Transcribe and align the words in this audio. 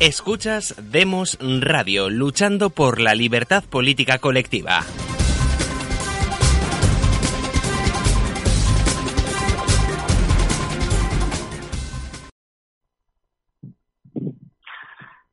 Escuchas 0.00 0.74
Demos 0.90 1.38
Radio, 1.42 2.08
luchando 2.08 2.70
por 2.70 3.02
la 3.02 3.14
libertad 3.14 3.62
política 3.70 4.18
colectiva. 4.18 4.80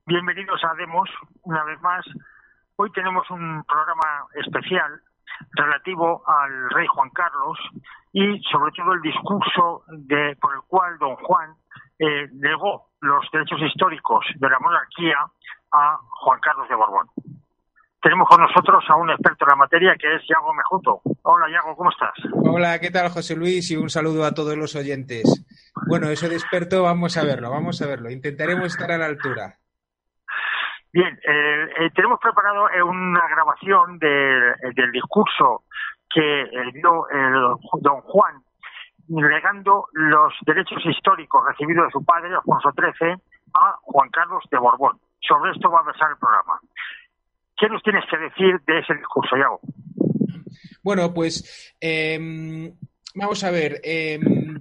Bienvenidos 0.06 0.62
a 0.66 0.76
Demos, 0.76 1.10
una 1.44 1.64
vez 1.64 1.80
más. 1.82 2.04
Hoy 2.76 2.92
tenemos 2.92 3.24
un 3.32 3.64
programa 3.64 4.28
especial 4.34 5.02
relativo 5.52 6.24
al 6.28 6.70
rey 6.72 6.88
Juan 6.88 7.10
Carlos 7.12 7.58
y 8.12 8.42
sobre 8.52 8.74
todo 8.74 8.92
el 8.92 9.02
discurso 9.02 9.86
por 10.42 10.56
el 10.56 10.62
cual 10.68 10.98
don 11.00 11.16
Juan 11.16 11.56
eh, 12.00 12.28
negó 12.34 12.87
los 13.02 13.26
derechos 13.32 13.62
históricos 13.62 14.26
de 14.36 14.50
la 14.50 14.60
monarquía 14.60 15.18
a 15.72 15.98
Juan 16.22 16.40
Carlos 16.40 16.68
de 16.70 16.76
Borbón. 16.76 17.08
Tenemos 18.02 18.28
con 18.30 18.40
nosotros 18.42 18.84
a 18.90 18.96
un 18.96 19.10
experto 19.10 19.44
en 19.46 19.50
la 19.50 19.56
materia 19.56 19.96
que 20.00 20.16
es 20.16 20.22
Yago 20.28 20.54
Mejuto. 20.54 21.02
Hola 21.24 21.50
Yago, 21.50 21.76
¿cómo 21.76 21.90
estás? 21.90 22.14
Hola, 22.34 22.80
¿qué 22.80 22.90
tal 22.92 23.10
José 23.10 23.36
Luis? 23.36 23.70
Y 23.72 23.76
un 23.76 23.90
saludo 23.90 24.24
a 24.26 24.34
todos 24.34 24.56
los 24.56 24.76
oyentes. 24.76 25.44
Bueno, 25.88 26.08
eso 26.08 26.30
de 26.30 26.36
experto, 26.36 26.84
vamos 26.84 27.18
a 27.18 27.24
verlo, 27.24 27.50
vamos 27.50 27.82
a 27.82 27.88
verlo. 27.88 28.10
Intentaremos 28.10 28.66
estar 28.68 28.92
a 28.92 28.98
la 28.98 29.08
altura. 29.08 29.56
Bien, 30.94 31.20
eh, 31.28 31.70
eh, 31.80 31.90
tenemos 31.94 32.20
preparado 32.20 32.70
eh, 32.70 32.82
una 32.82 33.28
grabación 33.28 34.00
de- 34.00 34.54
del 34.74 34.92
discurso 34.92 35.64
que 36.10 36.42
eh, 36.44 36.72
dio 36.74 37.08
el 37.10 37.34
don 37.82 38.02
Juan 38.02 38.42
negando 39.08 39.88
los 39.94 40.34
derechos 40.46 40.84
históricos 40.86 41.44
recibidos 41.48 41.86
de 41.88 41.92
su 41.92 42.04
padre, 42.04 42.30
Alfonso 42.36 42.72
XIII, 42.72 43.14
a 43.54 43.78
Juan 43.82 44.10
Carlos 44.10 44.44
de 44.52 44.58
Borbón. 44.58 45.00
Sobre 45.20 45.52
esto 45.52 45.70
va 45.72 45.80
a 45.80 45.84
versar 45.84 46.12
el 46.12 46.18
programa. 46.18 46.60
¿Qué 47.58 47.68
nos 47.70 47.82
tienes 47.84 48.04
que 48.10 48.18
decir 48.18 48.60
de 48.68 48.80
ese 48.80 48.94
discurso, 48.96 49.36
Yago? 49.36 49.60
Bueno, 50.84 51.14
pues 51.14 51.76
em, 51.80 52.74
vamos 53.16 53.44
a 53.44 53.52
ver. 53.52 53.82
em, 53.84 54.58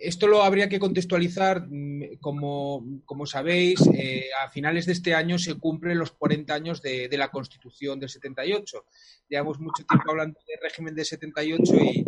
esto 0.00 0.26
lo 0.26 0.42
habría 0.42 0.68
que 0.68 0.78
contextualizar. 0.78 1.66
mm, 1.68 2.18
Como, 2.20 2.82
como 3.04 3.26
sabéis, 3.26 3.80
eh, 3.94 4.26
a 4.42 4.48
finales 4.48 4.86
de 4.86 4.92
este 4.92 5.14
año 5.14 5.38
se 5.38 5.58
cumplen 5.58 5.98
los 5.98 6.12
40 6.12 6.54
años 6.54 6.82
de, 6.82 7.08
de 7.08 7.18
la 7.18 7.30
Constitución 7.30 8.00
del 8.00 8.08
78. 8.08 8.84
Llevamos 9.28 9.60
mucho 9.60 9.84
tiempo 9.84 10.10
hablando 10.10 10.38
del 10.46 10.58
régimen 10.62 10.94
del 10.94 11.04
78 11.04 11.74
y, 11.74 12.04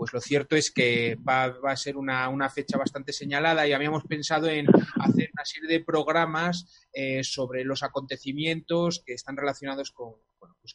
pues 0.00 0.14
lo 0.14 0.20
cierto 0.22 0.56
es 0.56 0.70
que 0.70 1.18
va, 1.28 1.54
a 1.62 1.76
ser 1.76 1.98
una, 1.98 2.48
fecha 2.48 2.78
bastante 2.78 3.12
señalada 3.12 3.68
y 3.68 3.74
habíamos 3.74 4.04
pensado 4.04 4.48
en 4.48 4.66
hacer 4.98 5.28
una 5.34 5.44
serie 5.44 5.68
de 5.68 5.84
programas 5.84 6.88
eh, 6.94 7.22
sobre 7.22 7.64
los 7.64 7.82
acontecimienros 7.82 9.02
que 9.04 9.12
están 9.12 9.36
relacionados 9.36 9.90
con, 9.90 10.14
pues 10.38 10.74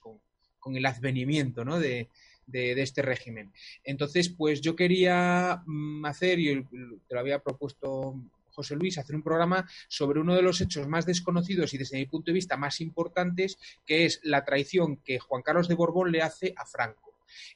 el 0.75 0.85
advenimiento 0.85 1.65
de- 1.79 2.07
de 2.45 2.79
este 2.79 3.01
régimen. 3.01 3.51
Entonces, 3.83 4.29
pues 4.29 4.61
yo 4.61 4.75
quería 4.75 5.63
mm, 5.65 6.05
hacer, 6.05 6.37
y 6.37 6.63
te 6.63 7.15
lo 7.15 7.19
había 7.19 7.39
propuesto 7.39 8.21
José 8.51 8.75
Luis, 8.75 8.99
hacer 8.99 9.15
un 9.15 9.23
programa 9.23 9.67
sobre 9.87 10.19
uno 10.19 10.35
de 10.35 10.43
los 10.43 10.61
hechos 10.61 10.87
más 10.87 11.07
desconocidos 11.07 11.73
y 11.73 11.79
desde 11.79 11.97
mi 11.97 12.05
punto 12.05 12.29
de 12.29 12.35
vista 12.35 12.57
más 12.57 12.79
importantes, 12.79 13.57
que 13.87 14.05
es 14.05 14.19
la 14.21 14.45
traición 14.45 14.97
que 14.97 15.17
Juan 15.17 15.41
Carlos 15.41 15.67
de 15.67 15.73
Borbón 15.73 16.11
le 16.11 16.21
hace 16.21 16.53
a 16.55 16.67
Franco. 16.67 17.04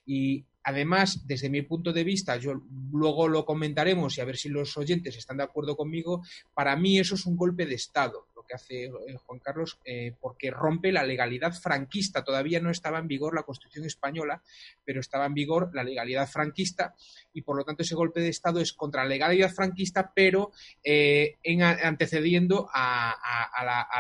Y 0.06 0.46
además, 0.64 1.26
desde 1.26 1.50
mi 1.50 1.62
punto 1.62 1.94
de 1.94 2.04
vista, 2.04 2.38
yo 2.38 2.62
luego 2.92 3.28
lo 3.28 3.46
comentaremos 3.46 4.18
y 4.18 4.22
a 4.22 4.26
ver 4.26 4.38
si 4.38 4.50
los 4.50 4.78
oyentes 4.78 5.18
están 5.18 5.38
de 5.38 5.44
acuerdo 5.44 5.76
conmigo, 5.76 6.24
para 6.54 6.76
mí 6.76 7.00
eso 7.00 7.16
es 7.16 7.26
un 7.26 7.36
golpe 7.36 7.66
de 7.66 7.76
Estado, 7.76 8.28
lo 8.36 8.44
que 8.44 8.56
hace 8.56 8.86
eh, 8.86 8.92
Juan 9.26 9.40
Carlos, 9.40 9.80
eh, 9.86 10.14
porque 10.20 10.52
rompe 10.52 10.92
la 10.92 11.04
legalidad 11.04 11.54
franquista. 11.54 12.24
Todavía 12.24 12.60
no 12.60 12.70
estaba 12.70 13.00
en 13.00 13.08
vigor 13.08 13.36
la 13.36 13.44
Constitución 13.44 13.86
española, 13.86 14.42
pero 14.86 15.00
estaba 15.00 15.26
en 15.26 15.34
vigor 15.34 15.72
la 15.74 15.84
legalidad 15.84 16.30
franquista 16.30 16.96
y 17.34 17.42
por 17.42 17.58
lo 17.58 17.64
tanto 17.64 17.84
ese 17.84 17.96
golpe 17.96 18.22
de 18.22 18.30
Estado 18.30 18.60
es 18.60 18.74
contra 18.74 19.04
la 19.04 19.10
legalidad 19.10 19.52
franquista, 19.52 20.12
pero 20.14 20.52
eh, 20.84 21.38
en, 21.44 21.64
antecediendo 21.64 22.70
a 22.72 23.16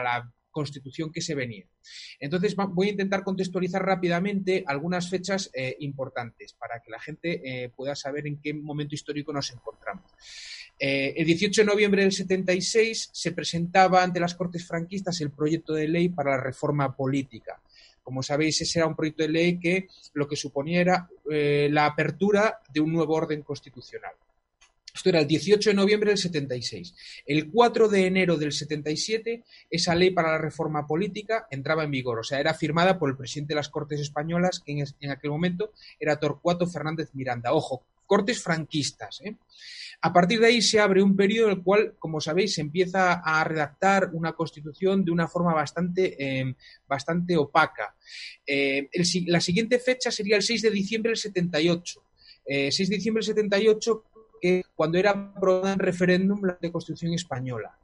la 0.03 0.31
constitución 0.51 1.11
que 1.11 1.21
se 1.21 1.35
venía. 1.35 1.65
Entonces 2.19 2.55
voy 2.55 2.87
a 2.87 2.91
intentar 2.91 3.23
contextualizar 3.23 3.83
rápidamente 3.83 4.63
algunas 4.67 5.09
fechas 5.09 5.49
eh, 5.53 5.75
importantes 5.79 6.53
para 6.53 6.79
que 6.81 6.91
la 6.91 6.99
gente 6.99 7.41
eh, 7.43 7.69
pueda 7.69 7.95
saber 7.95 8.27
en 8.27 8.39
qué 8.41 8.53
momento 8.53 8.95
histórico 8.95 9.33
nos 9.33 9.51
encontramos. 9.51 10.05
Eh, 10.79 11.13
el 11.17 11.25
18 11.25 11.61
de 11.61 11.65
noviembre 11.65 12.03
del 12.03 12.11
76 12.11 13.09
se 13.11 13.31
presentaba 13.31 14.03
ante 14.03 14.19
las 14.19 14.35
Cortes 14.35 14.65
franquistas 14.65 15.19
el 15.21 15.31
proyecto 15.31 15.73
de 15.73 15.87
ley 15.87 16.09
para 16.09 16.31
la 16.31 16.43
reforma 16.43 16.95
política. 16.95 17.61
Como 18.01 18.23
sabéis, 18.23 18.61
ese 18.61 18.79
era 18.79 18.87
un 18.87 18.95
proyecto 18.95 19.23
de 19.23 19.29
ley 19.29 19.59
que 19.59 19.87
lo 20.13 20.27
que 20.27 20.35
suponía 20.35 20.81
era 20.81 21.09
la 21.27 21.85
apertura 21.85 22.59
de 22.73 22.79
un 22.79 22.91
nuevo 22.91 23.13
orden 23.13 23.43
constitucional. 23.43 24.13
Esto 24.99 25.11
era 25.11 25.21
el 25.21 25.27
18 25.27 25.69
de 25.69 25.73
noviembre 25.77 26.09
del 26.09 26.17
76. 26.17 26.93
El 27.25 27.49
4 27.49 27.87
de 27.87 28.05
enero 28.05 28.35
del 28.35 28.51
77, 28.51 29.45
esa 29.69 29.95
ley 29.95 30.11
para 30.11 30.31
la 30.31 30.37
reforma 30.37 30.85
política 30.85 31.47
entraba 31.49 31.85
en 31.85 31.91
vigor. 31.91 32.19
O 32.19 32.23
sea, 32.23 32.41
era 32.41 32.53
firmada 32.53 32.99
por 32.99 33.09
el 33.09 33.15
presidente 33.15 33.53
de 33.53 33.55
las 33.55 33.69
Cortes 33.69 34.01
Españolas, 34.01 34.59
que 34.59 34.73
en, 34.73 34.85
en 34.99 35.11
aquel 35.11 35.31
momento 35.31 35.71
era 36.01 36.19
Torcuato 36.19 36.67
Fernández 36.67 37.11
Miranda. 37.13 37.53
Ojo, 37.53 37.85
Cortes 38.05 38.43
franquistas. 38.43 39.21
¿eh? 39.23 39.37
A 40.01 40.11
partir 40.11 40.41
de 40.41 40.47
ahí 40.47 40.61
se 40.61 40.81
abre 40.81 41.01
un 41.01 41.15
periodo 41.15 41.47
en 41.49 41.59
el 41.59 41.63
cual, 41.63 41.95
como 41.97 42.19
sabéis, 42.19 42.55
se 42.55 42.59
empieza 42.59 43.21
a 43.23 43.41
redactar 43.45 44.09
una 44.11 44.33
constitución 44.33 45.05
de 45.05 45.11
una 45.11 45.29
forma 45.29 45.53
bastante, 45.53 46.17
eh, 46.21 46.55
bastante 46.89 47.37
opaca. 47.37 47.95
Eh, 48.45 48.89
la 49.27 49.39
siguiente 49.39 49.79
fecha 49.79 50.11
sería 50.11 50.35
el 50.35 50.43
6 50.43 50.61
de 50.63 50.71
diciembre 50.71 51.11
del 51.11 51.17
78. 51.17 52.03
Eh, 52.51 52.71
6 52.71 52.89
de 52.89 52.95
diciembre 52.95 53.19
del 53.19 53.35
78, 53.35 54.05
que 54.39 54.63
cuando 54.75 54.97
era 54.97 55.11
aprobada 55.11 55.73
en 55.73 55.79
referéndum 55.79 56.43
la 56.43 56.57
de 56.59 56.71
Constitución 56.71 57.13
española. 57.13 57.77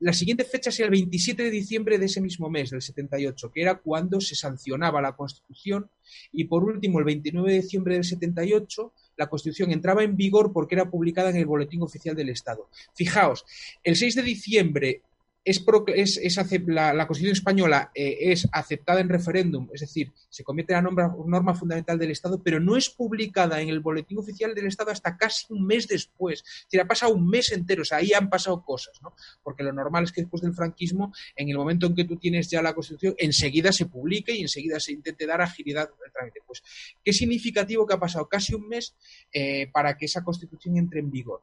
La 0.00 0.12
siguiente 0.12 0.44
fecha 0.44 0.70
sería 0.70 0.86
el 0.86 0.90
27 0.90 1.44
de 1.44 1.50
diciembre 1.50 1.98
de 1.98 2.06
ese 2.06 2.20
mismo 2.20 2.50
mes, 2.50 2.70
del 2.70 2.82
78, 2.82 3.50
que 3.52 3.62
era 3.62 3.76
cuando 3.76 4.20
se 4.20 4.34
sancionaba 4.34 5.00
la 5.00 5.16
Constitución. 5.16 5.88
Y 6.32 6.44
por 6.44 6.64
último, 6.64 6.98
el 6.98 7.04
29 7.04 7.50
de 7.50 7.62
diciembre 7.62 7.94
del 7.94 8.04
78, 8.04 8.92
la 9.16 9.28
Constitución 9.28 9.70
entraba 9.70 10.02
en 10.02 10.16
vigor 10.16 10.52
porque 10.52 10.74
era 10.74 10.90
publicada 10.90 11.30
en 11.30 11.36
el 11.36 11.46
Boletín 11.46 11.82
Oficial 11.82 12.16
del 12.16 12.28
Estado. 12.28 12.68
Fijaos, 12.94 13.46
el 13.82 13.96
6 13.96 14.16
de 14.16 14.22
diciembre 14.22 15.02
es, 15.44 15.62
es- 15.94 16.16
es 16.18 16.36
la, 16.66 16.92
la 16.94 17.06
Constitución 17.06 17.36
española 17.36 17.90
eh, 17.94 18.16
es 18.32 18.48
aceptada 18.52 19.00
en 19.00 19.08
referéndum, 19.08 19.68
es 19.74 19.80
decir, 19.82 20.12
se 20.30 20.42
convierte 20.42 20.72
en 20.72 20.76
la 20.78 20.82
norma, 20.82 21.14
norma 21.26 21.54
fundamental 21.54 21.98
del 21.98 22.10
Estado, 22.10 22.42
pero 22.42 22.60
no 22.60 22.76
es 22.76 22.88
publicada 22.90 23.60
en 23.60 23.68
el 23.68 23.80
Boletín 23.80 24.18
Oficial 24.18 24.54
del 24.54 24.66
Estado 24.66 24.90
hasta 24.90 25.16
casi 25.16 25.46
un 25.50 25.66
mes 25.66 25.86
después. 25.88 26.40
Es 26.46 26.64
decir, 26.66 26.80
ha 26.80 26.86
pasado 26.88 27.12
un 27.14 27.28
mes 27.28 27.52
entero, 27.52 27.82
o 27.82 27.84
sea, 27.84 27.98
ahí 27.98 28.12
han 28.12 28.30
pasado 28.30 28.62
cosas, 28.64 29.00
¿no? 29.02 29.14
Porque 29.42 29.62
lo 29.62 29.72
normal 29.72 30.04
es 30.04 30.12
que 30.12 30.22
después 30.22 30.42
del 30.42 30.54
franquismo, 30.54 31.12
en 31.36 31.48
el 31.48 31.56
momento 31.56 31.86
en 31.86 31.94
que 31.94 32.04
tú 32.04 32.16
tienes 32.16 32.48
ya 32.50 32.62
la 32.62 32.74
Constitución, 32.74 33.14
enseguida 33.18 33.72
se 33.72 33.86
publique 33.86 34.32
y 34.34 34.42
enseguida 34.42 34.80
se 34.80 34.92
intente 34.92 35.26
dar 35.26 35.40
agilidad 35.42 35.90
al 36.04 36.12
trámite. 36.12 36.40
Pues, 36.46 36.62
qué 37.04 37.12
significativo 37.12 37.86
que 37.86 37.94
ha 37.94 38.00
pasado 38.00 38.28
casi 38.28 38.54
un 38.54 38.68
mes 38.68 38.94
eh, 39.32 39.68
para 39.72 39.96
que 39.96 40.06
esa 40.06 40.22
Constitución 40.24 40.76
entre 40.78 41.00
en 41.00 41.10
vigor. 41.10 41.42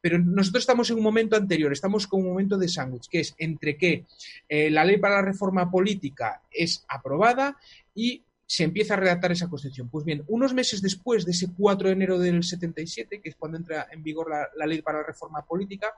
Pero 0.00 0.18
nosotros 0.18 0.62
estamos 0.62 0.90
en 0.90 0.96
un 0.96 1.02
momento 1.02 1.36
anterior, 1.36 1.72
estamos 1.72 2.06
con 2.06 2.20
un 2.20 2.28
momento 2.28 2.56
de 2.56 2.68
sándwich, 2.68 3.08
que 3.08 3.20
es 3.20 3.34
entre 3.38 3.76
que 3.76 4.04
eh, 4.48 4.70
la 4.70 4.84
ley 4.84 4.98
para 4.98 5.16
la 5.16 5.22
reforma 5.22 5.70
política 5.70 6.42
es 6.50 6.84
aprobada 6.88 7.56
y 7.94 8.22
se 8.48 8.64
empieza 8.64 8.94
a 8.94 8.96
redactar 8.96 9.30
esa 9.30 9.48
constitución. 9.48 9.90
Pues 9.90 10.06
bien, 10.06 10.24
unos 10.26 10.54
meses 10.54 10.80
después 10.80 11.26
de 11.26 11.32
ese 11.32 11.48
4 11.54 11.88
de 11.88 11.94
enero 11.94 12.18
del 12.18 12.42
77, 12.42 13.20
que 13.20 13.28
es 13.28 13.36
cuando 13.36 13.58
entra 13.58 13.88
en 13.92 14.02
vigor 14.02 14.30
la, 14.30 14.66
ley 14.66 14.80
para 14.80 15.00
la 15.00 15.06
reforma 15.06 15.44
política, 15.44 15.92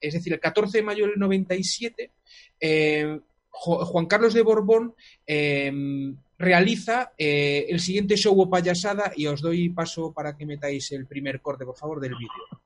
es 0.00 0.14
decir, 0.14 0.32
el 0.32 0.38
14 0.38 0.78
de 0.78 0.84
mayo 0.84 1.06
del 1.08 1.18
97, 1.18 2.12
eh, 2.60 3.20
Juan 3.50 4.06
Carlos 4.06 4.34
de 4.34 4.42
Borbón 4.42 4.94
em, 5.26 6.16
realiza 6.38 7.12
eh, 7.18 7.66
el 7.68 7.80
siguiente 7.80 8.16
show 8.16 8.40
o 8.40 8.48
payasada 8.48 9.12
y 9.16 9.26
os 9.26 9.40
doy 9.40 9.68
paso 9.70 10.12
para 10.12 10.36
que 10.36 10.46
metáis 10.46 10.92
el 10.92 11.06
primer 11.06 11.40
corte, 11.40 11.64
por 11.64 11.76
favor, 11.76 12.00
del 12.00 12.14
vídeo. 12.14 12.62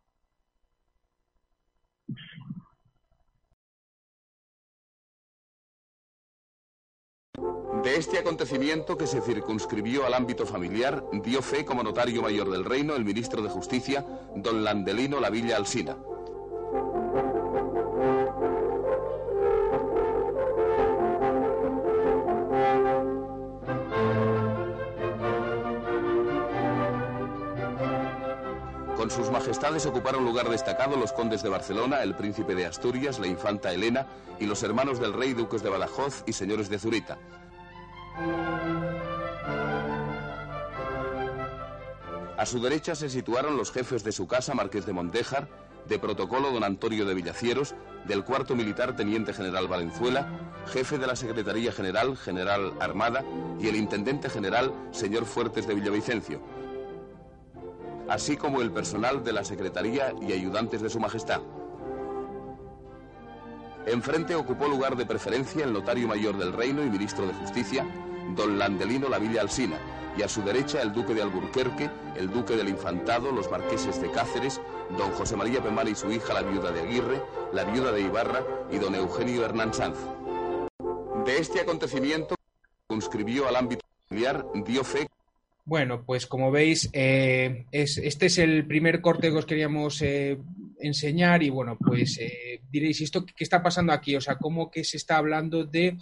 De 7.83 7.97
este 7.97 8.19
acontecimiento 8.19 8.97
que 8.97 9.07
se 9.07 9.21
circunscribió 9.21 10.07
al 10.07 10.15
ámbito 10.15 10.47
familiar, 10.47 11.05
dio 11.25 11.43
fe 11.43 11.65
como 11.65 11.83
notario 11.83 12.23
mayor 12.23 12.51
del 12.51 12.65
reino 12.65 12.95
el 12.95 13.05
ministro 13.05 13.43
de 13.43 13.49
Justicia, 13.49 14.07
don 14.37 14.63
Landelino 14.63 15.19
Lavilla 15.19 15.57
Alsina. 15.57 15.97
Sus 29.63 29.71
majestades 29.71 29.97
ocuparon 29.97 30.25
lugar 30.25 30.49
destacado 30.49 30.97
los 30.97 31.13
condes 31.13 31.41
de 31.45 31.49
Barcelona, 31.49 32.03
el 32.03 32.17
príncipe 32.17 32.57
de 32.57 32.67
Asturias, 32.67 33.21
la 33.21 33.29
infanta 33.29 33.73
Elena 33.73 34.09
y 34.41 34.47
los 34.47 34.65
hermanos 34.65 34.99
del 34.99 35.13
rey 35.13 35.35
duques 35.35 35.63
de 35.63 35.71
Badajoz 35.71 36.25
y 36.27 36.33
señores 36.33 36.69
de 36.69 36.81
Zurita. 36.81 37.17
A 42.37 42.45
su 42.45 42.61
derecha 42.61 42.97
se 42.97 43.09
situaron 43.09 43.57
los 43.57 43.71
jefes 43.71 44.03
de 44.03 44.11
su 44.11 44.27
casa, 44.27 44.53
Marqués 44.53 44.85
de 44.85 44.95
Montejar, 44.95 45.47
de 45.89 46.01
protocolo 46.01 46.51
don 46.51 46.65
Antonio 46.65 47.05
de 47.05 47.15
Villacieros, 47.15 47.77
del 48.05 48.25
cuarto 48.25 48.57
militar 48.57 48.97
teniente 48.97 49.33
general 49.33 49.69
Valenzuela, 49.69 50.27
jefe 50.73 50.99
de 50.99 51.07
la 51.07 51.15
Secretaría 51.15 51.71
General, 51.71 52.17
general 52.17 52.73
Armada, 52.81 53.25
y 53.61 53.69
el 53.69 53.77
intendente 53.77 54.29
general, 54.29 54.73
señor 54.91 55.25
Fuertes 55.25 55.69
de 55.69 55.75
Villavicencio, 55.75 56.41
así 58.09 58.37
como 58.37 58.61
el 58.61 58.71
personal 58.71 59.25
de 59.25 59.33
la 59.33 59.45
Secretaría 59.45 60.15
y 60.21 60.33
ayudantes 60.33 60.83
de 60.83 60.91
su 60.91 61.01
Majestad. 61.01 61.41
Enfrente 63.87 64.35
ocupó 64.35 64.69
lugar 64.69 64.97
de 64.97 65.07
preferencia 65.07 65.65
el 65.65 65.73
notario 65.73 66.07
mayor 66.07 66.37
del 66.39 66.53
reino 66.53 66.85
y 66.85 66.91
ministro 66.91 67.27
de 67.27 67.35
Justicia, 67.35 67.85
don 68.37 68.59
Landelino 68.59 69.09
Lavilla 69.09 69.41
Alsina, 69.41 69.77
y 70.17 70.23
a 70.23 70.29
su 70.29 70.43
derecha 70.43 70.81
el 70.83 70.93
duque 70.93 71.15
de 71.15 71.23
Alburquerque, 71.23 71.91
el 72.17 72.31
duque 72.31 72.57
del 72.57 72.69
Infantado, 72.69 73.33
los 73.33 73.51
marqueses 73.51 74.01
de 74.01 74.11
Cáceres, 74.11 74.61
don 74.97 75.11
José 75.13 75.37
María 75.37 75.63
Pemar 75.63 75.89
y 75.89 75.95
su 75.95 76.11
hija 76.13 76.35
la 76.35 76.43
viuda 76.43 76.71
de 76.71 76.81
Aguirre, 76.81 77.23
la 77.53 77.65
viuda 77.65 77.91
de 77.93 78.03
Ibarra 78.03 78.45
y 78.71 78.79
don 78.79 78.95
Eugenio 78.95 79.45
Hernán 79.45 79.75
Sanz. 79.75 79.97
De 81.25 81.39
este 81.39 81.61
acontecimiento, 81.61 82.35
conscribió 82.87 83.49
al 83.49 83.57
ámbito 83.57 83.85
familiar, 84.09 84.47
dio 84.67 84.85
fe 84.85 85.09
bueno, 85.65 86.05
pues 86.05 86.27
como 86.27 86.51
veis, 86.51 86.91
eh, 86.93 87.67
es, 87.71 87.97
este 87.99 88.27
es 88.27 88.39
el 88.39 88.67
primer 88.67 89.01
corte 89.01 89.31
que 89.31 89.37
os 89.37 89.47
queríamos 89.47 90.03
eh, 90.03 90.37
enseñar 90.81 91.45
y 91.45 91.51
bueno, 91.51 91.79
pues 91.79 92.19
eh, 92.19 92.61
diréis, 92.69 93.01
¿esto 93.01 93.25
qué 93.25 93.45
está 93.45 93.63
pasando 93.63 93.93
aquí? 93.93 94.17
O 94.17 94.21
sea, 94.21 94.37
¿cómo 94.39 94.71
que 94.73 94.83
se 94.83 94.97
está 94.97 95.19
hablando 95.19 95.65
de 95.65 95.97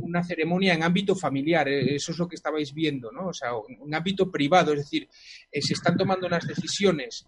una 0.00 0.24
ceremonia 0.24 0.72
en 0.72 0.82
ámbito 0.82 1.14
familiar? 1.14 1.68
Eso 1.68 2.12
es 2.12 2.18
lo 2.18 2.26
que 2.26 2.36
estabais 2.36 2.72
viendo, 2.72 3.12
¿no? 3.12 3.28
O 3.28 3.32
sea, 3.34 3.50
en 3.68 3.94
ámbito 3.94 4.30
privado, 4.30 4.72
es 4.72 4.78
decir, 4.78 5.08
se 5.52 5.74
están 5.74 5.98
tomando 5.98 6.26
unas 6.26 6.46
decisiones 6.46 7.26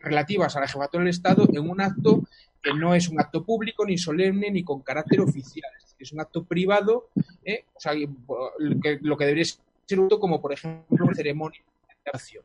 relativas 0.00 0.56
a 0.56 0.60
la 0.60 0.68
jefatura 0.68 1.04
del 1.04 1.10
Estado 1.10 1.48
en 1.52 1.70
un 1.70 1.80
acto 1.80 2.24
que 2.60 2.74
no 2.74 2.94
es 2.94 3.08
un 3.08 3.20
acto 3.20 3.44
público, 3.44 3.86
ni 3.86 3.96
solemne, 3.96 4.50
ni 4.50 4.64
con 4.64 4.82
carácter 4.82 5.20
oficial. 5.20 5.70
Es, 5.76 5.84
decir, 5.84 5.98
es 6.00 6.12
un 6.12 6.20
acto 6.20 6.44
privado, 6.44 7.10
o 7.14 7.80
sea, 7.80 7.92
lo 7.94 9.16
que 9.16 9.24
debería 9.24 9.44
ser 9.44 9.60
como 10.20 10.40
por 10.40 10.52
ejemplo 10.52 11.08
ceremonia 11.14 11.62
de 12.04 12.10
acción. 12.12 12.44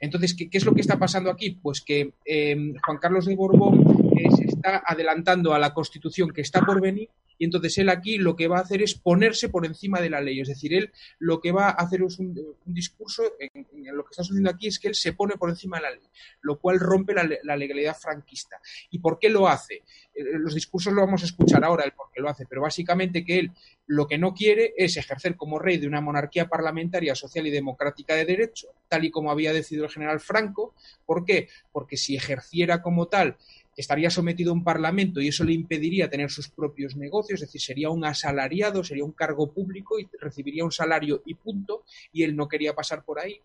Entonces, 0.00 0.34
¿qué, 0.34 0.48
es 0.50 0.64
lo 0.64 0.74
que 0.74 0.80
está 0.80 0.98
pasando 0.98 1.30
aquí? 1.30 1.50
Pues 1.62 1.80
que 1.80 2.12
em, 2.24 2.74
Juan 2.84 2.98
Carlos 2.98 3.26
de 3.26 3.36
Borbón 3.36 4.10
eh, 4.16 4.30
se 4.36 4.44
está 4.44 4.82
adelantando 4.86 5.54
a 5.54 5.58
la 5.58 5.72
constitución 5.72 6.30
que 6.30 6.42
está 6.42 6.60
por 6.60 6.80
venir 6.80 7.08
y 7.38 7.44
entonces 7.44 7.76
él 7.78 7.88
aquí 7.88 8.18
lo 8.18 8.36
que 8.36 8.48
va 8.48 8.58
a 8.58 8.62
hacer 8.62 8.82
es 8.82 8.94
ponerse 8.94 9.48
por 9.48 9.66
encima 9.66 10.00
de 10.00 10.10
la 10.10 10.20
ley. 10.20 10.40
Es 10.40 10.48
decir, 10.48 10.74
él 10.74 10.92
lo 11.18 11.40
que 11.40 11.52
va 11.52 11.68
a 11.68 11.72
hacer 11.72 12.02
es 12.02 12.18
un, 12.18 12.34
discurso, 12.64 13.22
en, 13.38 13.66
lo 13.94 14.04
que 14.04 14.10
está 14.10 14.22
sucediendo 14.22 14.50
aquí 14.50 14.68
es 14.68 14.78
que 14.78 14.88
él 14.88 14.94
se 14.94 15.12
pone 15.12 15.36
por 15.36 15.50
encima 15.50 15.76
de 15.78 15.82
la 15.82 15.90
ley, 15.90 16.08
lo 16.42 16.58
cual 16.58 16.80
rompe 16.80 17.14
la, 17.14 17.56
legalidad 17.56 17.96
franquista. 17.96 18.60
¿Y 18.90 18.98
por 18.98 19.18
qué 19.18 19.28
lo 19.28 19.48
hace? 19.48 19.82
Eh, 20.14 20.24
los 20.38 20.54
discursos 20.54 20.92
lo 20.92 21.02
vamos 21.02 21.22
a 21.22 21.26
escuchar 21.26 21.64
ahora, 21.64 21.84
el 21.84 21.92
por 21.92 22.10
qué 22.12 22.20
lo 22.20 22.28
hace, 22.28 22.46
pero 22.46 22.62
básicamente 22.62 23.24
que 23.24 23.38
él 23.38 23.52
lo 23.86 24.06
que 24.06 24.18
no 24.18 24.34
quiere 24.34 24.74
es 24.76 24.96
ejercer 24.96 25.36
como 25.36 25.58
rey 25.58 25.78
de 25.78 25.86
una 25.86 26.00
monarquía 26.00 26.48
parlamentaria, 26.48 27.14
social 27.14 27.46
y 27.46 27.50
democrática 27.50 28.14
de 28.14 28.24
derecho, 28.24 28.68
tal 28.88 29.04
y 29.04 29.10
como 29.10 29.30
había 29.30 29.52
decidido 29.52 29.84
el 29.84 29.92
general 29.92 30.20
Franco. 30.20 30.74
¿Por 31.04 31.24
qué? 31.24 31.48
Porque 31.70 31.96
si 31.96 32.16
ejerciera 32.16 32.82
como 32.82 33.06
tal 33.06 33.36
estaría 33.76 34.10
sometido 34.10 34.50
a 34.50 34.54
un 34.54 34.64
parlamento 34.64 35.20
y 35.20 35.28
eso 35.28 35.44
le 35.44 35.52
impediría 35.52 36.08
tener 36.08 36.30
sus 36.30 36.48
propios 36.48 36.96
negocios, 36.96 37.42
es 37.42 37.48
decir, 37.48 37.60
sería 37.60 37.90
un 37.90 38.04
asalariado, 38.04 38.82
sería 38.82 39.04
un 39.04 39.12
cargo 39.12 39.52
público 39.52 39.98
y 40.00 40.08
recibiría 40.18 40.64
un 40.64 40.72
salario 40.72 41.22
y 41.26 41.34
punto, 41.34 41.84
y 42.12 42.22
él 42.22 42.34
no 42.34 42.48
quería 42.48 42.74
pasar 42.74 43.04
por 43.04 43.20
ahí. 43.20 43.40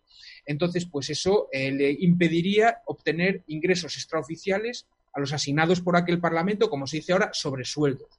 Entonces, 0.46 0.86
pues 0.86 1.10
eso 1.10 1.50
eh, 1.52 1.72
le 1.72 1.92
impediría 1.92 2.82
obtener 2.86 3.44
ingresos 3.48 3.96
extraoficiales 3.98 4.88
a 5.14 5.20
los 5.20 5.34
asignados 5.34 5.82
por 5.82 5.98
aquel 5.98 6.20
parlamento, 6.20 6.70
como 6.70 6.88
se 6.88 6.98
dice 6.98 7.12
ahora, 7.12 7.32
sobre 7.34 7.66
sueldos. 7.66 8.10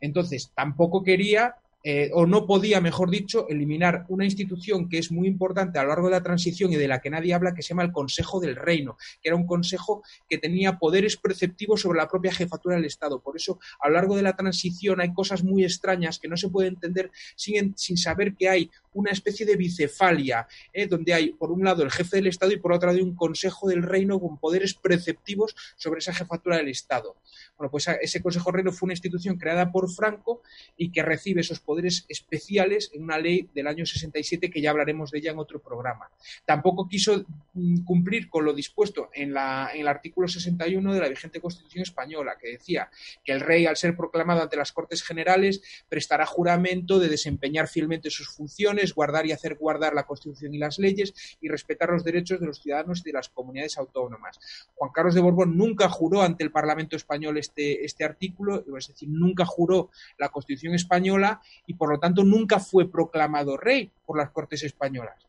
Entonces, 0.00 0.50
tampoco 0.54 1.02
quería 1.02 1.56
eh, 1.84 2.10
o 2.12 2.26
no 2.26 2.46
podía, 2.46 2.80
mejor 2.80 3.10
dicho, 3.10 3.46
eliminar 3.48 4.04
una 4.08 4.24
institución 4.24 4.88
que 4.88 4.98
es 4.98 5.12
muy 5.12 5.28
importante 5.28 5.78
a 5.78 5.82
lo 5.82 5.90
largo 5.90 6.06
de 6.06 6.12
la 6.12 6.22
transición 6.22 6.72
y 6.72 6.76
de 6.76 6.88
la 6.88 7.00
que 7.00 7.10
nadie 7.10 7.34
habla, 7.34 7.54
que 7.54 7.62
se 7.62 7.68
llama 7.70 7.84
el 7.84 7.92
Consejo 7.92 8.40
del 8.40 8.56
Reino, 8.56 8.96
que 9.22 9.28
era 9.28 9.36
un 9.36 9.46
consejo 9.46 10.02
que 10.28 10.38
tenía 10.38 10.78
poderes 10.78 11.16
preceptivos 11.16 11.82
sobre 11.82 11.98
la 11.98 12.08
propia 12.08 12.32
jefatura 12.32 12.76
del 12.76 12.84
Estado. 12.84 13.20
Por 13.20 13.36
eso, 13.36 13.60
a 13.80 13.88
lo 13.88 13.94
largo 13.94 14.16
de 14.16 14.22
la 14.22 14.34
transición 14.34 15.00
hay 15.00 15.12
cosas 15.12 15.44
muy 15.44 15.64
extrañas 15.64 16.18
que 16.18 16.28
no 16.28 16.36
se 16.36 16.48
puede 16.48 16.68
entender 16.68 17.10
sin, 17.36 17.76
sin 17.76 17.96
saber 17.96 18.34
que 18.34 18.48
hay 18.48 18.70
una 18.92 19.12
especie 19.12 19.46
de 19.46 19.56
bicefalia, 19.56 20.48
¿eh? 20.72 20.86
donde 20.86 21.14
hay, 21.14 21.30
por 21.30 21.52
un 21.52 21.64
lado, 21.64 21.84
el 21.84 21.90
jefe 21.90 22.16
del 22.16 22.26
Estado 22.26 22.52
y 22.52 22.56
por 22.56 22.72
otro 22.72 22.90
lado, 22.90 23.04
un 23.04 23.14
Consejo 23.14 23.68
del 23.68 23.82
Reino 23.82 24.18
con 24.20 24.38
poderes 24.38 24.74
preceptivos 24.74 25.54
sobre 25.76 25.98
esa 25.98 26.12
jefatura 26.12 26.56
del 26.56 26.68
Estado. 26.68 27.16
Bueno, 27.56 27.70
pues 27.70 27.86
ese 28.00 28.20
Consejo 28.20 28.50
del 28.50 28.56
Reino 28.56 28.72
fue 28.72 28.86
una 28.86 28.94
institución 28.94 29.38
creada 29.38 29.70
por 29.70 29.90
Franco 29.90 30.42
y 30.76 30.90
que 30.90 31.02
recibe 31.02 31.42
esos 31.42 31.60
poderes 31.68 32.06
especiales 32.08 32.90
en 32.94 33.02
una 33.02 33.18
ley 33.18 33.50
del 33.54 33.66
año 33.66 33.84
67 33.84 34.48
que 34.48 34.62
ya 34.62 34.70
hablaremos 34.70 35.10
de 35.10 35.18
ella 35.18 35.32
en 35.32 35.38
otro 35.38 35.60
programa. 35.60 36.10
Tampoco 36.46 36.88
quiso 36.88 37.26
mm, 37.52 37.84
cumplir 37.84 38.30
con 38.30 38.46
lo 38.46 38.54
dispuesto 38.54 39.10
en, 39.12 39.34
la, 39.34 39.68
en 39.74 39.82
el 39.82 39.88
artículo 39.88 40.28
61 40.28 40.94
de 40.94 40.98
la 40.98 41.08
vigente 41.10 41.42
Constitución 41.42 41.82
española, 41.82 42.38
que 42.40 42.52
decía 42.52 42.88
que 43.22 43.32
el 43.32 43.40
rey, 43.40 43.66
al 43.66 43.76
ser 43.76 43.94
proclamado 43.94 44.40
ante 44.40 44.56
las 44.56 44.72
Cortes 44.72 45.02
Generales, 45.02 45.60
prestará 45.90 46.24
juramento 46.24 46.98
de 46.98 47.10
desempeñar 47.10 47.68
fielmente 47.68 48.08
sus 48.08 48.30
funciones, 48.30 48.94
guardar 48.94 49.26
y 49.26 49.32
hacer 49.32 49.56
guardar 49.56 49.92
la 49.92 50.04
Constitución 50.04 50.54
y 50.54 50.58
las 50.58 50.78
leyes 50.78 51.12
y 51.42 51.48
respetar 51.50 51.90
los 51.90 52.02
derechos 52.02 52.40
de 52.40 52.46
los 52.46 52.62
ciudadanos 52.62 53.00
y 53.00 53.10
de 53.10 53.12
las 53.12 53.28
comunidades 53.28 53.76
autónomas. 53.76 54.40
Juan 54.74 54.90
Carlos 54.94 55.14
de 55.14 55.20
Borbón 55.20 55.58
nunca 55.58 55.90
juró 55.90 56.22
ante 56.22 56.44
el 56.44 56.50
Parlamento 56.50 56.96
español 56.96 57.36
este, 57.36 57.84
este 57.84 58.04
artículo, 58.06 58.64
es 58.78 58.88
decir, 58.88 59.10
nunca 59.10 59.44
juró 59.44 59.90
la 60.16 60.30
Constitución 60.30 60.74
española 60.74 61.42
y 61.68 61.74
por 61.74 61.90
lo 61.90 62.00
tanto 62.00 62.24
nunca 62.24 62.58
fue 62.58 62.90
proclamado 62.90 63.56
rey 63.56 63.92
por 64.04 64.18
las 64.18 64.30
Cortes 64.30 64.64
españolas. 64.64 65.28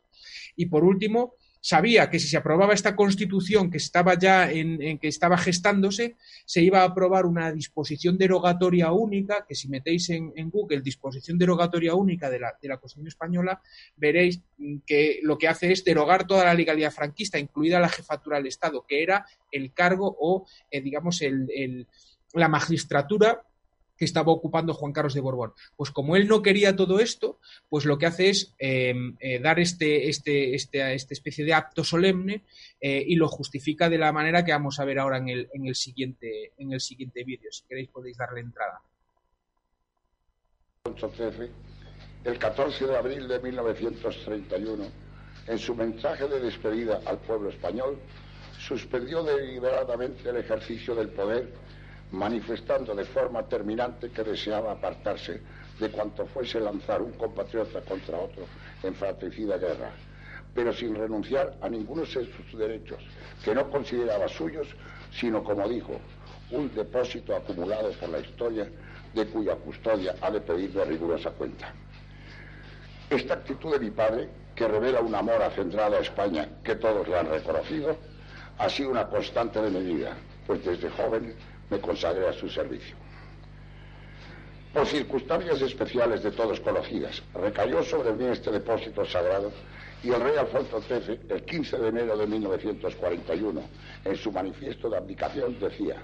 Y 0.56 0.66
por 0.66 0.84
último, 0.84 1.34
sabía 1.60 2.08
que 2.08 2.18
si 2.18 2.28
se 2.28 2.38
aprobaba 2.38 2.72
esta 2.72 2.96
constitución 2.96 3.70
que 3.70 3.76
estaba 3.76 4.18
ya 4.18 4.50
en, 4.50 4.98
que 4.98 5.08
estaba 5.08 5.36
gestándose, 5.36 6.16
se 6.46 6.62
iba 6.62 6.80
a 6.80 6.84
aprobar 6.84 7.26
una 7.26 7.52
disposición 7.52 8.16
derogatoria 8.16 8.90
única, 8.90 9.44
que 9.46 9.54
si 9.54 9.68
metéis 9.68 10.08
en, 10.08 10.32
Google 10.50 10.80
disposición 10.80 11.36
derogatoria 11.36 11.94
única 11.94 12.30
de 12.30 12.40
la, 12.40 12.54
de 12.60 12.68
la, 12.68 12.78
Constitución 12.78 13.08
española, 13.08 13.60
veréis 13.96 14.40
que 14.86 15.20
lo 15.22 15.36
que 15.36 15.48
hace 15.48 15.70
es 15.70 15.84
derogar 15.84 16.26
toda 16.26 16.46
la 16.46 16.54
legalidad 16.54 16.90
franquista, 16.90 17.38
incluida 17.38 17.78
la 17.78 17.90
jefatura 17.90 18.38
del 18.38 18.46
Estado, 18.46 18.86
que 18.88 19.02
era 19.02 19.26
el 19.52 19.74
cargo 19.74 20.16
o, 20.18 20.46
eh, 20.70 20.80
digamos, 20.80 21.20
el, 21.20 21.86
la 22.32 22.48
magistratura 22.48 23.42
que 24.00 24.06
estaba 24.06 24.32
ocupando 24.32 24.72
Juan 24.72 24.94
Carlos 24.94 25.12
de 25.12 25.20
Borbón. 25.20 25.52
Pues 25.76 25.90
como 25.90 26.16
él 26.16 26.26
no 26.26 26.40
quería 26.40 26.74
todo 26.74 27.00
esto, 27.00 27.38
pues 27.68 27.84
lo 27.84 27.98
que 27.98 28.06
hace 28.06 28.30
es 28.30 28.54
eh, 28.58 28.94
eh, 29.20 29.40
dar 29.40 29.60
este, 29.60 30.08
este, 30.08 30.54
este, 30.54 30.94
esta 30.94 31.12
especie 31.12 31.44
de 31.44 31.52
acto 31.52 31.84
solemne 31.84 32.46
eh, 32.80 33.04
y 33.06 33.16
lo 33.16 33.28
justifica 33.28 33.90
de 33.90 33.98
la 33.98 34.10
manera 34.10 34.42
que 34.42 34.52
vamos 34.52 34.80
a 34.80 34.86
ver 34.86 34.98
ahora 34.98 35.18
en 35.18 35.28
el, 35.28 35.50
en 35.52 35.66
el 35.66 35.74
siguiente, 35.74 36.54
en 36.56 36.72
el 36.72 36.80
siguiente 36.80 37.24
vídeo. 37.24 37.52
Si 37.52 37.66
queréis 37.66 37.90
podéis 37.90 38.16
darle 38.16 38.40
entrada. 38.40 38.80
El 42.24 42.38
14 42.38 42.86
de 42.86 42.96
abril 42.96 43.28
de 43.28 43.38
1931, 43.38 44.84
en 45.46 45.58
su 45.58 45.74
mensaje 45.74 46.26
de 46.26 46.40
despedida 46.40 47.02
al 47.04 47.18
pueblo 47.18 47.50
español, 47.50 47.98
suspendió 48.58 49.22
deliberadamente 49.22 50.30
el 50.30 50.38
ejercicio 50.38 50.94
del 50.94 51.10
poder 51.10 51.52
manifestando 52.12 52.94
de 52.94 53.04
forma 53.04 53.42
terminante 53.44 54.10
que 54.10 54.24
deseaba 54.24 54.72
apartarse 54.72 55.40
de 55.78 55.90
cuanto 55.90 56.26
fuese 56.26 56.60
lanzar 56.60 57.00
un 57.02 57.12
compatriota 57.12 57.80
contra 57.82 58.18
otro 58.18 58.44
en 58.82 58.94
fratricida 58.94 59.56
guerra, 59.58 59.90
pero 60.54 60.72
sin 60.72 60.94
renunciar 60.94 61.56
a 61.60 61.68
ninguno 61.68 62.02
de 62.02 62.08
sus 62.08 62.58
derechos, 62.58 63.02
que 63.44 63.54
no 63.54 63.70
consideraba 63.70 64.28
suyos, 64.28 64.68
sino, 65.12 65.42
como 65.42 65.68
dijo, 65.68 66.00
un 66.50 66.72
depósito 66.74 67.34
acumulado 67.34 67.90
por 67.92 68.08
la 68.08 68.18
historia 68.18 68.68
de 69.14 69.26
cuya 69.26 69.56
custodia 69.56 70.14
ha 70.20 70.30
de 70.30 70.40
pedirle 70.40 70.84
rigurosa 70.84 71.30
cuenta. 71.30 71.72
Esta 73.08 73.34
actitud 73.34 73.72
de 73.72 73.80
mi 73.80 73.90
padre, 73.90 74.28
que 74.54 74.68
revela 74.68 75.00
un 75.00 75.14
amor 75.14 75.42
acendrado 75.42 75.96
a 75.96 76.00
España 76.00 76.48
que 76.62 76.76
todos 76.76 77.08
le 77.08 77.18
han 77.18 77.28
reconocido, 77.28 77.96
ha 78.58 78.68
sido 78.68 78.90
una 78.90 79.06
constante 79.08 79.60
de 79.62 79.70
mi 79.70 79.94
vida, 79.94 80.16
pues 80.46 80.64
desde 80.64 80.90
joven 80.90 81.34
me 81.70 81.80
consagré 81.80 82.28
a 82.28 82.32
su 82.32 82.48
servicio. 82.48 82.96
Por 84.72 84.86
circunstancias 84.86 85.60
especiales 85.62 86.22
de 86.22 86.30
todos 86.30 86.60
conocidas, 86.60 87.22
recayó 87.34 87.82
sobre 87.82 88.12
mí 88.12 88.26
este 88.26 88.50
depósito 88.52 89.04
sagrado 89.04 89.52
y 90.02 90.10
el 90.10 90.20
rey 90.20 90.36
Alfonso 90.36 90.80
XIII, 90.80 91.20
el 91.28 91.44
15 91.44 91.78
de 91.78 91.88
enero 91.88 92.16
de 92.16 92.26
1941, 92.26 93.62
en 94.04 94.16
su 94.16 94.30
manifiesto 94.30 94.88
de 94.88 94.96
abdicación 94.96 95.58
decía, 95.58 95.96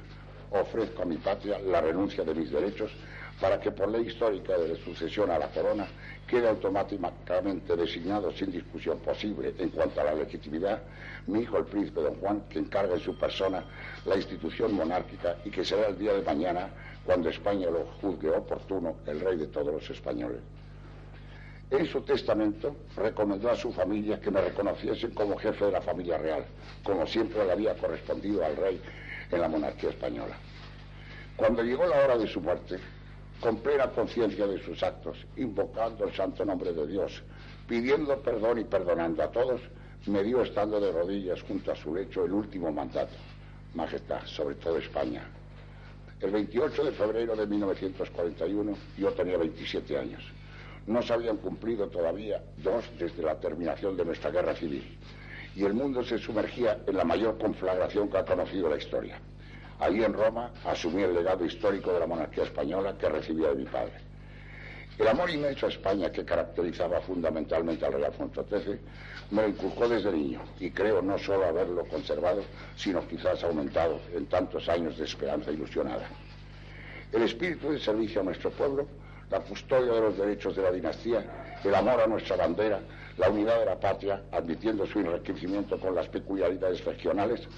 ofrezco 0.50 1.02
a 1.02 1.06
mi 1.06 1.16
patria 1.16 1.58
la 1.60 1.80
renuncia 1.80 2.24
de 2.24 2.34
mis 2.34 2.50
derechos 2.50 2.90
para 3.40 3.60
que 3.60 3.70
por 3.70 3.88
ley 3.88 4.06
histórica 4.06 4.56
de 4.56 4.76
sucesión 4.76 5.30
a 5.30 5.38
la 5.38 5.48
corona 5.48 5.86
quede 6.26 6.48
automáticamente 6.48 7.76
designado 7.76 8.32
sin 8.32 8.50
discusión 8.50 8.98
posible 8.98 9.54
en 9.58 9.70
cuanto 9.70 10.00
a 10.00 10.04
la 10.04 10.14
legitimidad 10.14 10.82
mi 11.26 11.40
hijo 11.40 11.58
el 11.58 11.64
príncipe 11.64 12.00
don 12.00 12.14
Juan, 12.16 12.42
que 12.48 12.58
encarga 12.58 12.94
en 12.94 13.00
su 13.00 13.16
persona 13.18 13.64
la 14.04 14.16
institución 14.16 14.74
monárquica 14.74 15.36
y 15.44 15.50
que 15.50 15.64
será 15.64 15.88
el 15.88 15.98
día 15.98 16.12
de 16.12 16.22
mañana, 16.22 16.68
cuando 17.04 17.28
España 17.28 17.68
lo 17.68 17.84
juzgue 18.00 18.30
oportuno, 18.30 18.96
el 19.06 19.20
rey 19.20 19.36
de 19.36 19.46
todos 19.48 19.72
los 19.72 19.90
españoles. 19.90 20.40
En 21.68 21.84
su 21.86 22.00
testamento 22.02 22.76
recomendó 22.96 23.50
a 23.50 23.56
su 23.56 23.72
familia 23.72 24.20
que 24.20 24.30
me 24.30 24.40
reconociesen 24.40 25.10
como 25.10 25.36
jefe 25.36 25.64
de 25.64 25.72
la 25.72 25.80
familia 25.80 26.16
real, 26.16 26.44
como 26.84 27.04
siempre 27.06 27.44
le 27.44 27.52
había 27.52 27.74
correspondido 27.74 28.44
al 28.44 28.56
rey 28.56 28.80
en 29.32 29.40
la 29.40 29.48
monarquía 29.48 29.90
española. 29.90 30.36
Cuando 31.36 31.64
llegó 31.64 31.84
la 31.86 32.04
hora 32.04 32.16
de 32.16 32.28
su 32.28 32.40
muerte, 32.40 32.78
con 33.40 33.58
plena 33.58 33.90
conciencia 33.90 34.46
de 34.46 34.62
sus 34.62 34.82
actos, 34.82 35.18
invocando 35.36 36.04
el 36.04 36.14
santo 36.14 36.44
nombre 36.44 36.72
de 36.72 36.86
Dios, 36.86 37.22
pidiendo 37.68 38.20
perdón 38.22 38.60
y 38.60 38.64
perdonando 38.64 39.22
a 39.22 39.30
todos, 39.30 39.60
me 40.06 40.22
dio 40.22 40.42
estando 40.42 40.80
de 40.80 40.92
rodillas 40.92 41.42
junto 41.42 41.72
a 41.72 41.76
su 41.76 41.94
lecho 41.94 42.24
el 42.24 42.32
último 42.32 42.72
mandato. 42.72 43.14
Majestad, 43.74 44.24
sobre 44.24 44.54
todo 44.56 44.78
España. 44.78 45.28
El 46.20 46.30
28 46.30 46.84
de 46.84 46.92
febrero 46.92 47.36
de 47.36 47.46
1941 47.46 48.76
yo 48.96 49.12
tenía 49.12 49.36
27 49.36 49.98
años. 49.98 50.22
No 50.86 51.02
se 51.02 51.12
habían 51.12 51.36
cumplido 51.38 51.88
todavía 51.88 52.42
dos 52.58 52.84
desde 52.98 53.22
la 53.22 53.38
terminación 53.38 53.96
de 53.96 54.04
nuestra 54.04 54.30
guerra 54.30 54.54
civil. 54.54 54.96
Y 55.54 55.64
el 55.64 55.74
mundo 55.74 56.02
se 56.04 56.18
sumergía 56.18 56.78
en 56.86 56.96
la 56.96 57.04
mayor 57.04 57.36
conflagración 57.38 58.08
que 58.08 58.18
ha 58.18 58.24
conocido 58.24 58.70
la 58.70 58.76
historia. 58.76 59.20
Allí 59.78 60.02
en 60.02 60.14
Roma 60.14 60.50
asumí 60.64 61.02
el 61.02 61.14
legado 61.14 61.44
histórico 61.44 61.92
de 61.92 62.00
la 62.00 62.06
monarquía 62.06 62.44
española 62.44 62.96
que 62.98 63.08
recibía 63.08 63.48
de 63.48 63.56
mi 63.56 63.64
padre. 63.64 63.92
El 64.98 65.08
amor 65.08 65.28
inmenso 65.28 65.66
a 65.66 65.68
España 65.68 66.10
que 66.10 66.24
caracterizaba 66.24 67.00
fundamentalmente 67.02 67.84
al 67.84 67.92
rey 67.92 68.04
Alfonso 68.04 68.46
me 69.30 69.42
lo 69.42 69.48
inculcó 69.48 69.86
desde 69.88 70.10
niño 70.10 70.40
y 70.58 70.70
creo 70.70 71.02
no 71.02 71.18
solo 71.18 71.44
haberlo 71.44 71.84
conservado, 71.84 72.42
sino 72.76 73.06
quizás 73.06 73.44
aumentado 73.44 74.00
en 74.14 74.24
tantos 74.26 74.66
años 74.70 74.96
de 74.96 75.04
esperanza 75.04 75.50
ilusionada. 75.50 76.08
El 77.12 77.22
espíritu 77.22 77.70
de 77.70 77.78
servicio 77.78 78.22
a 78.22 78.24
nuestro 78.24 78.50
pueblo, 78.50 78.86
la 79.30 79.40
custodia 79.40 79.92
de 79.92 80.00
los 80.00 80.16
derechos 80.16 80.56
de 80.56 80.62
la 80.62 80.72
dinastía, 80.72 81.58
el 81.62 81.74
amor 81.74 82.00
a 82.00 82.06
nuestra 82.06 82.36
bandera, 82.36 82.80
la 83.18 83.30
unidad 83.30 83.58
de 83.58 83.66
la 83.66 83.80
patria, 83.80 84.22
admitiendo 84.32 84.86
su 84.86 85.00
enriquecimiento 85.00 85.78
con 85.78 85.94
las 85.94 86.08
peculiaridades 86.08 86.84
regionales, 86.84 87.48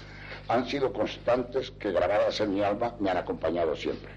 han 0.47 0.65
sido 0.67 0.91
constantes 0.93 1.71
que 1.71 1.91
grabadas 1.91 2.39
en 2.39 2.53
mi 2.53 2.63
alma 2.63 2.95
me 2.99 3.09
han 3.09 3.17
acompañado 3.17 3.75
siempre. 3.75 4.11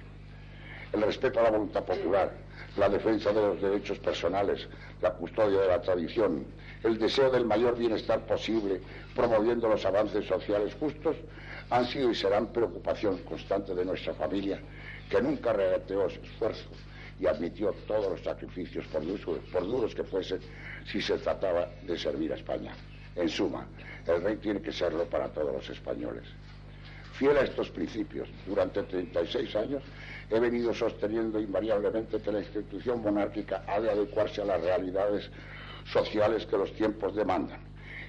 El 0.93 1.03
respeto 1.03 1.41
a 1.41 1.45
la 1.45 1.51
voluntad 1.51 1.85
popular, 1.85 2.33
la 2.77 2.89
defensa 2.89 3.33
de 3.33 3.41
los 3.41 3.61
derechos 3.61 3.99
personales, 3.99 4.69
la 5.01 5.13
custodia 5.15 5.61
de 5.61 5.69
la 5.69 5.81
tradición, 5.81 6.47
el 6.85 6.99
deseo 6.99 7.31
del 7.31 7.45
mayor 7.45 7.77
bienestar 7.77 8.21
posible, 8.21 8.81
promoviendo 9.15 9.69
los 9.69 9.85
avances 9.85 10.27
sociales 10.27 10.75
justos, 10.79 11.17
han 11.71 11.87
sido 11.87 12.11
y 12.11 12.15
serán 12.15 12.53
preocupación 12.53 13.19
constante 13.19 13.75
de 13.75 13.85
nuestra 13.85 14.15
familia, 14.15 14.61
que 15.11 15.21
nunca 15.21 15.53
regateó 15.53 16.09
su 16.09 16.21
esfuerzo 16.21 16.69
y 17.19 17.27
admitió 17.27 17.73
todos 17.87 18.11
los 18.11 18.23
sacrificios, 18.23 18.87
por 18.87 19.05
duros, 19.05 19.41
por 19.53 19.67
duros 19.67 19.95
que 19.95 20.05
fuesen, 20.05 20.41
si 20.87 21.01
se 21.01 21.19
trataba 21.19 21.69
de 21.83 21.99
servir 21.99 22.33
a 22.33 22.37
España. 22.37 22.73
En 23.17 23.29
suma, 23.29 23.67
el 24.07 24.23
rey 24.23 24.37
tiene 24.37 24.61
que 24.61 24.73
serlo 24.73 25.05
para 25.05 25.29
todos 25.29 25.53
los 25.53 25.69
españoles. 25.69 26.25
Fiel 27.13 27.37
a 27.37 27.43
estos 27.43 27.71
principios, 27.71 28.29
durante 28.47 28.83
36 28.83 29.55
años 29.57 29.83
he 30.31 30.41
venido 30.41 30.73
sosteniendo 30.73 31.39
invariablemente 31.39 32.21
que 32.21 32.33
la 32.33 32.41
institución 32.41 33.03
monárquica 33.03 33.63
ha 33.67 33.81
de 33.81 33.91
adecuarse 33.91 34.41
a 34.41 34.47
las 34.47 34.63
realidades 34.63 35.31
sociales 35.85 36.47
que 36.47 36.57
los 36.57 36.73
tiempos 36.73 37.15
demandan, 37.15 37.61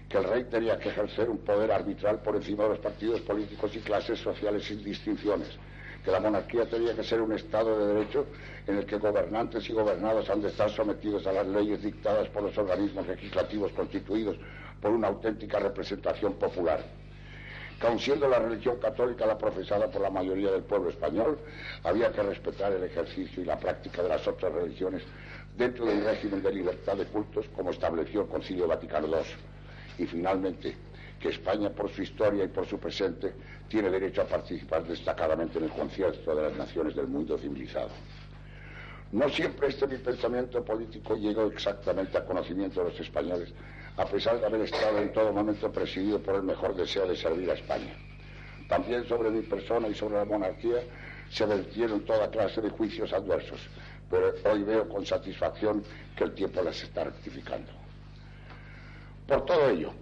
que 0.07 0.17
el 0.17 0.23
rey 0.23 0.45
tenía 0.45 0.79
que 0.79 0.89
ejercer 0.89 1.29
un 1.29 1.39
poder 1.39 1.71
arbitral 1.71 2.21
por 2.21 2.37
encima 2.37 2.63
de 2.63 2.69
los 2.69 2.79
partidos 2.79 3.19
políticos 3.21 3.75
y 3.75 3.79
clases 3.79 4.19
sociales 4.19 4.63
sin 4.63 4.83
distinciones, 4.83 5.49
que 6.03 6.11
la 6.11 6.19
monarquía 6.19 6.65
tenía 6.65 6.95
que 6.95 7.03
ser 7.03 7.21
un 7.21 7.33
Estado 7.33 7.79
de 7.79 7.93
derecho 7.93 8.25
en 8.67 8.77
el 8.77 8.85
que 8.85 8.97
gobernantes 8.97 9.69
y 9.69 9.73
gobernados 9.73 10.29
han 10.29 10.41
de 10.41 10.49
estar 10.49 10.69
sometidos 10.69 11.25
a 11.27 11.31
las 11.31 11.47
leyes 11.47 11.81
dictadas 11.81 12.27
por 12.29 12.43
los 12.43 12.57
organismos 12.57 13.07
legislativos 13.07 13.71
constituidos 13.71 14.37
por 14.81 14.91
una 14.91 15.07
auténtica 15.07 15.59
representación 15.59 16.33
popular. 16.33 16.81
Aun 17.81 17.99
siendo 17.99 18.29
la 18.29 18.39
religión 18.39 18.79
católica 18.79 19.25
la 19.25 19.37
profesada 19.37 19.91
por 19.91 20.01
la 20.01 20.09
mayoría 20.09 20.51
del 20.51 20.63
pueblo 20.63 20.89
español, 20.89 21.37
había 21.83 22.13
que 22.13 22.23
respetar 22.23 22.71
el 22.71 22.83
ejercicio 22.83 23.43
y 23.43 23.45
la 23.45 23.59
práctica 23.59 24.01
de 24.01 24.07
las 24.07 24.25
otras 24.25 24.53
religiones 24.53 25.03
dentro 25.57 25.85
de 25.85 25.95
un 25.95 26.05
régimen 26.05 26.41
de 26.41 26.53
libertad 26.53 26.95
de 26.95 27.05
cultos 27.05 27.45
como 27.53 27.71
estableció 27.71 28.21
el 28.21 28.27
Concilio 28.27 28.67
Vaticano 28.67 29.07
II. 29.07 30.03
Y 30.03 30.05
finalmente, 30.07 30.77
que 31.23 31.29
España, 31.29 31.69
por 31.69 31.89
su 31.89 32.01
historia 32.01 32.43
y 32.43 32.49
por 32.49 32.67
su 32.67 32.77
presente, 32.77 33.33
tiene 33.69 33.89
derecho 33.89 34.23
a 34.23 34.25
participar 34.25 34.83
destacadamente 34.85 35.57
en 35.57 35.63
el 35.63 35.69
concierto 35.69 36.35
de 36.35 36.43
las 36.49 36.57
naciones 36.57 36.93
del 36.97 37.07
mundo 37.07 37.37
civilizado. 37.37 37.91
No 39.13 39.29
siempre 39.29 39.69
este 39.69 39.87
mi 39.87 39.97
pensamiento 39.99 40.65
político 40.65 41.15
llegó 41.15 41.45
exactamente 41.45 42.17
a 42.17 42.25
conocimiento 42.25 42.83
de 42.83 42.89
los 42.89 42.99
españoles, 42.99 43.53
a 43.95 44.03
pesar 44.03 44.37
de 44.37 44.47
haber 44.47 44.61
estado 44.61 44.97
en 44.97 45.13
todo 45.13 45.31
momento 45.31 45.71
presidido 45.71 46.19
por 46.19 46.35
el 46.35 46.43
mejor 46.43 46.75
deseo 46.75 47.07
de 47.07 47.15
servir 47.15 47.49
a 47.49 47.53
España. 47.53 47.95
También 48.67 49.07
sobre 49.07 49.31
mi 49.31 49.43
persona 49.43 49.87
y 49.87 49.95
sobre 49.95 50.17
la 50.17 50.25
monarquía 50.25 50.81
se 51.29 51.45
vertieron 51.45 52.01
toda 52.01 52.29
clase 52.31 52.59
de 52.59 52.69
juicios 52.69 53.13
adversos, 53.13 53.61
pero 54.09 54.33
hoy 54.51 54.63
veo 54.63 54.89
con 54.89 55.05
satisfacción 55.05 55.83
que 56.17 56.25
el 56.25 56.33
tiempo 56.33 56.61
las 56.61 56.83
está 56.83 57.05
rectificando. 57.05 57.71
Por 59.25 59.45
todo 59.45 59.69
ello, 59.69 59.93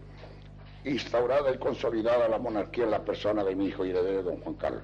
instaurada 0.84 1.52
y 1.54 1.58
consolidada 1.58 2.28
la 2.28 2.38
monarquía 2.38 2.86
en 2.86 2.92
la 2.92 3.04
persona 3.04 3.44
de 3.44 3.56
mi 3.56 3.68
hijo 3.68 3.86
y 3.86 3.92
heredero 3.92 4.24
don 4.24 4.42
Juan 4.42 4.56
Carlos, 4.56 4.84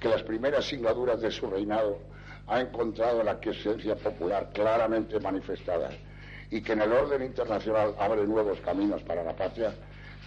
que 0.00 0.08
las 0.08 0.22
primeras 0.22 0.66
singladuras 0.66 1.20
de 1.20 1.30
su 1.30 1.48
reinado 1.48 1.98
ha 2.46 2.60
encontrado 2.60 3.22
la 3.22 3.38
quiesencia 3.38 3.94
popular 3.96 4.50
claramente 4.52 5.20
manifestada 5.20 5.90
y 6.50 6.62
que 6.62 6.72
en 6.72 6.82
el 6.82 6.92
orden 6.92 7.22
internacional 7.22 7.94
abre 7.98 8.26
nuevos 8.26 8.58
caminos 8.60 9.02
para 9.02 9.22
la 9.22 9.36
patria, 9.36 9.74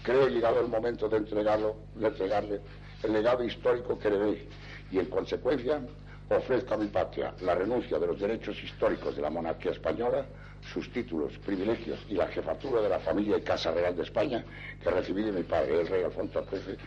creo 0.03 0.27
llegado 0.27 0.59
el 0.59 0.67
momento 0.67 1.09
de, 1.09 1.17
entregarle 1.17 2.61
el 3.03 3.13
legado 3.13 3.43
histórico 3.43 3.97
que 3.97 4.07
heredé 4.07 4.47
y, 4.91 4.99
en 4.99 5.05
consecuencia, 5.05 5.81
ofrezco 6.29 6.75
a 6.75 6.77
mi 6.77 6.87
patria 6.87 7.33
la 7.41 7.55
renuncia 7.55 7.97
de 7.97 8.07
los 8.07 8.19
derechos 8.19 8.61
históricos 8.63 9.15
de 9.15 9.21
la 9.21 9.29
monarquía 9.31 9.71
española, 9.71 10.25
sus 10.61 10.91
títulos, 10.91 11.37
privilegios 11.39 11.99
y 12.09 12.13
la 12.13 12.27
jefatura 12.27 12.81
de 12.81 12.89
la 12.89 12.99
familia 12.99 13.37
y 13.37 13.41
Casa 13.41 13.71
Real 13.71 13.95
de 13.95 14.03
España 14.03 14.43
que 14.81 14.89
recibí 14.89 15.23
de 15.23 15.31
mi 15.31 15.43
padre, 15.43 15.81
el 15.81 15.87
rey 15.87 16.03
Alfonso 16.03 16.45
XIII, 16.49 16.77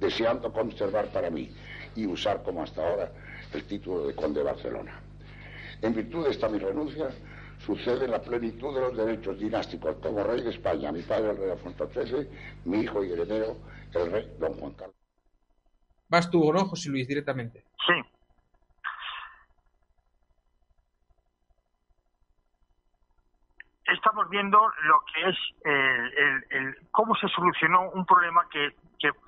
deseando 0.00 0.52
conservar 0.52 1.08
para 1.12 1.30
mí 1.30 1.50
y 1.94 2.06
usar 2.06 2.42
como 2.42 2.62
hasta 2.62 2.86
ahora 2.86 3.12
el 3.52 3.64
título 3.64 4.06
de 4.06 4.14
conde 4.14 4.40
de 4.40 4.44
Barcelona. 4.44 5.00
En 5.82 5.94
virtud 5.94 6.24
de 6.24 6.30
esta 6.30 6.48
mi 6.48 6.58
renuncia, 6.58 7.08
sucede 7.64 8.08
la 8.08 8.20
plenitud 8.20 8.74
de 8.74 8.80
los 8.80 8.96
derechos 8.96 9.38
dinásticos 9.38 9.96
como 10.02 10.22
rey 10.24 10.42
de 10.42 10.50
España, 10.50 10.92
mi 10.92 11.02
padre 11.02 11.30
el 11.30 11.36
rey 11.36 11.50
Alfonso 11.50 11.88
XIII, 11.88 12.28
mi 12.64 12.80
hijo 12.80 13.04
y 13.04 13.12
heredero, 13.12 13.56
el 13.94 14.10
rey 14.10 14.32
don 14.38 14.54
Juan 14.54 14.72
Carlos. 14.72 14.96
Vas 16.08 16.30
tú, 16.30 16.52
¿no, 16.52 16.64
José 16.66 16.88
Luis, 16.88 17.06
directamente? 17.06 17.64
Sí. 17.86 18.17
Viendo 24.28 24.58
lo 24.82 25.00
que 25.12 25.28
es 25.28 25.36
el, 25.64 26.44
el, 26.50 26.76
cómo 26.90 27.14
se 27.16 27.28
solucionó 27.28 27.90
un 27.90 28.04
problema 28.04 28.46
que 28.50 28.72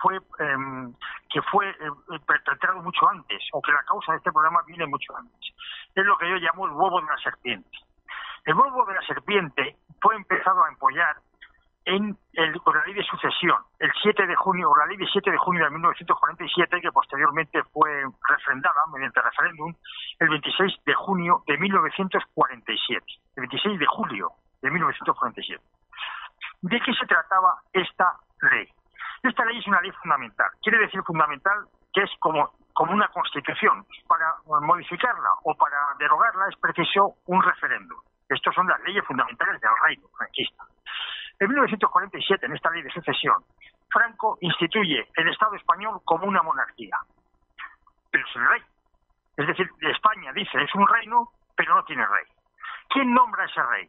fue 0.01 0.17
eh, 0.17 0.57
que 1.31 1.41
fue 1.43 1.71
eh, 1.71 2.19
perpetrado 2.27 2.83
mucho 2.83 3.09
antes 3.09 3.43
o 3.53 3.63
que 3.63 3.73
la 3.73 3.83
causa 3.85 4.13
de 4.13 4.19
este 4.19 4.33
problema 4.33 4.61
viene 4.67 4.87
mucho 4.87 5.17
antes. 5.17 5.55
es 5.95 6.05
lo 6.05 6.19
que 6.19 6.29
yo 6.29 6.37
llamo 6.37 6.67
el 6.67 6.73
huevo 6.73 7.01
de 7.01 7.07
la 7.07 7.19
serpiente. 7.19 7.71
El 8.45 8.55
huevo 8.55 8.85
de 8.87 8.95
la 8.95 9.03
serpiente 9.03 9.77
fue 10.01 10.17
empezado 10.17 10.65
a 10.65 10.69
empollar 10.69 11.17
en 11.85 12.17
el, 12.35 12.61
con 12.61 12.77
la 12.77 12.85
ley 12.85 12.95
de 12.95 13.05
sucesión, 13.05 13.57
el 13.79 13.91
7 14.03 14.27
de 14.27 14.37
junio, 14.37 14.71
la 14.77 14.87
ley 14.87 14.97
de 14.97 15.07
7 15.07 15.31
de 15.31 15.39
junio 15.39 15.65
de 15.65 15.71
1947, 15.71 16.81
que 16.81 16.93
posteriormente 16.93 17.63
fue 17.73 18.05
refrendada 18.29 18.83
mediante 18.93 19.23
referéndum 19.23 19.75
el 20.19 20.29
26 20.29 20.85
de 20.85 20.95
junio 20.95 21.43
de 21.47 21.57
1947, 21.57 23.07
el 23.37 23.41
26 23.43 23.79
de 23.79 23.87
julio 23.87 24.31
de 24.63 24.71
1947. 24.71 25.63
¿De 26.63 26.81
qué 26.81 26.93
se 26.95 27.07
trataba 27.07 27.57
esta 27.73 28.15
ley? 28.51 28.69
Esta 29.23 29.45
ley 29.45 29.59
es 29.59 29.67
una 29.67 29.81
ley 29.81 29.91
fundamental. 29.93 30.51
Quiere 30.63 30.79
decir 30.79 31.03
fundamental 31.03 31.67
que 31.93 32.03
es 32.03 32.11
como, 32.19 32.51
como 32.73 32.93
una 32.93 33.09
constitución. 33.09 33.85
Para 34.07 34.35
modificarla 34.47 35.31
o 35.45 35.55
para 35.55 35.95
derogarla 35.99 36.49
es 36.49 36.57
preciso 36.57 37.17
un 37.27 37.43
referéndum. 37.43 37.99
Estas 38.29 38.55
son 38.55 38.69
las 38.69 38.81
leyes 38.83 39.05
fundamentales 39.05 39.61
del 39.61 39.71
reino 39.83 40.07
franquista. 40.17 40.65
En 41.39 41.49
1947, 41.49 42.47
en 42.47 42.55
esta 42.55 42.71
ley 42.71 42.83
de 42.83 42.91
sucesión, 42.91 43.43
Franco 43.91 44.39
instituye 44.41 45.09
el 45.17 45.29
Estado 45.29 45.57
español 45.57 46.01
como 46.05 46.27
una 46.27 46.43
monarquía, 46.43 46.97
pero 48.11 48.27
sin 48.33 48.47
rey. 48.47 48.63
Es 49.37 49.47
decir, 49.47 49.69
España 49.81 50.33
dice 50.33 50.63
es 50.63 50.75
un 50.75 50.87
reino, 50.87 51.29
pero 51.57 51.75
no 51.75 51.85
tiene 51.85 52.07
rey. 52.07 52.25
¿Quién 52.89 53.13
nombra 53.13 53.45
a 53.45 53.47
ese 53.47 53.63
rey? 53.63 53.89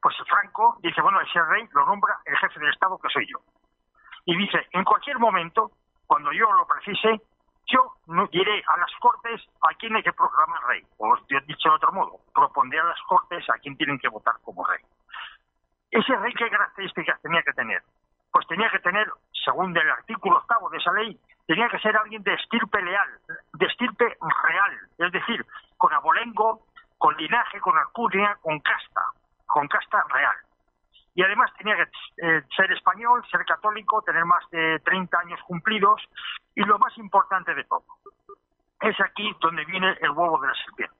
Pues 0.00 0.14
Franco 0.28 0.78
dice, 0.80 1.00
bueno, 1.02 1.20
ese 1.20 1.42
rey 1.42 1.68
lo 1.72 1.84
nombra 1.84 2.18
el 2.24 2.36
jefe 2.36 2.60
del 2.60 2.70
Estado, 2.70 2.98
que 2.98 3.08
soy 3.08 3.26
yo. 3.26 3.38
Y 4.26 4.36
dice, 4.36 4.66
en 4.72 4.84
cualquier 4.84 5.18
momento, 5.18 5.72
cuando 6.06 6.32
yo 6.32 6.52
lo 6.52 6.66
precise, 6.66 7.20
yo 7.66 7.92
diré 8.30 8.62
a 8.66 8.76
las 8.78 8.90
Cortes 9.00 9.42
a 9.62 9.74
quién 9.74 9.94
hay 9.96 10.02
que 10.02 10.12
proclamar 10.12 10.62
rey. 10.68 10.82
O 10.98 11.16
dicho 11.46 11.68
de 11.68 11.74
otro 11.74 11.92
modo, 11.92 12.16
propondré 12.34 12.80
a 12.80 12.84
las 12.84 13.00
Cortes 13.02 13.48
a 13.50 13.58
quién 13.58 13.76
tienen 13.76 13.98
que 13.98 14.08
votar 14.08 14.34
como 14.42 14.66
rey. 14.66 14.80
¿Ese 15.90 16.16
rey 16.16 16.32
qué 16.34 16.48
características 16.48 17.20
tenía 17.22 17.42
que 17.42 17.52
tener? 17.52 17.82
Pues 18.30 18.46
tenía 18.46 18.70
que 18.70 18.78
tener, 18.80 19.10
según 19.44 19.76
el 19.76 19.90
artículo 19.90 20.36
octavo 20.36 20.68
de 20.70 20.78
esa 20.78 20.92
ley, 20.92 21.18
tenía 21.46 21.68
que 21.68 21.78
ser 21.78 21.96
alguien 21.96 22.22
de 22.22 22.34
estirpe 22.34 22.80
leal, 22.82 23.08
de 23.54 23.66
estirpe 23.66 24.04
real, 24.04 24.78
es 24.98 25.12
decir, 25.12 25.44
con 25.76 25.92
abolengo, 25.92 26.60
con 26.98 27.16
linaje, 27.16 27.60
con 27.60 27.76
alcurnia, 27.78 28.36
con 28.42 28.60
casta, 28.60 29.02
con 29.48 29.66
casta 29.66 30.04
real. 30.10 30.36
Y 31.14 31.22
además 31.22 31.50
tenía 31.58 31.74
que 31.74 31.90
eh, 32.22 32.42
ser 32.54 32.70
español, 32.70 33.24
ser 33.28 33.44
católico, 33.44 34.02
tener 34.02 34.24
más 34.24 34.48
de 34.50 34.78
30 34.84 35.18
años 35.18 35.40
cumplidos 35.48 36.00
y 36.54 36.62
lo 36.62 36.78
más 36.78 36.96
importante 36.96 37.54
de 37.54 37.64
todo, 37.64 37.84
es 38.80 39.00
aquí 39.00 39.34
donde 39.40 39.64
viene 39.64 39.96
el 40.00 40.10
huevo 40.10 40.38
de 40.38 40.48
la 40.48 40.54
serpiente. 40.54 40.94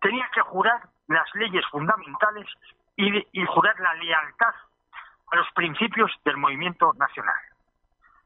Tenía 0.00 0.28
que 0.34 0.40
jurar 0.40 0.80
las 1.06 1.32
leyes 1.34 1.64
fundamentales 1.70 2.48
y, 2.96 3.44
jurar 3.46 3.78
la 3.78 3.94
lealtad 3.94 4.54
a 5.30 5.36
los 5.36 5.46
principios 5.54 6.10
del 6.24 6.38
movimiento 6.38 6.92
nacional. 6.94 7.36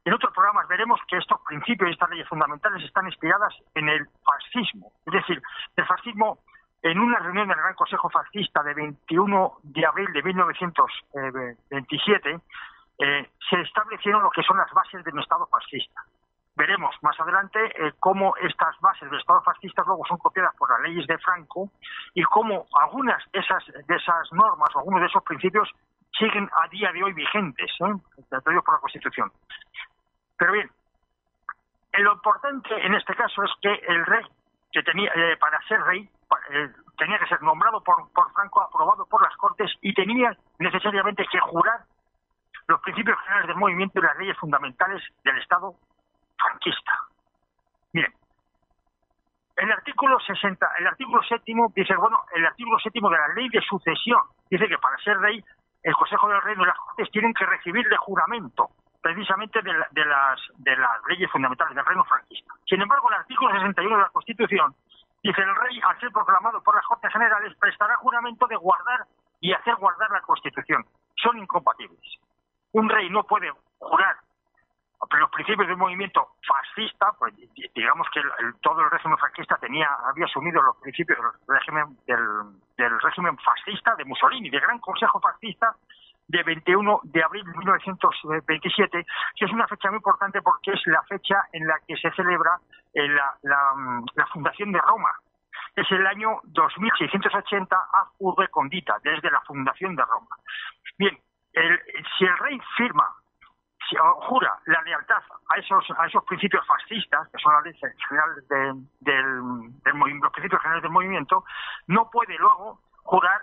En 0.05 0.13
otros 0.13 0.33
programas 0.33 0.67
veremos 0.67 0.99
que 1.07 1.17
estos 1.17 1.39
principios 1.41 1.89
y 1.89 1.93
estas 1.93 2.09
leyes 2.09 2.27
fundamentales 2.27 2.83
están 2.83 3.05
inspiradas 3.05 3.53
en 3.75 3.89
el 3.89 4.07
fascismo. 4.25 4.91
Es 5.05 5.13
decir, 5.13 5.41
el 5.75 5.85
fascismo, 5.85 6.39
en 6.83 6.99
una 6.99 7.19
reunión 7.19 7.47
del 7.47 7.57
Gran 7.57 7.75
Consejo 7.75 8.09
Fascista 8.09 8.63
de 8.63 8.73
21 8.73 9.59
de 9.63 9.85
abril 9.85 10.11
de 10.13 10.23
1927, 10.23 12.39
eh, 12.97 13.29
se 13.49 13.61
establecieron 13.61 14.23
lo 14.23 14.29
que 14.29 14.43
son 14.43 14.57
las 14.57 14.71
bases 14.71 15.03
de 15.03 15.11
un 15.11 15.19
Estado 15.19 15.47
fascista 15.47 16.01
veremos 16.55 16.95
más 17.01 17.19
adelante 17.19 17.59
eh, 17.75 17.93
cómo 17.99 18.35
estas 18.37 18.79
bases 18.81 19.09
del 19.09 19.19
Estado 19.19 19.41
fascista 19.41 19.83
luego 19.85 20.05
son 20.05 20.17
copiadas 20.17 20.55
por 20.55 20.69
las 20.69 20.81
leyes 20.81 21.07
de 21.07 21.17
Franco 21.17 21.69
y 22.13 22.23
cómo 22.23 22.67
algunas 22.79 23.23
de 23.31 23.39
esas, 23.39 23.65
de 23.65 23.95
esas 23.95 24.31
normas 24.31 24.69
o 24.75 24.79
algunos 24.79 25.01
de 25.01 25.07
esos 25.07 25.23
principios 25.23 25.69
siguen 26.17 26.49
a 26.61 26.67
día 26.67 26.91
de 26.91 27.03
hoy 27.03 27.13
vigentes, 27.13 27.71
¿eh? 27.79 27.93
por 28.29 28.73
la 28.73 28.79
Constitución. 28.79 29.31
Pero 30.37 30.51
bien, 30.51 30.69
lo 31.93 32.13
importante 32.13 32.85
en 32.85 32.93
este 32.95 33.15
caso 33.15 33.43
es 33.43 33.51
que 33.61 33.73
el 33.87 34.05
rey, 34.05 34.25
que 34.71 34.83
tenía 34.83 35.11
eh, 35.15 35.37
para 35.37 35.61
ser 35.63 35.81
rey, 35.81 36.09
eh, 36.49 36.69
tenía 36.97 37.19
que 37.19 37.27
ser 37.27 37.41
nombrado 37.41 37.81
por, 37.83 38.11
por 38.13 38.31
Franco, 38.33 38.61
aprobado 38.61 39.05
por 39.05 39.21
las 39.21 39.35
Cortes 39.37 39.71
y 39.81 39.93
tenía 39.93 40.35
necesariamente 40.59 41.25
que 41.31 41.39
jurar 41.39 41.81
los 42.67 42.81
principios 42.81 43.17
generales 43.19 43.47
del 43.47 43.57
movimiento 43.57 43.99
y 43.99 44.03
las 44.03 44.17
leyes 44.17 44.37
fundamentales 44.37 45.01
del 45.23 45.37
Estado 45.37 45.73
franquista. 46.37 46.91
Miren, 47.93 48.13
el 49.57 49.71
artículo 49.71 50.19
60, 50.19 50.71
el 50.79 50.87
artículo 50.87 51.21
séptimo 51.23 51.71
dice, 51.75 51.95
bueno, 51.95 52.19
el 52.33 52.45
artículo 52.45 52.79
séptimo 52.79 53.09
de 53.09 53.17
la 53.17 53.27
ley 53.29 53.49
de 53.49 53.61
sucesión 53.61 54.21
dice 54.49 54.67
que 54.67 54.77
para 54.77 54.97
ser 54.97 55.19
rey 55.19 55.43
el 55.83 55.93
Consejo 55.95 56.29
del 56.29 56.41
Reino 56.41 56.63
y 56.63 56.67
las 56.67 56.77
Cortes 56.77 57.11
tienen 57.11 57.33
que 57.33 57.45
recibir 57.45 57.87
de 57.87 57.97
juramento 57.97 58.69
precisamente 59.01 59.61
de, 59.61 59.73
de, 59.91 60.05
las, 60.05 60.39
de 60.57 60.75
las 60.75 60.91
leyes 61.09 61.29
fundamentales 61.31 61.75
del 61.75 61.85
reino 61.85 62.03
franquista. 62.05 62.53
Sin 62.67 62.81
embargo, 62.81 63.09
el 63.09 63.15
artículo 63.15 63.51
61 63.51 63.95
de 63.97 64.01
la 64.03 64.09
Constitución 64.09 64.75
dice 65.23 65.41
el 65.41 65.55
rey, 65.55 65.79
al 65.83 65.99
ser 65.99 66.11
proclamado 66.11 66.61
por 66.61 66.75
las 66.75 66.85
Cortes 66.85 67.11
Generales, 67.11 67.55
prestará 67.59 67.95
juramento 67.97 68.47
de 68.47 68.55
guardar 68.55 69.05
y 69.39 69.53
hacer 69.53 69.75
guardar 69.75 70.09
la 70.11 70.21
Constitución. 70.21 70.85
Son 71.15 71.37
incompatibles. 71.37 72.19
Un 72.73 72.89
rey 72.89 73.09
no 73.09 73.23
puede 73.23 73.51
jurar 73.79 74.17
los 75.19 75.29
principios 75.31 75.67
del 75.67 75.77
movimiento 75.77 76.35
fascista, 76.47 77.11
pues 77.17 77.33
digamos 77.75 78.07
que 78.13 78.21
todo 78.61 78.81
el 78.81 78.91
régimen 78.91 79.17
fascista 79.17 79.57
tenía, 79.57 79.89
había 80.07 80.25
asumido 80.25 80.61
los 80.61 80.77
principios 80.77 81.17
del 81.19 81.57
régimen, 81.57 81.97
del, 82.05 82.99
régimen 82.99 83.37
fascista 83.39 83.95
de 83.95 84.05
Mussolini, 84.05 84.49
del 84.49 84.61
Gran 84.61 84.79
Consejo 84.79 85.19
Fascista 85.19 85.75
de 86.27 86.43
21 86.43 87.01
de 87.03 87.23
abril 87.23 87.43
de 87.43 87.57
1927, 87.57 89.05
que 89.35 89.45
es 89.45 89.51
una 89.51 89.67
fecha 89.67 89.89
muy 89.89 89.97
importante 89.97 90.41
porque 90.41 90.71
es 90.71 90.81
la 90.85 91.01
fecha 91.03 91.43
en 91.51 91.67
la 91.67 91.75
que 91.85 91.97
se 91.97 92.11
celebra 92.11 92.59
eh, 92.93 93.07
la, 93.07 93.35
la, 93.43 94.25
fundación 94.27 94.71
de 94.71 94.79
Roma. 94.79 95.11
Es 95.75 95.89
el 95.91 96.05
año 96.05 96.39
2680 96.43 97.75
a 97.75 98.09
Urbe 98.19 98.49
Condita, 98.49 98.97
desde 99.03 99.31
la 99.31 99.39
fundación 99.41 99.95
de 99.95 100.03
Roma. 100.03 100.35
Bien, 100.97 101.17
el, 101.53 101.79
si 102.17 102.25
el 102.25 102.37
rey 102.37 102.59
firma 102.77 103.07
jura 104.21 104.57
la 104.67 104.81
lealtad 104.83 105.21
a 105.49 105.59
esos 105.59 105.85
a 105.97 106.07
esos 106.07 106.23
principios 106.23 106.65
fascistas 106.65 107.27
que 107.29 107.37
son 107.41 107.53
las 107.53 107.75
generales 108.07 108.47
del, 108.47 108.87
del, 109.01 110.19
los 110.21 110.31
principios 110.31 110.61
generales 110.61 110.83
del 110.83 110.91
movimiento 110.91 111.43
no 111.87 112.09
puede 112.09 112.37
luego 112.37 112.79
jurar 113.03 113.41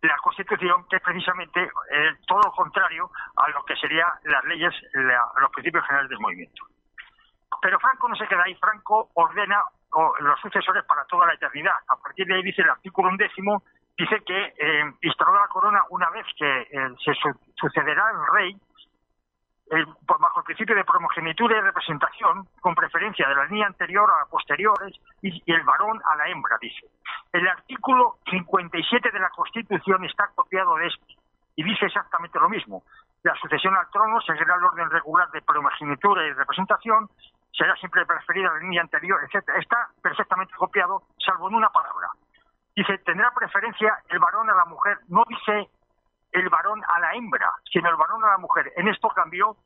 la 0.00 0.16
Constitución 0.22 0.86
que 0.88 0.96
es 0.96 1.02
precisamente 1.02 1.62
eh, 1.62 2.14
todo 2.26 2.40
lo 2.44 2.52
contrario 2.52 3.10
a 3.36 3.50
lo 3.50 3.64
que 3.64 3.76
serían 3.76 4.08
las 4.24 4.44
leyes 4.44 4.72
los 4.94 5.50
principios 5.50 5.84
generales 5.84 6.08
del 6.08 6.20
movimiento 6.20 6.64
pero 7.60 7.78
Franco 7.78 8.08
no 8.08 8.16
se 8.16 8.26
queda 8.26 8.42
ahí 8.44 8.54
Franco 8.56 9.10
ordena 9.14 9.62
los 10.20 10.40
sucesores 10.40 10.84
para 10.84 11.04
toda 11.04 11.26
la 11.26 11.34
eternidad 11.34 11.74
a 11.88 11.96
partir 11.96 12.26
de 12.26 12.34
ahí 12.34 12.42
dice 12.42 12.62
el 12.62 12.70
artículo 12.70 13.08
undécimo 13.08 13.62
dice 13.96 14.22
que 14.24 14.54
eh, 14.58 14.84
la 15.02 15.48
corona 15.48 15.82
una 15.90 16.10
vez 16.10 16.26
que 16.36 16.60
eh, 16.62 16.68
se 17.04 17.12
sucederá 17.54 18.10
el 18.10 18.34
rey 18.34 18.60
bajo 19.68 20.40
el 20.40 20.44
principio 20.44 20.76
de 20.76 20.84
primogenitura 20.84 21.58
y 21.58 21.60
representación, 21.60 22.46
con 22.60 22.74
preferencia 22.74 23.28
de 23.28 23.34
la 23.34 23.44
línea 23.46 23.66
anterior 23.66 24.08
a 24.10 24.26
posteriores 24.30 24.94
y, 25.22 25.42
el 25.52 25.62
varón 25.62 26.00
a 26.04 26.16
la 26.16 26.28
hembra, 26.28 26.56
dice. 26.60 26.86
El 27.32 27.46
artículo 27.48 28.18
57 28.30 29.10
de 29.10 29.18
la 29.18 29.30
Constitución 29.30 30.04
está 30.04 30.30
copiado 30.34 30.76
de 30.76 30.86
este 30.86 31.14
y 31.56 31.64
dice 31.64 31.86
exactamente 31.86 32.38
lo 32.38 32.48
mismo. 32.48 32.84
La 33.22 33.34
sucesión 33.36 33.74
al 33.76 33.90
trono 33.90 34.20
seguirá 34.20 34.54
el 34.54 34.64
orden 34.64 34.90
regular 34.90 35.30
de 35.30 35.42
primogenitura 35.42 36.24
y 36.26 36.32
representación, 36.32 37.08
será 37.56 37.74
siempre 37.76 38.04
preferida 38.04 38.50
a 38.50 38.54
la 38.54 38.60
línea 38.60 38.82
anterior, 38.82 39.18
etc. 39.24 39.48
Está 39.58 39.88
perfectamente 40.02 40.52
copiado, 40.54 41.02
salvo 41.18 41.48
en 41.48 41.54
una 41.54 41.70
palabra. 41.70 42.08
Dice, 42.74 42.98
tendrá 42.98 43.32
preferencia 43.34 43.98
el 44.08 44.18
varón 44.18 44.50
a 44.50 44.54
la 44.54 44.66
mujer, 44.66 44.98
no 45.08 45.24
dice 45.26 45.70
el 46.32 46.48
varón 46.50 46.82
a 46.86 47.00
la 47.00 47.14
hembra, 47.14 47.50
sino 47.72 47.88
el 47.88 47.96
varón 47.96 48.22
a 48.24 48.32
la 48.32 48.38
mujer. 48.38 48.70
En 48.76 48.88
esto 48.88 49.08
cambió 49.08 49.56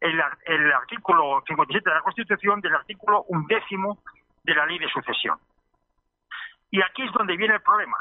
el, 0.00 0.22
el 0.44 0.72
artículo 0.72 1.42
57 1.46 1.88
de 1.88 1.94
la 1.94 2.02
Constitución 2.02 2.60
del 2.60 2.74
artículo 2.74 3.22
undécimo 3.28 3.98
de 4.44 4.54
la 4.54 4.66
Ley 4.66 4.78
de 4.78 4.88
Sucesión. 4.88 5.38
Y 6.70 6.82
aquí 6.82 7.04
es 7.04 7.12
donde 7.12 7.36
viene 7.36 7.54
el 7.54 7.62
problema. 7.62 7.96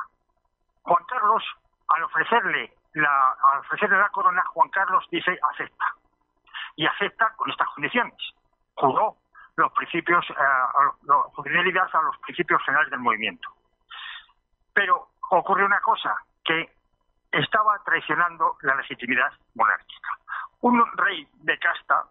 Juan 0.81 1.03
Carlos, 1.07 1.43
al 1.87 2.03
ofrecerle 2.03 2.73
la, 2.93 3.35
al 3.53 3.59
ofrecerle 3.59 3.97
la 3.97 4.09
corona, 4.09 4.43
Juan 4.53 4.69
Carlos 4.69 5.05
dice 5.09 5.39
acepta. 5.53 5.85
Y 6.75 6.85
acepta 6.85 7.33
con 7.37 7.49
estas 7.49 7.69
condiciones. 7.69 8.17
Juró 8.75 9.15
los 9.57 9.71
principios, 9.73 10.23
eh, 10.29 11.43
fidelidad 11.43 11.89
a 11.93 12.01
los 12.03 12.17
principios 12.19 12.63
generales 12.63 12.91
del 12.91 12.99
movimiento. 12.99 13.49
Pero 14.73 15.09
ocurre 15.31 15.65
una 15.65 15.81
cosa, 15.81 16.15
que 16.43 16.69
estaba 17.31 17.77
traicionando 17.83 18.57
la 18.61 18.75
legitimidad 18.75 19.31
monárquica. 19.55 20.09
Un 20.61 20.81
rey 20.95 21.27
de 21.41 21.57
casta, 21.57 22.03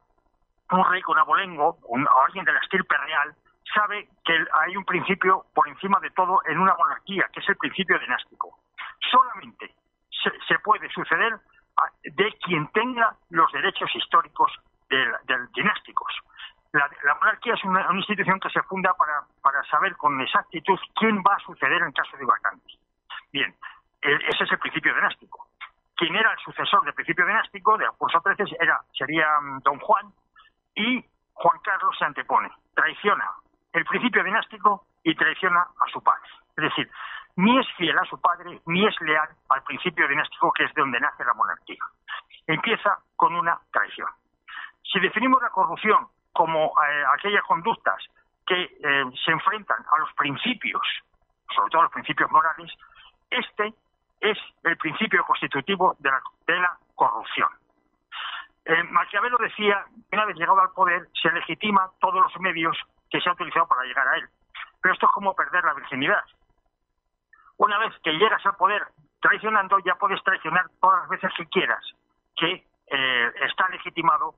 un 0.73 0.85
rey 0.91 1.01
con 1.03 1.19
abolengo, 1.19 1.79
un, 1.85 2.07
alguien 2.27 2.45
de 2.45 2.53
la 2.53 2.61
estirpe 2.61 2.97
real, 2.97 3.35
sabe 3.73 4.09
que 4.25 4.45
hay 4.53 4.77
un 4.77 4.85
principio 4.85 5.47
por 5.55 5.69
encima 5.69 5.99
de 6.01 6.11
todo 6.11 6.41
en 6.47 6.59
una 6.59 6.75
monarquía, 6.75 7.29
que 7.33 7.41
es 7.41 7.49
el 7.49 7.57
principio 7.57 7.99
dinástico. 7.99 8.59
Solamente 9.11 9.73
se, 10.11 10.31
se 10.49 10.59
puede 10.59 10.89
suceder 10.91 11.39
de 12.03 12.33
quien 12.45 12.67
tenga 12.69 13.15
los 13.31 13.51
derechos 13.53 13.95
históricos 13.95 14.53
del 14.89 15.53
dinásticos. 15.53 16.13
La, 16.77 16.91
la 17.05 17.15
monarquía 17.15 17.55
es 17.55 17.65
una, 17.65 17.89
una 17.89 17.99
institución 17.99 18.39
que 18.41 18.51
se 18.51 18.63
funda 18.65 18.93
para, 18.95 19.23
para 19.43 19.63
saber 19.65 19.97
con 19.97 20.21
exactitud 20.21 20.79
quién 20.95 21.19
va 21.27 21.35
a 21.35 21.39
suceder 21.41 21.81
en 21.83 21.93
caso 21.93 22.17
de 22.17 22.25
vacantes. 22.27 22.79
Bien, 23.33 23.55
el- 24.03 24.23
ese 24.29 24.45
es 24.45 24.53
el 24.53 24.59
principio 24.59 24.95
dinástico. 24.95 25.49
Quien 25.97 26.15
era 26.15 26.31
el 26.33 26.39
sucesor 26.41 26.85
del 26.85 26.93
principio 26.93 27.25
dinástico 27.25 27.79
de 27.79 27.87
Alfonso 27.87 28.21
XIII 28.21 28.57
era, 28.61 28.79
sería 28.93 29.27
mm, 29.41 29.61
don 29.63 29.79
Juan 29.81 30.13
y 30.75 31.03
Juan 31.33 31.59
Carlos 31.65 31.97
se 31.99 32.05
antepone, 32.05 32.51
traiciona 32.75 33.31
el 33.73 33.85
principio 33.87 34.23
dinástico 34.23 34.87
y 35.03 35.15
traiciona 35.15 35.61
a 35.61 35.91
su 35.91 36.03
padre. 36.03 36.29
Es 36.57 36.65
decir, 36.65 36.91
ni 37.37 37.59
es 37.59 37.67
fiel 37.77 37.99
a 37.99 38.05
su 38.05 38.21
padre 38.21 38.61
ni 38.67 38.87
es 38.87 38.95
leal 39.01 39.29
al 39.49 39.63
principio 39.63 40.07
dinástico 40.09 40.53
que 40.53 40.65
es 40.65 40.75
de 40.75 40.83
donde 40.83 41.01
nace 41.01 41.25
la 41.25 41.33
monarquía. 41.35 41.83
Empieza 42.47 42.99
con 43.17 43.35
una 43.35 43.59
traición. 43.73 44.09
Si 44.83 45.01
definimos 45.01 45.41
la 45.43 45.51
corrupción 45.51 46.09
como 46.37 46.67
eh, 46.67 47.05
aquellas 47.15 47.43
conductas 47.45 47.97
que 48.47 48.63
eh, 48.63 49.05
se 49.25 49.31
enfrentan 49.33 49.79
a 49.91 49.99
los 50.01 50.13
principios, 50.13 50.83
sobre 51.55 51.71
todo 51.71 51.81
a 51.81 51.85
los 51.85 51.93
principios 51.93 52.31
morales, 52.31 52.71
este 53.31 53.73
es 54.21 54.39
el 54.65 54.77
principio 54.77 55.25
constitutivo 55.25 55.97
de 55.99 56.11
la, 56.11 56.77
corrupción. 56.95 57.49
Eh, 58.65 58.83
Maquiavelo 58.85 59.37
decía 59.39 59.85
que 60.09 60.17
una 60.17 60.25
vez 60.25 60.37
llegado 60.37 60.61
al 60.61 60.71
poder 60.71 61.09
se 61.21 61.31
legitima 61.31 61.91
todos 62.01 62.23
los 62.23 62.41
medios 62.41 62.77
que 63.11 63.21
se 63.21 63.29
ha 63.29 63.33
utilizado 63.33 63.67
para 63.67 63.85
llegar 63.85 64.09
a 64.09 64.17
él. 64.17 64.29
Pero 64.81 64.95
esto 64.95 65.07
es 65.07 65.13
como 65.13 65.35
perder 65.35 65.63
la 65.65 65.75
virginidad. 65.75 66.25
Una 67.59 67.79
vez 67.79 67.93
que 68.03 68.13
llegas 68.13 68.45
al 68.47 68.57
poder 68.57 68.87
traicionando, 69.21 69.79
ya 69.81 69.95
puedes 69.97 70.23
traicionar 70.23 70.67
todas 70.81 71.01
las 71.01 71.09
veces 71.11 71.31
que 71.37 71.47
quieras, 71.47 71.85
que 72.35 72.65
eh, 72.87 73.33
está 73.47 73.69
legitimado 73.69 74.35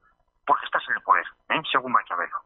porque 0.48 0.64
estás 0.64 0.82
en 0.88 0.94
el 0.94 1.02
poder, 1.02 1.26
¿eh? 1.50 1.62
según 1.70 1.92
Maquiavelo. 1.92 2.38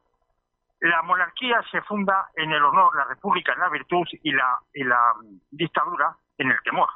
La 0.80 1.02
monarquía 1.02 1.62
se 1.70 1.80
funda 1.82 2.28
en 2.34 2.50
el 2.50 2.62
honor, 2.64 2.94
la 2.96 3.04
república 3.04 3.52
en 3.52 3.60
la 3.60 3.68
virtud 3.68 4.04
y 4.24 4.32
la, 4.32 4.58
y 4.74 4.82
la 4.82 5.14
mm, 5.14 5.38
dictadura 5.52 6.16
en 6.36 6.50
el 6.50 6.60
temor. 6.64 6.88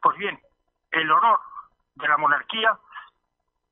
Pues 0.00 0.16
bien, 0.16 0.40
el 0.90 1.10
honor 1.12 1.38
de 1.96 2.08
la 2.08 2.16
monarquía 2.16 2.78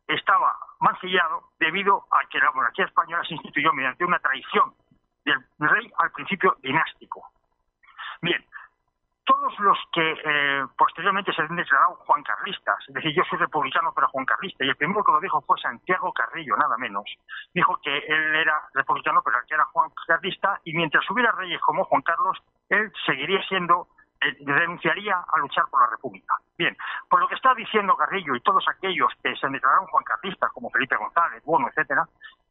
estaba 0.06 0.54
mancillado 0.80 1.44
debido 1.58 2.04
a 2.10 2.28
que 2.28 2.38
la 2.38 2.52
monarquía 2.52 2.84
española 2.84 3.24
se 3.24 3.34
instituyó 3.34 3.72
mediante 3.72 4.04
una 4.04 4.18
traición 4.18 4.74
del 5.24 5.42
rey 5.60 5.90
al 5.96 6.12
principio 6.12 6.58
dinástico. 6.60 7.26
Bien, 8.20 8.44
todos 9.30 9.58
los 9.60 9.78
que 9.92 10.12
eh, 10.24 10.66
posteriormente 10.76 11.32
se 11.32 11.42
han 11.42 11.54
declarado 11.54 11.94
Juan 12.06 12.22
Carlistas, 12.24 12.78
es 12.88 12.94
decir, 12.94 13.14
yo 13.14 13.22
soy 13.30 13.38
republicano 13.38 13.92
pero 13.94 14.08
Juan 14.08 14.24
Carlista, 14.24 14.64
y 14.64 14.68
el 14.68 14.76
primero 14.76 15.04
que 15.04 15.12
lo 15.12 15.20
dijo 15.20 15.40
fue 15.42 15.56
Santiago 15.60 16.12
Carrillo, 16.12 16.56
nada 16.56 16.76
menos, 16.78 17.04
dijo 17.54 17.78
que 17.80 17.96
él 17.96 18.34
era 18.34 18.60
republicano 18.74 19.22
pero 19.24 19.36
que 19.46 19.54
era 19.54 19.64
Juan 19.66 19.90
Carlista, 20.06 20.60
y 20.64 20.72
mientras 20.72 21.08
hubiera 21.10 21.30
reyes 21.32 21.60
como 21.60 21.84
Juan 21.84 22.02
Carlos, 22.02 22.38
él 22.70 22.92
seguiría 23.06 23.40
siendo, 23.44 23.86
eh, 24.20 24.36
renunciaría 24.44 25.14
a 25.14 25.38
luchar 25.38 25.64
por 25.70 25.80
la 25.80 25.90
República. 25.90 26.34
Bien, 26.58 26.76
por 27.08 27.20
lo 27.20 27.28
que 27.28 27.36
está 27.36 27.54
diciendo 27.54 27.96
Carrillo 27.96 28.34
y 28.34 28.40
todos 28.40 28.66
aquellos 28.68 29.12
que 29.22 29.36
se 29.36 29.48
declararon 29.48 29.86
Juan 29.86 30.04
Carlistas, 30.04 30.50
como 30.52 30.70
Felipe 30.70 30.96
González, 30.96 31.42
Bono, 31.44 31.68
etcétera, 31.68 32.04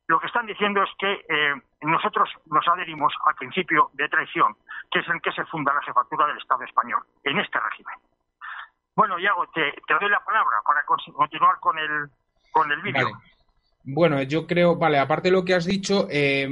lo 0.09 0.19
que 0.19 0.25
están 0.25 0.47
diciendo 0.47 0.81
es 0.81 0.89
que 0.97 1.23
eh, 1.29 1.53
nosotros 1.81 2.27
nos 2.47 2.67
adherimos 2.67 3.13
al 3.25 3.35
principio 3.35 3.91
de 3.93 4.09
traición, 4.09 4.55
que 4.89 4.99
es 4.99 5.07
en 5.07 5.19
que 5.19 5.31
se 5.31 5.45
funda 5.45 5.71
la 5.71 5.83
jefatura 5.83 6.25
del 6.25 6.39
Estado 6.39 6.63
español, 6.63 7.03
en 7.23 7.37
este 7.37 7.59
régimen. 7.59 7.93
Bueno, 8.95 9.19
Iago, 9.19 9.45
te, 9.53 9.71
doy 9.87 10.09
la 10.09 10.19
palabra 10.25 10.57
para 10.65 10.83
continuar 10.83 11.59
con 11.59 11.77
el, 11.77 12.09
con 12.51 12.71
el 12.71 12.81
vídeo. 12.81 13.05
Vale. 13.05 13.38
Bueno, 13.91 14.21
yo 14.21 14.45
creo, 14.45 14.75
vale, 14.75 14.99
aparte 14.99 15.29
de 15.29 15.31
lo 15.31 15.43
que 15.43 15.55
has 15.55 15.65
dicho, 15.65 16.07
eh, 16.11 16.47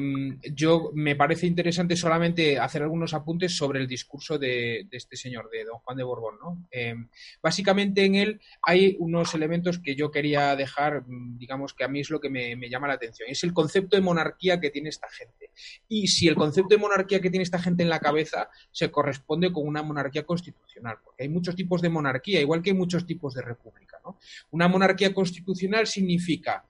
yo 0.55 0.89
me 0.95 1.15
parece 1.15 1.45
interesante 1.45 1.95
solamente 1.95 2.57
hacer 2.57 2.81
algunos 2.81 3.13
apuntes 3.13 3.55
sobre 3.55 3.79
el 3.79 3.87
discurso 3.87 4.39
de, 4.39 4.87
de 4.89 4.97
este 4.97 5.15
señor, 5.15 5.47
de 5.51 5.63
don 5.63 5.77
Juan 5.77 5.97
de 5.97 6.03
Borbón, 6.03 6.39
¿no? 6.41 6.67
Eh, 6.71 6.95
básicamente 7.39 8.03
en 8.05 8.15
él 8.15 8.41
hay 8.63 8.95
unos 8.97 9.35
elementos 9.35 9.77
que 9.77 9.95
yo 9.95 10.09
quería 10.09 10.55
dejar, 10.55 11.03
mm, 11.05 11.37
digamos 11.37 11.75
que 11.75 11.83
a 11.83 11.87
mí 11.87 11.99
es 11.99 12.09
lo 12.09 12.19
que 12.19 12.31
me, 12.31 12.55
me 12.55 12.71
llama 12.71 12.87
la 12.87 12.95
atención, 12.95 13.29
es 13.29 13.43
el 13.43 13.53
concepto 13.53 13.95
de 13.95 14.01
monarquía 14.01 14.59
que 14.59 14.71
tiene 14.71 14.89
esta 14.89 15.07
gente. 15.07 15.51
Y 15.87 16.07
si 16.07 16.27
el 16.27 16.33
concepto 16.33 16.73
de 16.73 16.81
monarquía 16.81 17.21
que 17.21 17.29
tiene 17.29 17.43
esta 17.43 17.59
gente 17.59 17.83
en 17.83 17.89
la 17.89 17.99
cabeza 17.99 18.49
se 18.71 18.89
corresponde 18.89 19.51
con 19.51 19.67
una 19.67 19.83
monarquía 19.83 20.25
constitucional, 20.25 20.97
porque 21.03 21.21
hay 21.21 21.29
muchos 21.29 21.55
tipos 21.55 21.83
de 21.83 21.89
monarquía, 21.89 22.41
igual 22.41 22.63
que 22.63 22.71
hay 22.71 22.75
muchos 22.75 23.05
tipos 23.05 23.35
de 23.35 23.43
república, 23.43 23.99
¿no? 24.03 24.17
Una 24.49 24.67
monarquía 24.67 25.13
constitucional 25.13 25.85
significa 25.85 26.65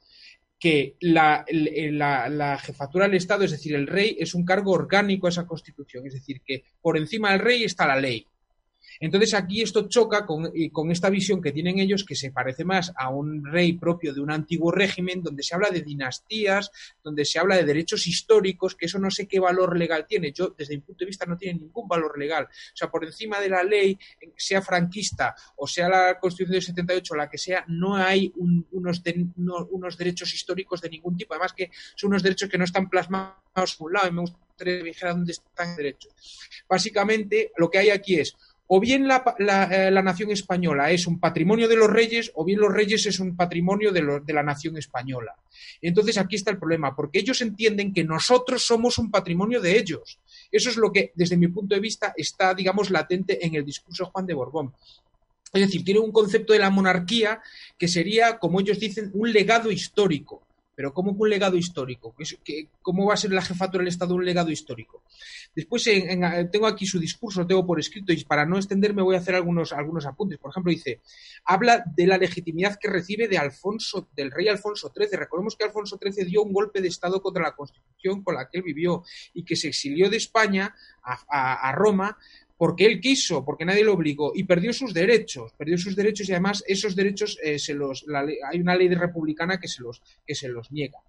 que 0.60 0.96
la, 1.02 1.46
la, 1.50 2.30
la, 2.30 2.58
jefatura 2.58 3.06
del 3.06 3.18
Estado, 3.18 3.44
es 3.44 3.52
decir, 3.52 3.76
el 3.76 3.88
rey, 3.88 4.18
es 4.20 4.34
un 4.34 4.44
cargo 4.44 4.72
orgánico 4.72 5.28
a 5.28 5.30
esa 5.30 5.46
constitución, 5.46 6.08
es 6.08 6.14
decir, 6.14 6.42
que 6.44 6.64
por 6.82 6.98
encima 6.98 7.32
del 7.32 7.42
rey 7.42 7.64
está 7.64 7.86
la 7.86 8.00
ley. 8.00 8.26
Entonces 9.00 9.34
aquí 9.34 9.62
esto 9.62 9.88
choca 9.88 10.26
con, 10.26 10.52
con, 10.72 10.92
esta 10.92 11.10
visión 11.10 11.42
que 11.42 11.52
tienen 11.52 11.80
ellos 11.80 12.04
que 12.04 12.16
se 12.16 12.32
parece 12.32 12.64
más 12.66 12.94
a 12.96 13.10
un 13.10 13.46
rey 13.46 13.74
propio 13.74 14.14
de 14.14 14.22
un 14.22 14.32
antiguo 14.32 14.72
régimen 14.72 15.22
donde 15.22 15.44
se 15.44 15.56
habla 15.56 15.70
de 15.70 15.82
dinastías, 15.82 16.72
donde 17.04 17.26
se 17.26 17.40
habla 17.40 17.56
de 17.58 17.66
derechos 17.66 18.08
históricos, 18.08 18.76
que 18.76 18.86
eso 18.86 19.00
no 19.00 19.12
sé 19.12 19.28
qué 19.28 19.40
valor 19.40 19.78
legal 19.78 20.06
tiene. 20.08 20.32
Yo, 20.32 20.56
desde 20.58 20.76
mi 20.76 20.82
punto 20.82 21.00
de 21.00 21.08
vista, 21.08 21.26
no 21.26 21.38
tiene 21.38 21.60
ningún 21.60 21.88
valor 21.88 22.18
legal. 22.18 22.46
O 22.46 22.76
sea, 22.76 22.90
por 22.90 23.06
encima 23.06 23.40
de 23.40 23.50
la 23.50 23.64
ley, 23.64 23.98
sea 24.36 24.62
franquista 24.62 25.36
o 25.56 25.68
sea 25.68 25.90
la 25.90 26.20
Constitución 26.20 26.54
del 26.54 26.62
78, 26.62 27.16
la 27.16 27.30
que 27.30 27.38
sea, 27.38 27.64
no 27.68 27.96
hay 27.96 28.32
un, 28.36 28.68
unos, 28.72 29.02
no, 29.36 29.66
unos 29.72 29.98
derechos 29.98 30.34
históricos 30.34 30.82
de 30.82 30.90
ningún 30.90 31.16
tipo. 31.18 31.34
Además 31.34 31.54
que 31.54 31.72
son 31.96 32.10
unos 32.10 32.24
derechos 32.24 32.50
que 32.50 32.58
no 32.58 32.64
están 32.64 32.90
plasmados 32.90 33.76
por 33.78 33.88
un 33.88 33.94
lado 33.94 34.08
y 34.08 34.12
me 34.12 34.22
gustaría 34.22 34.78
que 34.78 34.84
me 34.84 34.90
dijera 34.90 35.14
dónde 35.14 35.32
están 35.32 35.70
los 35.70 35.78
derechos. 35.78 36.14
Básicamente, 36.68 37.52
lo 37.58 37.70
que 37.70 37.80
hay 37.80 37.90
aquí 37.90 38.20
es 38.20 38.36
o 38.68 38.80
bien 38.80 39.08
la, 39.08 39.24
eh, 39.72 39.92
la, 39.92 40.02
nación 40.02 40.32
española 40.32 40.92
es 40.92 41.08
un 41.08 41.20
patrimonio 41.20 41.68
de 41.68 41.78
los 41.78 41.90
reyes, 41.90 42.32
o 42.36 42.44
bien 42.44 42.60
los 42.60 42.74
reyes 42.74 43.06
es 43.06 43.20
un 43.20 43.36
patrimonio 43.36 43.92
de, 43.92 44.22
de, 44.24 44.34
la 44.34 44.44
nación 44.44 44.78
española. 44.78 45.36
Entonces 45.82 46.18
aquí 46.18 46.36
está 46.36 46.52
el 46.52 46.60
problema, 46.60 46.96
porque 46.96 47.20
ellos 47.20 47.42
entienden 47.42 47.94
que 47.94 48.04
nosotros 48.04 48.66
somos 48.66 48.98
un 48.98 49.10
patrimonio 49.10 49.62
de 49.62 49.78
ellos. 49.78 50.20
Eso 50.52 50.70
es 50.70 50.78
lo 50.78 50.92
que, 50.92 51.12
desde 51.16 51.38
mi 51.38 51.48
punto 51.48 51.76
de 51.76 51.82
vista, 51.82 52.14
está, 52.16 52.54
digamos, 52.54 52.90
latente 52.90 53.46
en 53.46 53.56
el 53.56 53.66
discurso 53.66 54.06
de 54.06 54.12
Juan 54.12 54.26
de 54.26 54.34
Borbón. 54.34 54.74
Es 55.54 55.62
decir, 55.62 55.84
tiene 55.84 56.02
un 56.02 56.12
concepto 56.12 56.54
de 56.54 56.60
la 56.60 56.70
monarquía 56.70 57.42
que 57.78 57.88
sería, 57.88 58.38
como 58.38 58.60
ellos 58.60 58.80
dicen, 58.80 59.12
un 59.14 59.32
legado 59.32 59.72
histórico. 59.72 60.44
Pero 60.78 60.94
¿cómo 60.94 61.10
un 61.10 61.28
legado 61.28 61.58
histórico? 61.58 62.14
¿Cómo 62.84 63.08
va 63.08 63.16
a 63.16 63.18
ser 63.18 63.32
la 63.32 63.42
jefatura 63.42 63.82
del 63.82 63.88
Estado 63.88 64.14
un 64.14 64.24
legado 64.24 64.52
histórico? 64.52 65.02
Después 65.56 65.88
en, 65.88 66.24
en, 66.24 66.52
tengo 66.52 66.68
aquí 66.68 66.86
su 66.86 67.00
discurso, 67.00 67.42
lo 67.42 67.48
tengo 67.48 67.66
por 67.66 67.80
escrito 67.80 68.14
y 68.14 68.24
para 68.26 68.46
no 68.46 68.58
extenderme 68.58 69.02
voy 69.02 69.16
a 69.16 69.18
hacer 69.18 69.34
algunos, 69.34 69.74
algunos 69.74 70.06
apuntes. 70.06 70.38
Por 70.38 70.52
ejemplo, 70.52 70.70
dice, 70.70 71.02
habla 71.46 71.84
de 71.96 72.06
la 72.06 72.20
legitimidad 72.20 72.78
que 72.80 72.92
recibe 72.92 73.28
de 73.28 73.40
Alfonso, 73.40 74.08
del 74.16 74.30
rey 74.30 74.50
Alfonso 74.50 74.94
XIII. 74.96 75.18
Recordemos 75.18 75.56
que 75.56 75.66
Alfonso 75.66 75.98
XIII 76.00 76.26
dio 76.26 76.44
un 76.44 76.54
golpe 76.54 76.80
de 76.80 76.90
Estado 76.90 77.24
contra 77.24 77.42
la 77.42 77.56
Constitución 77.56 78.22
con 78.22 78.36
la 78.36 78.48
que 78.48 78.60
él 78.60 78.64
vivió 78.64 79.04
y 79.34 79.44
que 79.46 79.56
se 79.56 79.70
exilió 79.70 80.12
de 80.12 80.18
España 80.18 80.76
a 81.02 81.72
Roma 81.72 82.20
porque 82.58 82.86
él 82.86 83.00
quiso, 83.00 83.46
porque 83.46 83.66
nadie 83.66 83.84
lo 83.84 83.94
obligó, 83.94 84.32
y 84.36 84.44
perdió 84.44 84.74
sus 84.74 84.94
derechos, 84.94 85.54
perdió 85.54 85.78
sus 85.78 85.96
derechos 85.96 86.28
y 86.28 86.32
además 86.32 86.64
esos 86.68 86.96
derechos 86.96 87.38
eh, 87.44 87.60
se 87.60 87.74
los, 87.74 88.04
la 88.08 88.22
hay 88.22 88.60
una 88.60 88.76
ley 88.76 88.90
republicana 88.90 89.60
que 89.60 89.68
se 89.68 89.84
los, 89.84 90.02
que 90.26 90.36
se 90.36 90.50
los 90.50 90.72
niega. 90.72 91.00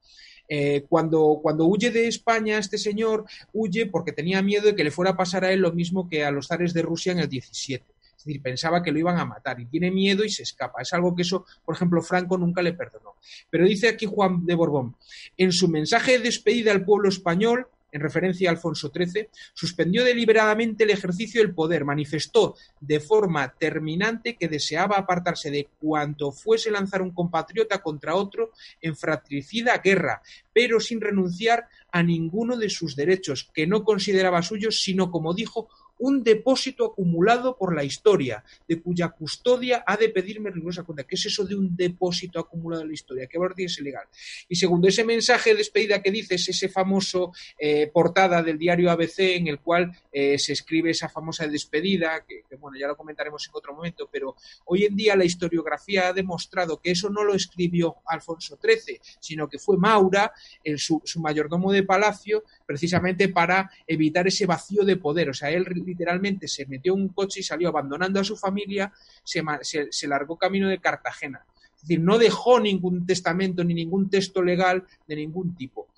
Eh, 0.51 0.87
cuando, 0.89 1.41
cuando 1.43 1.67
huye 1.67 1.91
de 1.91 2.09
España 2.09 2.59
este 2.59 2.79
señor, 2.79 3.25
huye 3.53 3.87
porque 3.87 4.13
tenía 4.13 4.41
miedo 4.43 4.67
de 4.67 4.75
que 4.75 4.85
le 4.85 4.91
fuera 4.91 5.13
a 5.13 5.17
pasar 5.17 5.45
a 5.45 5.53
él 5.53 5.61
lo 5.61 5.73
mismo 5.73 6.09
que 6.09 6.25
a 6.25 6.31
los 6.31 6.49
zares 6.49 6.73
de 6.73 6.83
Rusia 6.83 7.13
en 7.13 7.19
el 7.19 7.29
17. 7.29 7.85
Es 8.17 8.25
decir, 8.25 8.43
pensaba 8.43 8.83
que 8.83 8.91
lo 8.91 8.99
iban 8.99 9.19
a 9.19 9.25
matar 9.25 9.61
y 9.61 9.67
tiene 9.67 9.91
miedo 9.91 10.25
y 10.25 10.31
se 10.31 10.43
escapa. 10.43 10.83
Es 10.83 10.93
algo 10.93 11.15
que 11.15 11.23
eso, 11.23 11.45
por 11.65 11.77
ejemplo, 11.77 12.03
Franco 12.03 12.37
nunca 12.37 12.63
le 12.63 12.73
perdonó. 12.73 13.15
Pero 13.49 13.65
dice 13.67 13.89
aquí 13.89 14.07
Juan 14.07 14.45
de 14.45 14.55
Borbón, 14.55 14.97
en 15.37 15.53
su 15.53 15.69
mensaje 15.69 16.13
de 16.13 16.25
despedida 16.25 16.73
al 16.73 16.85
pueblo 16.85 17.11
español, 17.11 17.69
en 17.93 18.01
referencia 18.01 18.49
a 18.49 18.53
Alfonso 18.53 18.93
XIII, 18.95 19.29
suspendió 19.55 20.05
deliberadamente 20.05 20.85
el 20.85 20.91
ejercicio 20.91 21.41
del 21.41 21.55
poder, 21.55 21.85
manifestó 21.85 22.57
de 22.81 23.01
forma 23.01 23.49
terminante 23.59 24.37
que 24.37 24.49
deseaba 24.49 24.97
apartarse 24.97 25.51
de 25.51 25.69
cuanto 25.81 26.33
fuese 26.33 26.71
lanzar 26.71 27.03
un 27.03 27.13
compatriota 27.13 27.83
contra 27.83 28.15
otro 28.15 28.53
en 28.81 28.97
fratricida 28.97 29.79
guerra, 29.79 30.23
pero 30.53 30.81
sin 30.81 31.01
renunciar 31.01 31.69
a 31.91 32.03
ninguno 32.03 32.57
de 32.57 32.69
sus 32.69 32.97
derechos, 32.97 33.51
que 33.55 33.67
no 33.67 33.85
consideraba 33.85 34.43
suyos, 34.43 34.83
sino, 34.83 35.11
como 35.11 35.35
dijo, 35.35 35.69
un 35.99 36.23
depósito 36.23 36.87
acumulado 36.87 37.57
por 37.57 37.75
la 37.75 37.85
historia, 37.85 38.45
de 38.67 38.81
cuya 38.81 39.09
custodia 39.09 39.85
ha 39.87 39.97
de 39.97 40.09
pedirme 40.09 40.51
rigurosa 40.51 40.83
cuenta. 40.83 41.05
¿Qué 41.05 41.15
es 41.15 41.27
eso 41.27 41.45
de 41.45 41.55
un 41.55 41.77
depósito 41.77 42.39
acumulado 42.41 42.83
en 42.83 42.89
la 42.89 42.95
historia? 42.95 43.27
¿Qué 43.27 43.39
valor 43.39 43.55
tiene 43.55 43.71
ese 43.71 43.83
legal? 43.83 44.07
Y 44.49 44.57
segundo, 44.57 44.89
ese 44.89 45.05
mensaje 45.05 45.51
de 45.51 45.57
despedida 45.57 46.01
que 46.03 46.11
dices, 46.11 46.49
ese 46.49 46.69
famoso 46.69 47.33
eh, 47.59 47.91
portada 47.93 48.43
del 48.43 48.59
diario 48.59 48.91
ABC 48.91 49.19
en 49.19 49.49
el 49.49 49.61
cual 49.61 49.93
eh, 50.13 50.39
se 50.39 50.53
escribe 50.53 50.91
esa 50.91 51.09
famosa 51.09 51.47
despedida, 51.47 52.25
que, 52.27 52.45
bueno, 52.57 52.79
ya 52.79 52.87
lo 52.87 52.97
comentaremos 52.97 53.47
en 53.47 53.53
otro 53.55 53.75
momento, 53.75 54.09
pero 54.11 54.37
hoy 54.67 54.85
en 54.85 54.97
día 54.97 55.17
la 55.17 55.25
historiografía 55.25 56.09
ha 56.09 56.13
demostrado 56.13 56.81
que 56.81 56.93
eso 56.93 57.11
no 57.11 57.25
lo 57.25 57.35
escribió 57.35 57.97
Alfonso 58.07 58.59
XIII, 58.61 59.01
sino 59.21 59.49
que 59.49 59.59
fue 59.59 59.77
Maura, 59.77 60.33
el, 60.65 60.79
su, 60.79 61.03
mayordomo 61.17 61.73
de 61.73 61.83
palacio, 61.83 62.45
precisamente 62.67 63.29
para 63.29 63.71
evitar 63.87 64.27
ese 64.27 64.47
vacío 64.47 64.85
de 64.85 64.97
poder. 64.97 65.31
O 65.31 65.35
sea, 65.35 65.51
él 65.51 65.65
literalmente 65.89 66.47
se 66.49 66.67
metió 66.67 66.95
en 66.95 67.03
un 67.03 67.09
coche 67.09 67.41
y 67.41 67.43
salió 67.43 67.69
abandonando 67.69 68.21
a 68.21 68.25
su 68.25 68.37
familia, 68.37 68.93
se, 69.25 69.43
se 69.91 70.09
largó 70.09 70.37
camino 70.37 70.69
de 70.69 70.79
Cartagena. 70.79 71.45
Es 71.75 71.83
decir, 71.83 72.01
no 72.01 72.19
dejó 72.19 72.59
ningún 72.61 73.07
testamento 73.07 73.63
ni 73.63 73.75
ningún 73.75 74.11
texto 74.11 74.43
legal 74.43 74.85
de 75.07 75.17
ningún 75.17 75.55
tipo. 75.55 75.89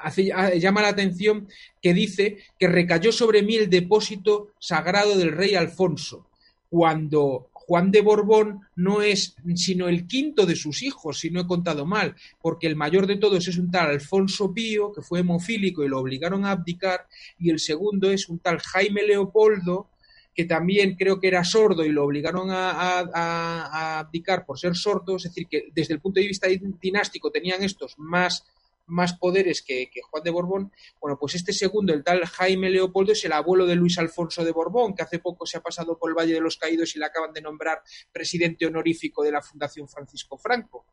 Ah, 0.00 0.50
llama 0.54 0.82
la 0.82 0.88
atención 0.88 1.48
que 1.80 1.94
dice 1.94 2.38
que 2.58 2.68
recayó 2.68 3.12
sobre 3.12 3.42
mí 3.42 3.56
el 3.56 3.70
depósito 3.70 4.52
sagrado 4.58 5.16
del 5.16 5.32
rey 5.32 5.54
Alfonso, 5.54 6.28
cuando 6.68 7.48
Juan 7.66 7.90
de 7.90 8.00
Borbón 8.00 8.60
no 8.76 9.02
es 9.02 9.34
sino 9.56 9.88
el 9.88 10.06
quinto 10.06 10.46
de 10.46 10.54
sus 10.54 10.82
hijos, 10.82 11.18
si 11.18 11.30
no 11.30 11.40
he 11.40 11.46
contado 11.46 11.84
mal, 11.84 12.14
porque 12.40 12.68
el 12.68 12.76
mayor 12.76 13.08
de 13.08 13.16
todos 13.16 13.48
es 13.48 13.58
un 13.58 13.72
tal 13.72 13.90
Alfonso 13.90 14.54
Pío, 14.54 14.92
que 14.92 15.02
fue 15.02 15.20
hemofílico 15.20 15.82
y 15.82 15.88
lo 15.88 15.98
obligaron 15.98 16.44
a 16.44 16.52
abdicar, 16.52 17.06
y 17.40 17.50
el 17.50 17.58
segundo 17.58 18.08
es 18.10 18.28
un 18.28 18.38
tal 18.38 18.60
Jaime 18.60 19.02
Leopoldo, 19.02 19.88
que 20.32 20.44
también 20.44 20.94
creo 20.94 21.18
que 21.18 21.28
era 21.28 21.42
sordo 21.42 21.84
y 21.84 21.88
lo 21.88 22.04
obligaron 22.04 22.50
a, 22.50 23.98
abdicar 23.98 24.44
por 24.44 24.60
ser 24.60 24.76
sordo, 24.76 25.16
es 25.16 25.24
decir, 25.24 25.48
que 25.48 25.68
desde 25.74 25.94
el 25.94 26.00
punto 26.00 26.20
de 26.20 26.26
vista 26.26 26.46
dinástico 26.80 27.32
tenían 27.32 27.64
estos 27.64 27.94
más 27.98 28.44
más 28.86 29.14
poderes 29.14 29.62
que, 29.62 29.88
Juan 30.10 30.22
de 30.22 30.30
Borbón, 30.30 30.72
bueno, 31.00 31.18
pues 31.18 31.34
este 31.34 31.52
segundo, 31.52 31.92
el 31.92 32.04
tal 32.04 32.24
Jaime 32.24 32.70
Leopoldo, 32.70 33.12
es 33.12 33.24
el 33.24 33.32
abuelo 33.32 33.66
de 33.66 33.76
Luis 33.76 33.98
Alfonso 33.98 34.44
de 34.44 34.52
Borbón, 34.52 34.94
que 34.94 35.02
hace 35.02 35.18
poco 35.18 35.46
se 35.46 35.58
ha 35.58 35.60
pasado 35.60 35.98
por 35.98 36.10
el 36.10 36.16
Valle 36.16 36.34
de 36.34 36.40
los 36.40 36.56
Caídos 36.56 36.94
y 36.94 36.98
le 36.98 37.06
acaban 37.06 37.32
de 37.32 37.40
nombrar 37.40 37.82
presidente 38.12 38.66
honorífico 38.66 39.22
de 39.22 39.32
la 39.32 39.42
Fundación 39.42 39.88
Francisco 39.88 40.38
Franco. 40.38 40.86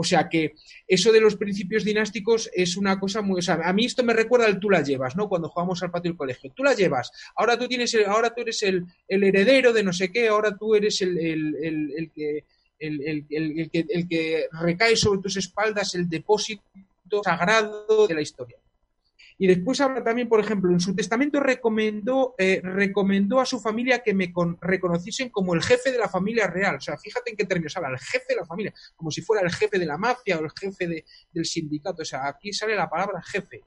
O 0.00 0.04
sea 0.04 0.28
que 0.28 0.54
eso 0.86 1.10
de 1.10 1.20
los 1.20 1.34
principios 1.34 1.82
dinásticos 1.82 2.48
es 2.54 2.76
una 2.76 3.00
cosa 3.00 3.20
muy. 3.20 3.40
O 3.40 3.42
sea, 3.42 3.58
a 3.64 3.72
mí 3.72 3.84
esto 3.84 4.04
me 4.04 4.12
recuerda 4.12 4.46
al 4.46 4.60
tú 4.60 4.70
la 4.70 4.80
llevas, 4.80 5.16
¿no? 5.16 5.28
Cuando 5.28 5.48
jugamos 5.48 5.82
al 5.82 5.90
patio 5.90 6.12
del 6.12 6.16
colegio. 6.16 6.52
Tú 6.54 6.62
la 6.62 6.72
llevas. 6.72 7.10
Ahora 7.34 7.58
tú 7.58 7.66
tienes 7.66 7.96
ahora 8.06 8.32
tú 8.32 8.42
eres 8.42 8.62
el, 8.62 8.86
heredero 9.08 9.72
de 9.72 9.82
no 9.82 9.92
sé 9.92 10.12
qué, 10.12 10.28
ahora 10.28 10.56
tú 10.56 10.76
eres 10.76 11.02
el, 11.02 11.18
el 11.18 12.12
que. 12.14 12.44
El, 12.80 13.26
que, 13.26 13.86
el 13.88 14.06
que 14.06 14.46
recae 14.52 14.94
sobre 14.94 15.20
tus 15.20 15.36
espaldas 15.36 15.96
el 15.96 16.08
depósito 16.08 16.62
sagrado 17.22 18.06
de 18.06 18.14
la 18.14 18.20
historia. 18.20 18.58
Y 19.40 19.46
después 19.46 19.80
habla 19.80 20.02
también, 20.02 20.28
por 20.28 20.40
ejemplo, 20.40 20.72
en 20.72 20.80
su 20.80 20.96
testamento 20.96 21.38
recomendó, 21.38 22.34
eh, 22.38 22.60
recomendó 22.62 23.40
a 23.40 23.46
su 23.46 23.60
familia 23.60 24.02
que 24.02 24.12
me 24.12 24.32
reconociesen 24.60 25.30
como 25.30 25.54
el 25.54 25.62
jefe 25.62 25.92
de 25.92 25.98
la 25.98 26.08
familia 26.08 26.48
real. 26.48 26.76
O 26.76 26.80
sea, 26.80 26.98
fíjate 26.98 27.30
en 27.30 27.36
qué 27.36 27.44
términos 27.44 27.76
habla, 27.76 27.90
el 27.90 27.98
jefe 27.98 28.26
de 28.30 28.36
la 28.36 28.44
familia, 28.44 28.74
como 28.96 29.12
si 29.12 29.22
fuera 29.22 29.44
el 29.44 29.52
jefe 29.52 29.78
de 29.78 29.86
la 29.86 29.96
mafia 29.96 30.38
o 30.38 30.44
el 30.44 30.50
jefe 30.50 31.04
del 31.30 31.44
sindicato. 31.44 32.02
O 32.02 32.04
sea, 32.04 32.26
aquí 32.26 32.52
sale 32.52 32.74
la 32.74 32.90
palabra 32.90 33.22
jefe 33.22 33.62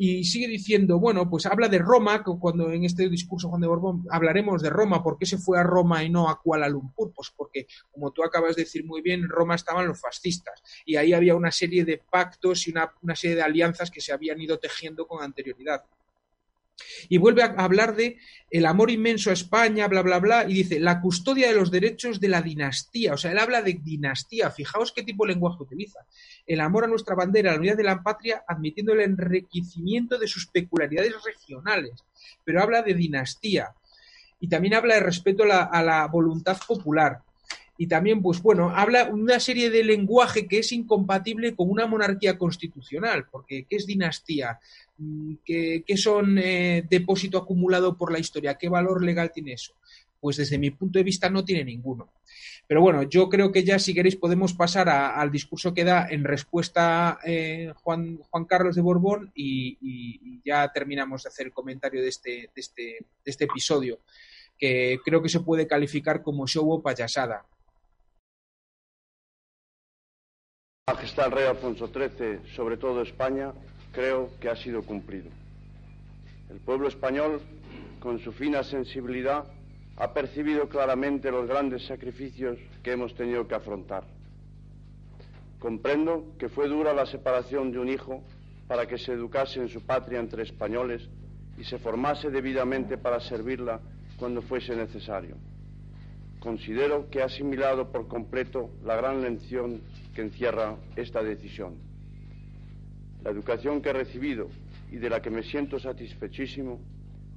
y 0.00 0.22
sigue 0.22 0.46
diciendo, 0.46 1.00
bueno, 1.00 1.28
pues 1.28 1.44
habla 1.46 1.66
de 1.66 1.80
Roma, 1.80 2.22
cuando 2.22 2.70
en 2.70 2.84
este 2.84 3.08
discurso 3.08 3.48
Juan 3.48 3.60
de 3.60 3.66
Borbón 3.66 4.06
hablaremos 4.10 4.62
de 4.62 4.70
Roma, 4.70 5.02
¿por 5.02 5.18
qué 5.18 5.26
se 5.26 5.38
fue 5.38 5.58
a 5.58 5.64
Roma 5.64 6.04
y 6.04 6.08
no 6.08 6.30
a 6.30 6.40
Kuala 6.40 6.68
Lumpur? 6.68 7.12
Pues 7.12 7.32
porque, 7.36 7.66
como 7.90 8.12
tú 8.12 8.22
acabas 8.22 8.54
de 8.54 8.62
decir 8.62 8.84
muy 8.84 9.02
bien, 9.02 9.22
en 9.22 9.28
Roma 9.28 9.56
estaban 9.56 9.88
los 9.88 10.00
fascistas 10.00 10.62
y 10.86 10.94
ahí 10.94 11.12
había 11.12 11.34
una 11.34 11.50
serie 11.50 11.84
de 11.84 11.98
pactos 11.98 12.68
y 12.68 12.70
una, 12.70 12.94
una 13.02 13.16
serie 13.16 13.34
de 13.34 13.42
alianzas 13.42 13.90
que 13.90 14.00
se 14.00 14.12
habían 14.12 14.40
ido 14.40 14.60
tejiendo 14.60 15.04
con 15.04 15.20
anterioridad. 15.20 15.82
Y 17.08 17.18
vuelve 17.18 17.42
a 17.42 17.54
hablar 17.58 17.96
de 17.96 18.18
el 18.50 18.66
amor 18.66 18.90
inmenso 18.90 19.30
a 19.30 19.32
España, 19.32 19.88
bla, 19.88 20.02
bla, 20.02 20.18
bla, 20.20 20.44
y 20.48 20.54
dice 20.54 20.80
la 20.80 21.00
custodia 21.00 21.48
de 21.48 21.54
los 21.54 21.70
derechos 21.70 22.20
de 22.20 22.28
la 22.28 22.40
dinastía. 22.40 23.14
O 23.14 23.16
sea, 23.16 23.32
él 23.32 23.38
habla 23.38 23.62
de 23.62 23.74
dinastía. 23.74 24.50
Fijaos 24.50 24.92
qué 24.92 25.02
tipo 25.02 25.26
de 25.26 25.32
lenguaje 25.32 25.62
utiliza. 25.62 26.00
El 26.48 26.60
amor 26.60 26.84
a 26.84 26.88
nuestra 26.88 27.14
bandera, 27.14 27.52
la 27.52 27.58
unidad 27.58 27.76
de 27.76 27.84
la 27.84 28.02
patria, 28.02 28.42
admitiendo 28.48 28.92
el 28.94 29.02
enriquecimiento 29.02 30.18
de 30.18 30.26
sus 30.26 30.46
peculiaridades 30.48 31.14
regionales. 31.22 32.04
Pero 32.42 32.60
habla 32.60 32.82
de 32.82 32.94
dinastía. 32.94 33.68
Y 34.40 34.48
también 34.48 34.74
habla 34.74 34.94
de 34.94 35.00
respeto 35.00 35.44
a 35.44 35.82
la 35.82 36.06
voluntad 36.06 36.58
popular 36.66 37.22
y 37.80 37.86
también, 37.86 38.20
pues 38.20 38.42
bueno, 38.42 38.70
habla 38.74 39.04
una 39.04 39.38
serie 39.38 39.70
de 39.70 39.84
lenguaje 39.84 40.48
que 40.48 40.58
es 40.58 40.72
incompatible 40.72 41.54
con 41.54 41.70
una 41.70 41.86
monarquía 41.86 42.36
constitucional, 42.36 43.26
porque 43.30 43.66
¿qué 43.70 43.76
es 43.76 43.86
dinastía? 43.86 44.58
Mm, 44.98 45.34
¿Qué, 45.44 45.84
son 45.96 46.38
eh, 46.38 46.84
depósito 46.90 47.38
acumulado 47.38 47.96
por 47.96 48.12
la 48.12 48.18
historia? 48.18 48.58
¿Qué 48.58 48.68
valor 48.68 49.04
legal 49.04 49.30
tiene 49.32 49.52
eso? 49.52 49.74
Pues 50.20 50.36
desde 50.36 50.58
mi 50.58 50.70
punto 50.70 50.98
de 50.98 51.04
vista 51.04 51.30
no 51.30 51.44
tiene 51.44 51.64
ninguno. 51.64 52.08
Pero 52.68 52.82
bueno, 52.82 53.02
yo 53.04 53.30
creo 53.30 53.50
que 53.50 53.64
ya 53.64 53.78
si 53.78 53.94
queréis 53.94 54.16
podemos 54.16 54.52
pasar 54.52 54.90
al 54.90 55.30
discurso 55.30 55.72
que 55.72 55.84
da 55.84 56.06
en 56.10 56.22
respuesta 56.22 57.18
eh, 57.24 57.72
Juan, 57.82 58.18
Juan 58.18 58.44
Carlos 58.44 58.76
de 58.76 58.82
Borbón 58.82 59.32
y, 59.34 60.42
ya 60.44 60.70
terminamos 60.72 61.22
de 61.22 61.28
hacer 61.28 61.46
el 61.46 61.52
comentario 61.52 62.02
de 62.02 62.08
este, 62.08 62.30
de 62.54 62.60
este, 62.60 62.98
este 63.24 63.44
episodio, 63.44 64.00
que 64.58 64.98
creo 65.04 65.22
que 65.22 65.28
se 65.28 65.40
puede 65.40 65.66
calificar 65.66 66.22
como 66.22 66.46
show 66.46 66.70
o 66.70 66.82
payasada. 66.82 67.46
Majestad 70.88 71.30
Rey 71.30 71.46
Alfonso 71.46 71.86
XIII 71.88 72.54
sobre 72.54 72.76
todo 72.76 73.02
España, 73.02 73.52
creo 73.92 74.30
que 74.40 74.48
ha 74.48 74.56
sido 74.56 74.82
cumplido. 74.82 75.30
El 76.50 76.60
pueblo 76.60 76.88
español, 76.88 77.42
con 78.00 78.18
su 78.20 78.32
fina 78.32 78.62
sensibilidad, 78.62 79.44
ha 79.98 80.12
percibido 80.14 80.68
claramente 80.68 81.30
los 81.30 81.48
grandes 81.48 81.84
sacrificios 81.86 82.56
que 82.84 82.92
hemos 82.92 83.14
tenido 83.16 83.48
que 83.48 83.56
afrontar. 83.56 84.04
Comprendo 85.58 86.34
que 86.38 86.48
fue 86.48 86.68
dura 86.68 86.94
la 86.94 87.04
separación 87.04 87.72
de 87.72 87.80
un 87.80 87.88
hijo 87.88 88.22
para 88.68 88.86
que 88.86 88.96
se 88.96 89.12
educase 89.12 89.60
en 89.60 89.68
su 89.68 89.84
patria 89.84 90.20
entre 90.20 90.44
españoles 90.44 91.08
y 91.58 91.64
se 91.64 91.78
formase 91.78 92.30
debidamente 92.30 92.96
para 92.96 93.18
servirla 93.18 93.80
cuando 94.18 94.40
fuese 94.40 94.76
necesario. 94.76 95.36
Considero 96.38 97.10
que 97.10 97.20
ha 97.20 97.24
asimilado 97.24 97.90
por 97.90 98.06
completo 98.06 98.70
la 98.84 98.94
gran 98.94 99.20
lección 99.20 99.80
que 100.14 100.22
encierra 100.22 100.76
esta 100.94 101.24
decisión. 101.24 101.74
La 103.24 103.30
educación 103.30 103.82
que 103.82 103.88
he 103.88 103.94
recibido 103.94 104.48
y 104.92 104.98
de 104.98 105.10
la 105.10 105.20
que 105.20 105.30
me 105.30 105.42
siento 105.42 105.80
satisfechísimo 105.80 106.78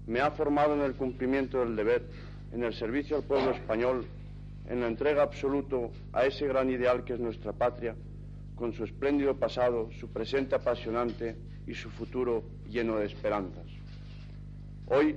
me 0.06 0.20
ha 0.20 0.30
formado 0.30 0.76
en 0.76 0.82
el 0.82 0.94
cumplimiento 0.94 1.60
del 1.60 1.76
deber, 1.76 2.04
en 2.52 2.64
el 2.64 2.74
servicio 2.74 3.18
al 3.18 3.24
pueblo 3.24 3.52
español, 3.52 4.06
en 4.68 4.82
la 4.82 4.88
entrega 4.88 5.24
absoluto 5.24 5.92
a 6.14 6.26
ese 6.26 6.48
gran 6.48 6.70
ideal 6.70 7.04
que 7.04 7.14
es 7.14 7.20
nuestra 7.20 7.54
patria, 7.54 7.96
con 8.56 8.74
su 8.74 8.84
espléndido 8.84 9.36
pasado, 9.36 9.90
su 10.00 10.10
presente 10.12 10.56
apasionante 10.56 11.36
y 11.66 11.74
su 11.74 11.90
futuro 11.90 12.44
lleno 12.70 12.98
de 12.98 13.06
esperanzas. 13.06 13.66
Hoy, 14.88 15.16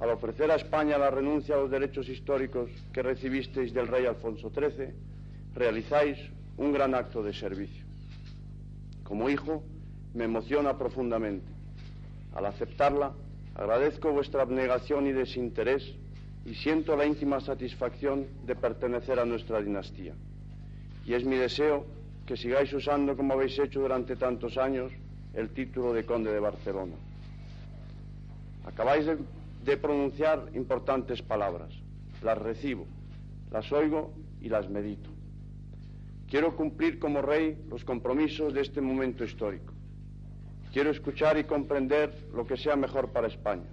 al 0.00 0.10
ofrecer 0.10 0.50
a 0.50 0.56
España 0.56 0.98
la 0.98 1.10
renuncia 1.10 1.54
a 1.54 1.58
los 1.58 1.70
derechos 1.70 2.08
históricos 2.08 2.70
que 2.92 3.02
recibisteis 3.02 3.72
del 3.72 3.88
rey 3.88 4.06
Alfonso 4.06 4.50
XIII, 4.50 4.88
realizáis 5.54 6.18
un 6.56 6.72
gran 6.72 6.94
acto 6.94 7.22
de 7.22 7.32
servicio. 7.32 7.84
Como 9.04 9.28
hijo, 9.28 9.62
me 10.14 10.24
emociona 10.24 10.76
profundamente. 10.76 11.46
Al 12.34 12.46
aceptarla, 12.46 13.12
agradezco 13.54 14.10
vuestra 14.10 14.42
abnegación 14.42 15.06
y 15.06 15.12
desinterés 15.12 15.94
y 16.44 16.54
siento 16.54 16.96
la 16.96 17.06
íntima 17.06 17.40
satisfacción 17.40 18.26
de 18.44 18.56
pertenecer 18.56 19.18
a 19.18 19.24
nuestra 19.24 19.60
dinastía. 19.60 20.14
Y 21.06 21.14
es 21.14 21.24
mi 21.24 21.36
deseo 21.36 21.86
que 22.26 22.36
sigáis 22.36 22.72
usando, 22.72 23.16
como 23.16 23.34
habéis 23.34 23.58
hecho 23.58 23.80
durante 23.80 24.16
tantos 24.16 24.56
años, 24.56 24.92
el 25.34 25.50
título 25.50 25.92
de 25.92 26.04
conde 26.04 26.32
de 26.32 26.40
Barcelona. 26.40 26.94
Acabáis 28.64 29.06
de, 29.64 29.76
pronunciar 29.76 30.48
importantes 30.54 31.22
palabras. 31.22 31.72
Las 32.22 32.38
recibo, 32.38 32.86
las 33.50 33.70
oigo 33.72 34.12
y 34.40 34.48
las 34.48 34.68
medito. 34.68 35.10
Quiero 36.28 36.56
cumplir 36.56 36.98
como 36.98 37.20
rey 37.20 37.58
los 37.68 37.84
compromisos 37.84 38.54
de 38.54 38.60
este 38.60 38.80
momento 38.80 39.24
histórico. 39.24 39.72
Quiero 40.72 40.90
escuchar 40.90 41.36
y 41.38 41.44
comprender 41.44 42.14
lo 42.32 42.46
que 42.46 42.56
sea 42.56 42.76
mejor 42.76 43.10
para 43.10 43.26
España. 43.26 43.68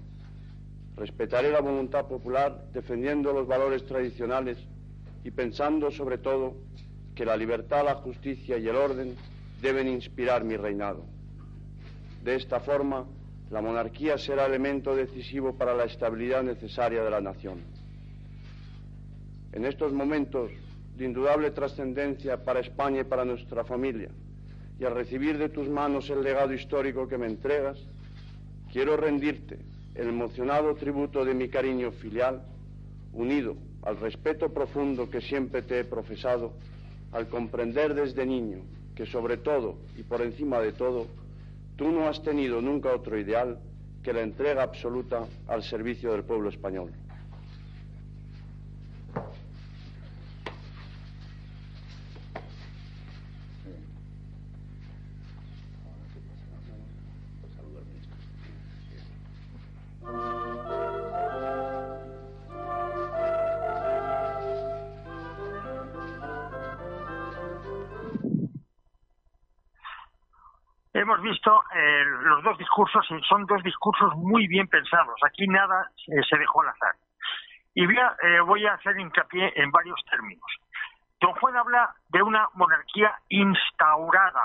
Respetaré 1.00 1.50
la 1.50 1.62
voluntad 1.62 2.08
popular 2.08 2.66
defendiendo 2.74 3.32
los 3.32 3.48
valores 3.48 3.86
tradicionales 3.86 4.58
y 5.24 5.32
pensando 5.32 5.92
sobre 5.92 6.18
todo 6.18 6.58
que 7.16 7.24
la 7.24 7.38
libertad, 7.38 7.86
la 7.86 7.96
justicia 7.96 8.58
y 8.58 8.68
el 8.68 8.76
orden 8.76 9.16
deben 9.62 9.88
inspirar 9.88 10.44
mi 10.44 10.58
reinado. 10.58 11.06
De 12.22 12.36
esta 12.36 12.60
forma, 12.60 13.08
La 13.50 13.62
monarquía 13.62 14.16
será 14.20 14.46
elemento 14.46 14.96
decisivo 14.96 15.58
para 15.58 15.74
la 15.74 15.86
estabilidad 15.86 16.44
necesaria 16.44 17.04
de 17.04 17.10
la 17.10 17.20
nación. 17.20 17.62
En 19.54 19.66
estos 19.66 19.92
momentos 19.92 20.52
de 20.96 21.06
indudable 21.06 21.50
trascendencia 21.50 22.44
para 22.44 22.60
España 22.60 23.02
y 23.02 23.06
para 23.06 23.26
nuestra 23.26 23.64
familia, 23.64 24.10
y 24.80 24.86
al 24.86 24.94
recibir 24.94 25.40
de 25.40 25.50
tus 25.50 25.68
manos 25.68 26.12
el 26.12 26.22
legado 26.22 26.54
histórico 26.54 27.08
que 27.08 27.18
me 27.18 27.26
entregas, 27.26 27.80
quiero 28.72 28.96
rendirte 28.96 29.58
el 30.00 30.08
emocionado 30.08 30.74
tributo 30.76 31.26
de 31.26 31.34
mi 31.34 31.50
cariño 31.50 31.92
filial, 31.92 32.42
unido 33.12 33.58
al 33.84 34.00
respeto 34.00 34.54
profundo 34.54 35.10
que 35.10 35.20
siempre 35.20 35.62
te 35.62 35.80
he 35.80 35.84
profesado, 35.84 36.54
al 37.12 37.28
comprender 37.28 37.94
desde 37.94 38.26
niño 38.26 38.60
que 38.96 39.06
sobre 39.06 39.38
todo 39.38 39.78
y 39.98 40.04
por 40.04 40.22
encima 40.22 40.62
de 40.62 40.72
todo, 40.72 41.08
tú 41.76 41.92
no 41.92 42.08
has 42.08 42.24
tenido 42.24 42.62
nunca 42.62 42.94
otro 42.94 43.20
ideal 43.20 43.60
que 44.02 44.14
la 44.14 44.22
entrega 44.22 44.64
absoluta 44.64 45.26
al 45.48 45.64
servicio 45.64 46.14
del 46.14 46.24
pueblo 46.24 46.48
español. 46.48 46.92
Discursos 72.70 73.06
son 73.28 73.46
dos 73.46 73.64
discursos 73.64 74.16
muy 74.16 74.48
bien 74.48 74.68
pensados. 74.68 75.16
Aquí 75.26 75.48
nada 75.48 75.90
eh, 76.08 76.22
se 76.30 76.38
dejó 76.38 76.62
al 76.62 76.70
azar. 76.70 76.96
Y 77.74 77.86
voy 77.86 77.98
a, 77.98 78.16
eh, 78.22 78.42
voy 78.42 78.66
a 78.66 78.74
hacer 78.74 79.00
hincapié 79.00 79.54
en 79.56 79.72
varios 79.72 80.00
términos. 80.10 80.46
Don 81.20 81.34
Juan 81.34 81.58
habla 81.58 81.94
de 82.10 82.22
una 82.22 82.48
monarquía 82.54 83.14
instaurada. 83.30 84.44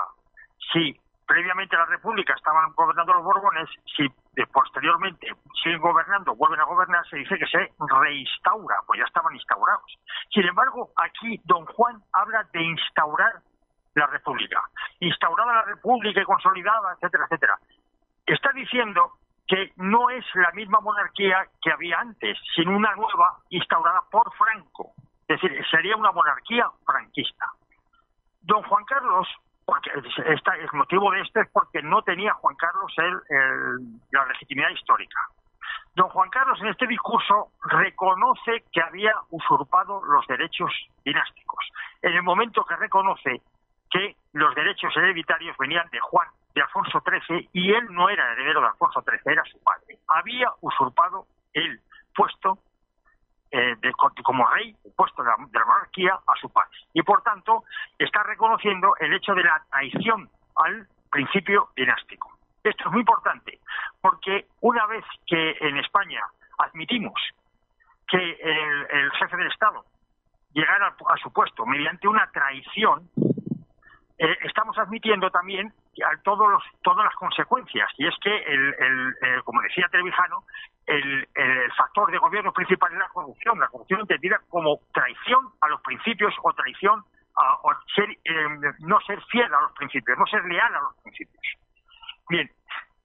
Sí, 0.73 0.99
previamente 1.27 1.77
la 1.77 1.85
República 1.85 2.33
estaban 2.33 2.71
gobernando 2.73 3.13
los 3.13 3.23
Borbones, 3.23 3.69
si 3.95 4.07
posteriormente 4.51 5.27
siguen 5.63 5.79
gobernando, 5.79 6.35
vuelven 6.35 6.59
a 6.59 6.65
gobernar, 6.65 7.07
se 7.07 7.17
dice 7.17 7.37
que 7.37 7.47
se 7.47 7.71
reinstaura, 7.79 8.75
pues 8.85 8.99
ya 8.99 9.05
estaban 9.05 9.33
instaurados. 9.33 9.97
Sin 10.33 10.45
embargo, 10.45 10.89
aquí 10.97 11.39
don 11.45 11.65
Juan 11.65 12.01
habla 12.13 12.45
de 12.51 12.61
instaurar 12.61 13.33
la 13.95 14.07
República. 14.07 14.59
Instaurada 14.99 15.53
la 15.53 15.63
República 15.63 16.21
y 16.21 16.25
consolidada, 16.25 16.93
etcétera, 16.95 17.25
etcétera. 17.25 17.57
Está 18.25 18.51
diciendo 18.53 19.11
que 19.47 19.71
no 19.75 20.09
es 20.09 20.25
la 20.33 20.51
misma 20.51 20.79
monarquía 20.79 21.47
que 21.61 21.71
había 21.71 21.99
antes, 21.99 22.37
sino 22.55 22.75
una 22.75 22.95
nueva 22.95 23.37
instaurada 23.49 24.01
por 24.09 24.33
Franco. 24.35 24.93
Es 25.27 25.39
decir, 25.41 25.65
sería 25.69 25.95
una 25.95 26.11
monarquía 26.11 26.69
franquista. 26.85 27.51
Don 28.41 28.63
Juan 28.63 28.83
Carlos, 28.85 29.27
porque 29.65 29.91
esta, 30.27 30.55
el 30.55 30.69
motivo 30.73 31.11
de 31.11 31.21
esto 31.21 31.41
es 31.41 31.49
porque 31.51 31.81
no 31.81 32.01
tenía 32.01 32.33
Juan 32.33 32.55
Carlos 32.55 32.93
el, 32.97 33.99
la 34.11 34.25
legitimidad 34.25 34.69
histórica. 34.69 35.19
Don 35.95 36.09
Juan 36.09 36.29
Carlos 36.29 36.59
en 36.61 36.67
este 36.67 36.87
discurso 36.87 37.51
reconoce 37.63 38.65
que 38.71 38.81
había 38.81 39.13
usurpado 39.29 40.03
los 40.03 40.27
derechos 40.27 40.71
dinásticos. 41.03 41.65
En 42.01 42.13
el 42.13 42.23
momento 42.23 42.65
que 42.65 42.75
reconoce 42.75 43.41
que 43.89 44.15
los 44.33 44.53
derechos 44.55 44.95
hereditarios 44.97 45.55
venían 45.57 45.89
de 45.91 45.99
Juan, 45.99 46.27
de 46.55 46.61
Alfonso 46.61 47.03
XIII, 47.05 47.49
y 47.51 47.73
él 47.73 47.85
no 47.91 48.09
era 48.09 48.31
heredero 48.31 48.61
de 48.61 48.67
Alfonso 48.67 49.03
XIII, 49.03 49.19
era 49.25 49.43
su 49.43 49.61
padre. 49.61 49.99
Había 50.07 50.49
usurpado 50.61 51.27
el 51.53 51.81
puesto 52.15 52.57
eh, 53.51 53.75
de, 53.81 53.91
como 54.23 54.47
rey, 54.47 54.73
el 54.85 54.93
puesto 54.95 55.21
de 55.21 55.29
la, 55.29 55.35
de 55.37 55.59
la 55.59 55.65
monarquía, 55.65 56.13
a 56.15 56.35
su 56.39 56.49
padre. 56.49 56.69
Y 56.93 57.01
por 57.03 57.21
tanto, 57.23 57.65
está 57.99 58.23
reconociendo 58.23 58.95
el 58.99 59.13
hecho 59.13 59.33
de 59.35 59.43
la 59.43 59.61
traición 59.69 60.29
al 60.55 60.87
principio 61.11 61.69
dinástico. 61.75 62.31
Esto 62.63 62.85
es 62.85 62.91
muy 62.91 63.01
importante, 63.01 63.59
porque 64.01 64.47
una 64.61 64.85
vez 64.87 65.03
que 65.27 65.57
en 65.59 65.77
España 65.77 66.21
admitimos 66.57 67.13
que 68.07 68.17
el, 68.17 69.11
jefe 69.11 69.37
del 69.37 69.51
Estado 69.51 69.83
llegara 70.53 70.87
a 70.87 71.17
su 71.17 71.31
puesto 71.33 71.65
mediante 71.65 72.07
una 72.07 72.29
traición, 72.31 73.09
eh, 74.17 74.37
estamos 74.43 74.77
admitiendo 74.77 75.29
también 75.29 75.67
a 75.67 75.73
todos 76.23 76.49
los, 76.49 76.63
todas 76.81 77.05
las 77.05 77.15
consecuencias. 77.15 77.89
Y 77.97 78.07
es 78.07 78.15
que, 78.21 78.35
el, 78.35 78.75
el, 78.79 79.43
como 79.43 79.61
decía 79.61 79.87
Televijano, 79.91 80.43
el, 80.85 81.27
el, 81.33 81.71
factor 81.73 82.11
de 82.11 82.17
gobierno 82.17 82.51
principal 82.53 82.91
es 82.93 82.99
la 82.99 83.09
corrupción. 83.09 83.59
La 83.59 83.67
corrupción 83.67 84.01
entendida 84.01 84.39
como 84.49 84.79
traición 84.93 85.49
a 85.61 85.67
los 85.69 85.81
principios 85.81 86.33
o 86.43 86.53
traición 86.53 87.03
a 87.37 87.53
o 87.63 87.73
ser, 87.93 88.09
eh, 88.09 88.73
no 88.79 88.99
ser 89.01 89.21
fiel 89.25 89.53
a 89.53 89.61
los 89.61 89.71
principios, 89.73 90.17
no 90.17 90.25
ser 90.25 90.43
leal 90.45 90.73
a 90.73 90.81
los 90.81 90.95
principios. 91.03 91.43
Bien, 92.29 92.49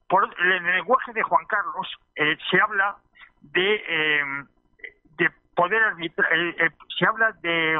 por, 0.08 0.24
en 0.24 0.66
el 0.66 0.76
lenguaje 0.76 1.12
de 1.12 1.22
Juan 1.22 1.46
Carlos 1.46 1.88
eh, 2.16 2.36
se 2.50 2.60
habla 2.60 2.96
de, 3.42 3.74
eh, 3.88 4.22
arbitrar, 5.62 6.32
eh, 6.32 6.70
se 6.98 7.06
habla 7.06 7.32
de, 7.42 7.78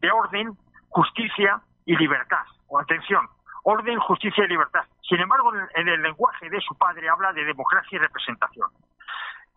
de 0.00 0.10
orden, 0.10 0.56
justicia 0.88 1.60
y 1.84 1.96
libertad. 1.96 2.44
O 2.68 2.78
atención, 2.80 3.28
orden, 3.68 3.98
justicia 3.98 4.44
y 4.44 4.48
libertad. 4.48 4.84
Sin 5.02 5.18
embargo, 5.20 5.52
en 5.74 5.88
el 5.88 6.00
lenguaje 6.00 6.48
de 6.48 6.60
su 6.60 6.76
padre 6.76 7.08
habla 7.08 7.32
de 7.32 7.44
democracia 7.44 7.96
y 7.96 7.98
representación. 7.98 8.68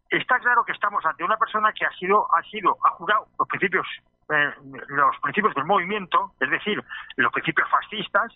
Está 0.09 0.39
claro 0.39 0.65
que 0.65 0.71
estamos 0.71 1.05
ante 1.05 1.23
una 1.23 1.37
persona 1.37 1.71
que 1.73 1.85
ha 1.85 1.91
sido, 1.91 2.25
ha 2.33 2.41
sido, 2.43 2.75
ha 2.83 2.89
jurado 2.89 3.27
los 3.37 3.47
principios, 3.47 3.85
eh, 4.29 4.51
los 4.87 5.15
principios 5.21 5.53
del 5.53 5.65
movimiento, 5.65 6.31
es 6.39 6.49
decir, 6.49 6.83
los 7.17 7.31
principios 7.31 7.69
fascistas, 7.69 8.35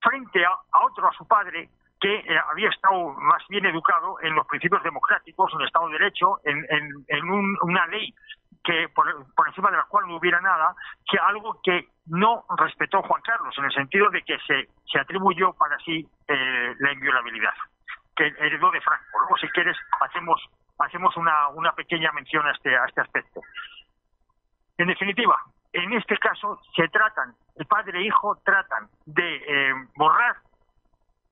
frente 0.00 0.46
a, 0.46 0.52
otro, 0.82 1.06
a 1.06 1.12
su 1.12 1.28
padre, 1.28 1.68
que 2.00 2.14
eh, 2.14 2.40
había 2.50 2.70
estado 2.70 3.10
más 3.10 3.46
bien 3.50 3.66
educado 3.66 4.16
en 4.22 4.34
los 4.34 4.46
principios 4.46 4.82
democráticos, 4.82 5.52
en 5.52 5.60
el 5.60 5.66
Estado 5.66 5.88
de 5.88 5.98
Derecho, 5.98 6.40
en, 6.44 6.56
en, 6.70 7.04
en 7.08 7.30
un, 7.30 7.58
una 7.60 7.86
ley 7.88 8.14
que 8.64 8.88
por, 8.94 9.06
por, 9.34 9.48
encima 9.48 9.70
de 9.70 9.76
la 9.76 9.84
cual 9.84 10.06
no 10.06 10.16
hubiera 10.16 10.40
nada, 10.40 10.74
que 11.10 11.18
algo 11.18 11.60
que 11.62 11.88
no 12.06 12.44
respetó 12.56 13.02
Juan 13.02 13.22
Carlos, 13.22 13.54
en 13.58 13.64
el 13.64 13.72
sentido 13.72 14.08
de 14.10 14.22
que 14.22 14.38
se, 14.46 14.68
se 14.90 14.98
atribuyó 14.98 15.52
para 15.54 15.78
sí 15.80 16.06
eh, 16.28 16.74
la 16.78 16.92
inviolabilidad, 16.92 17.54
que 18.16 18.26
heredó 18.26 18.70
de 18.70 18.80
Franco. 18.80 19.18
Luego, 19.18 19.36
si 19.38 19.48
quieres, 19.48 19.76
hacemos, 20.00 20.40
hacemos 20.78 21.16
una, 21.16 21.48
una 21.48 21.72
pequeña 21.72 22.12
mención 22.12 22.46
a 22.46 22.52
este, 22.52 22.76
a 22.76 22.84
este 22.86 23.00
aspecto. 23.00 23.40
En 24.78 24.86
definitiva, 24.88 25.36
en 25.72 25.92
este 25.94 26.16
caso 26.18 26.60
se 26.76 26.88
tratan, 26.88 27.34
el 27.56 27.66
padre 27.66 27.98
e 27.98 28.06
hijo 28.06 28.36
tratan 28.44 28.88
de 29.06 29.36
eh, 29.36 29.74
borrar 29.96 30.36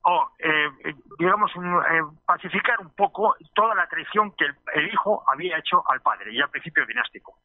o, 0.02 0.30
eh, 0.38 0.94
digamos, 1.18 1.50
eh, 1.56 2.02
pacificar 2.24 2.80
un 2.80 2.90
poco 2.90 3.36
toda 3.54 3.74
la 3.74 3.86
traición 3.86 4.32
que 4.32 4.46
el, 4.46 4.54
el, 4.74 4.92
hijo 4.92 5.22
había 5.28 5.58
hecho 5.58 5.82
al 5.90 6.00
padre 6.00 6.32
y 6.32 6.40
al 6.40 6.48
principio 6.50 6.86
dinástico. 6.86 7.36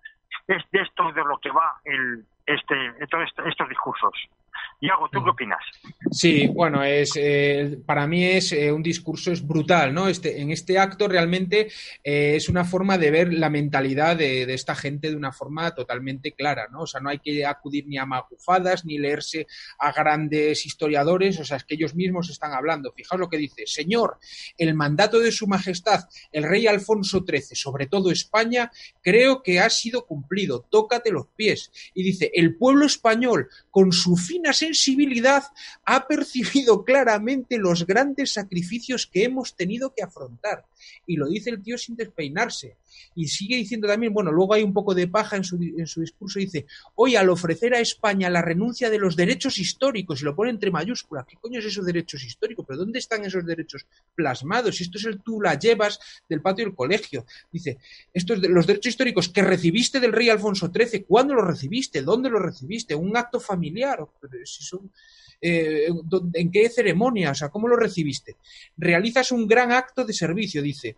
Es 0.47 0.63
de 0.71 0.81
esto 0.81 1.11
de 1.11 1.23
lo 1.23 1.37
que 1.39 1.51
va 1.51 1.75
el, 1.83 2.25
este, 2.45 2.75
todos 3.07 3.29
estos 3.45 3.69
discursos. 3.69 4.13
Iago, 4.81 5.09
¿tú 5.11 5.23
qué 5.23 5.29
opinas? 5.29 5.59
Sí, 6.11 6.47
bueno, 6.47 6.83
es 6.83 7.13
eh, 7.15 7.79
para 7.85 8.07
mí 8.07 8.25
es 8.25 8.51
eh, 8.51 8.71
un 8.71 8.83
discurso 8.83 9.31
es 9.31 9.45
brutal, 9.45 9.93
¿no? 9.93 10.07
Este, 10.07 10.41
en 10.41 10.51
este 10.51 10.77
acto 10.77 11.07
realmente 11.07 11.69
eh, 12.03 12.35
es 12.35 12.49
una 12.49 12.65
forma 12.65 12.97
de 12.97 13.11
ver 13.11 13.33
la 13.33 13.49
mentalidad 13.49 14.15
de, 14.15 14.45
de, 14.45 14.53
esta 14.53 14.75
gente 14.75 15.09
de 15.09 15.15
una 15.15 15.31
forma 15.31 15.73
totalmente 15.73 16.33
clara, 16.33 16.67
¿no? 16.71 16.81
O 16.81 16.87
sea, 16.87 17.01
no 17.01 17.09
hay 17.09 17.19
que 17.19 17.45
acudir 17.45 17.87
ni 17.87 17.97
a 17.97 18.05
magufadas 18.05 18.85
ni 18.85 18.97
leerse 18.97 19.47
a 19.79 19.91
grandes 19.91 20.65
historiadores, 20.65 21.39
o 21.39 21.45
sea, 21.45 21.57
es 21.57 21.63
que 21.63 21.75
ellos 21.75 21.95
mismos 21.95 22.29
están 22.29 22.53
hablando. 22.53 22.93
Fijaos 22.93 23.19
lo 23.19 23.29
que 23.29 23.37
dice, 23.37 23.63
Señor, 23.65 24.19
el 24.57 24.73
mandato 24.73 25.19
de 25.19 25.31
Su 25.31 25.47
Majestad, 25.47 26.05
el 26.31 26.43
rey 26.43 26.67
Alfonso 26.67 27.23
XIII, 27.27 27.55
sobre 27.55 27.87
todo 27.87 28.11
España, 28.11 28.71
creo 29.01 29.41
que 29.41 29.59
ha 29.59 29.69
sido 29.69 30.05
cumplido. 30.05 30.65
Tócate 30.69 31.11
los 31.11 31.27
pies. 31.35 31.71
Y 31.93 32.03
dice, 32.03 32.31
el 32.33 32.55
pueblo 32.55 32.85
español, 32.85 33.49
con 33.71 33.91
su 33.91 34.15
sensibilidad, 34.53 35.43
ha 35.86 36.08
percibido 36.08 36.84
claramente 36.84 37.58
los 37.58 37.86
grandes 37.86 38.34
sacrificios 38.34 39.08
que 39.08 39.23
hemos 39.23 39.55
tenido 39.55 39.93
que 39.93 40.03
afrontar. 40.03 40.65
Y 41.05 41.15
lo 41.17 41.27
dice 41.27 41.49
el 41.49 41.62
tío 41.62 41.77
sin 41.77 41.95
despeinarse. 41.95 42.77
Y 43.15 43.27
sigue 43.27 43.55
diciendo 43.55 43.88
también, 43.88 44.13
bueno, 44.13 44.31
luego 44.31 44.53
hay 44.53 44.63
un 44.63 44.73
poco 44.73 44.93
de 44.93 45.08
paja 45.08 45.36
en 45.38 45.43
su, 45.43 45.55
en 45.55 45.88
su 45.88 46.01
discurso, 46.01 46.39
dice, 46.39 46.65
hoy 46.96 47.15
al 47.15 47.29
ofrecer 47.29 47.73
a 47.73 47.79
España 47.79 48.29
la 48.29 48.41
renuncia 48.41 48.89
de 48.89 48.98
los 48.98 49.15
derechos 49.15 49.58
históricos, 49.58 50.21
y 50.21 50.25
lo 50.25 50.35
pone 50.35 50.52
entre 50.52 50.71
mayúsculas, 50.71 51.25
¿qué 51.25 51.35
coño 51.37 51.60
es 51.60 51.65
esos 51.65 51.85
derechos 51.85 52.23
históricos? 52.23 52.65
¿Pero 52.67 52.79
dónde 52.79 53.00
están 53.00 53.23
esos 53.25 53.46
derechos 53.46 53.85
plasmados? 54.13 54.81
Esto 54.81 54.98
es 54.98 55.06
el 55.06 55.21
tú 55.21 55.41
la 55.41 55.58
llevas 55.58 56.00
del 56.27 56.41
patio 56.41 56.65
del 56.65 56.75
colegio. 56.75 57.25
Dice, 57.52 57.77
estos 58.13 58.41
de, 58.41 58.50
los 58.50 58.67
derechos 58.67 58.89
históricos 58.91 59.29
que 59.29 59.41
recibiste 59.41 60.00
del 60.00 60.13
rey 60.13 60.29
Alfonso 60.29 60.71
XIII, 60.73 61.04
¿cuándo 61.04 61.33
los 61.33 61.46
recibiste? 61.46 62.02
¿Dónde 62.02 62.29
los 62.29 62.41
recibiste? 62.41 62.96
¿Un 62.96 63.15
acto 63.15 63.39
familiar? 63.39 64.00
Son, 64.43 64.91
eh, 65.42 65.88
¿En 66.33 66.52
qué 66.52 66.69
ceremonia? 66.69 67.31
O 67.31 67.36
sea, 67.36 67.50
¿cómo 67.50 67.67
lo 67.67 67.75
recibiste? 67.75 68.36
Realizas 68.77 69.31
un 69.31 69.48
gran 69.48 69.71
acto 69.71 70.06
de 70.06 70.13
servicio, 70.13 70.62
dice. 70.62 70.98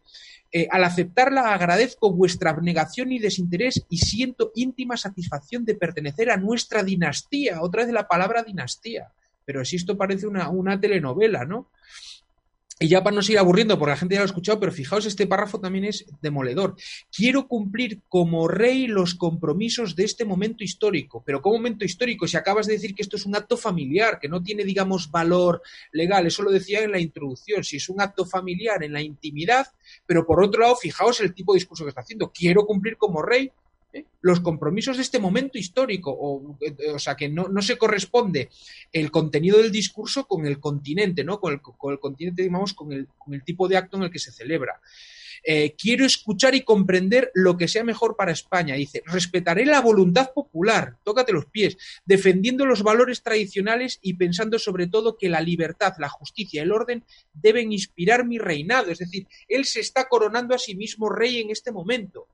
Eh, 0.51 0.67
al 0.71 0.83
aceptarla 0.85 1.53
agradezco 1.53 2.13
vuestra 2.13 2.51
abnegación 2.51 3.11
y 3.11 3.19
desinterés 3.19 3.83
y 3.89 3.97
siento 3.97 4.51
íntima 4.55 4.95
satisfacción 4.95 5.65
de 5.65 5.75
pertenecer 5.75 6.29
a 6.29 6.37
nuestra 6.37 6.83
dinastía. 6.83 7.61
Otra 7.61 7.83
vez 7.83 7.93
la 7.93 8.07
palabra 8.07 8.43
dinastía. 8.43 9.11
Pero 9.43 9.63
si 9.65 9.75
esto 9.75 9.97
parece 9.97 10.27
una, 10.27 10.49
una 10.49 10.79
telenovela, 10.79 11.45
¿no? 11.45 11.69
Y 12.79 12.89
ya 12.89 13.03
para 13.03 13.15
no 13.15 13.23
seguir 13.23 13.39
aburriendo, 13.39 13.79
porque 13.79 13.91
la 13.91 13.97
gente 13.97 14.13
ya 14.13 14.19
lo 14.19 14.25
ha 14.25 14.27
escuchado, 14.27 14.59
pero 14.59 14.71
fijaos, 14.71 15.07
este 15.07 15.25
párrafo 15.25 15.59
también 15.59 15.85
es 15.85 16.05
demoledor. 16.21 16.75
Quiero 17.11 17.47
cumplir 17.47 18.01
como 18.07 18.47
rey 18.47 18.85
los 18.85 19.15
compromisos 19.15 19.95
de 19.95 20.03
este 20.03 20.25
momento 20.25 20.63
histórico. 20.63 21.23
Pero 21.25 21.41
¿qué 21.41 21.49
momento 21.49 21.85
histórico? 21.85 22.27
Si 22.27 22.37
acabas 22.37 22.67
de 22.67 22.73
decir 22.73 22.93
que 22.93 23.01
esto 23.01 23.15
es 23.15 23.25
un 23.25 23.35
acto 23.35 23.57
familiar, 23.57 24.19
que 24.19 24.29
no 24.29 24.43
tiene, 24.43 24.63
digamos, 24.63 25.09
valor 25.09 25.63
legal, 25.91 26.27
eso 26.27 26.43
lo 26.43 26.51
decía 26.51 26.81
en 26.83 26.91
la 26.91 26.99
introducción. 26.99 27.63
Si 27.63 27.77
es 27.77 27.89
un 27.89 27.99
acto 27.99 28.25
familiar 28.25 28.83
en 28.83 28.93
la 28.93 29.01
intimidad, 29.01 29.65
pero 30.05 30.27
por 30.27 30.43
otro 30.43 30.61
lado, 30.61 30.75
fijaos 30.75 31.19
el 31.21 31.33
tipo 31.33 31.53
de 31.53 31.57
discurso 31.57 31.83
que 31.83 31.89
está 31.89 32.01
haciendo. 32.01 32.31
Quiero 32.31 32.67
cumplir 32.67 32.95
como 32.97 33.23
rey. 33.23 33.51
Los 34.21 34.39
compromisos 34.39 34.97
de 34.97 35.03
este 35.03 35.19
momento 35.19 35.57
histórico, 35.57 36.11
o, 36.11 36.57
eh, 36.61 36.99
sea, 36.99 37.15
que 37.15 37.29
no, 37.29 37.49
se 37.61 37.77
corresponde 37.77 38.49
el 38.91 39.11
contenido 39.11 39.57
del 39.57 39.71
discurso 39.71 40.27
con 40.27 40.45
el 40.45 40.59
continente, 40.59 41.23
¿no? 41.23 41.39
Con 41.39 41.53
el, 41.53 41.61
con 41.61 41.91
el 41.91 41.99
continente, 41.99 42.41
digamos, 42.41 42.73
con 42.73 42.91
el, 42.91 43.07
con 43.17 43.33
el, 43.33 43.43
tipo 43.43 43.67
de 43.67 43.77
acto 43.77 43.97
en 43.97 44.03
el 44.03 44.11
que 44.11 44.19
se 44.19 44.31
celebra. 44.31 44.81
Eh, 45.43 45.75
quiero 45.77 46.05
escuchar 46.05 46.55
y 46.55 46.63
comprender 46.63 47.31
lo 47.33 47.57
que 47.57 47.67
sea 47.67 47.83
mejor 47.83 48.15
para 48.15 48.31
España. 48.31 48.75
Dice, 48.75 49.03
respetaré 49.05 49.65
la 49.65 49.81
voluntad 49.81 50.31
popular, 50.33 50.97
tócate 51.03 51.31
los 51.31 51.45
pies, 51.45 51.77
defendiendo 52.05 52.65
los 52.65 52.83
valores 52.83 53.21
tradicionales 53.21 53.99
y 54.01 54.15
pensando 54.15 54.59
sobre 54.59 54.87
todo 54.87 55.17
que 55.17 55.29
la 55.29 55.41
libertad, 55.41 55.93
la 55.99 56.09
justicia, 56.09 56.63
el 56.63 56.71
orden 56.71 57.03
deben 57.33 57.71
inspirar 57.71 58.25
mi 58.25 58.39
reinado. 58.39 58.91
Es 58.91 58.99
decir, 58.99 59.27
él 59.47 59.65
se 59.65 59.79
está 59.79 60.07
coronando 60.07 60.55
a 60.55 60.59
sí 60.59 60.75
mismo 60.75 61.09
rey 61.09 61.39
en 61.39 61.51
este 61.51 61.71
momento 61.71 62.27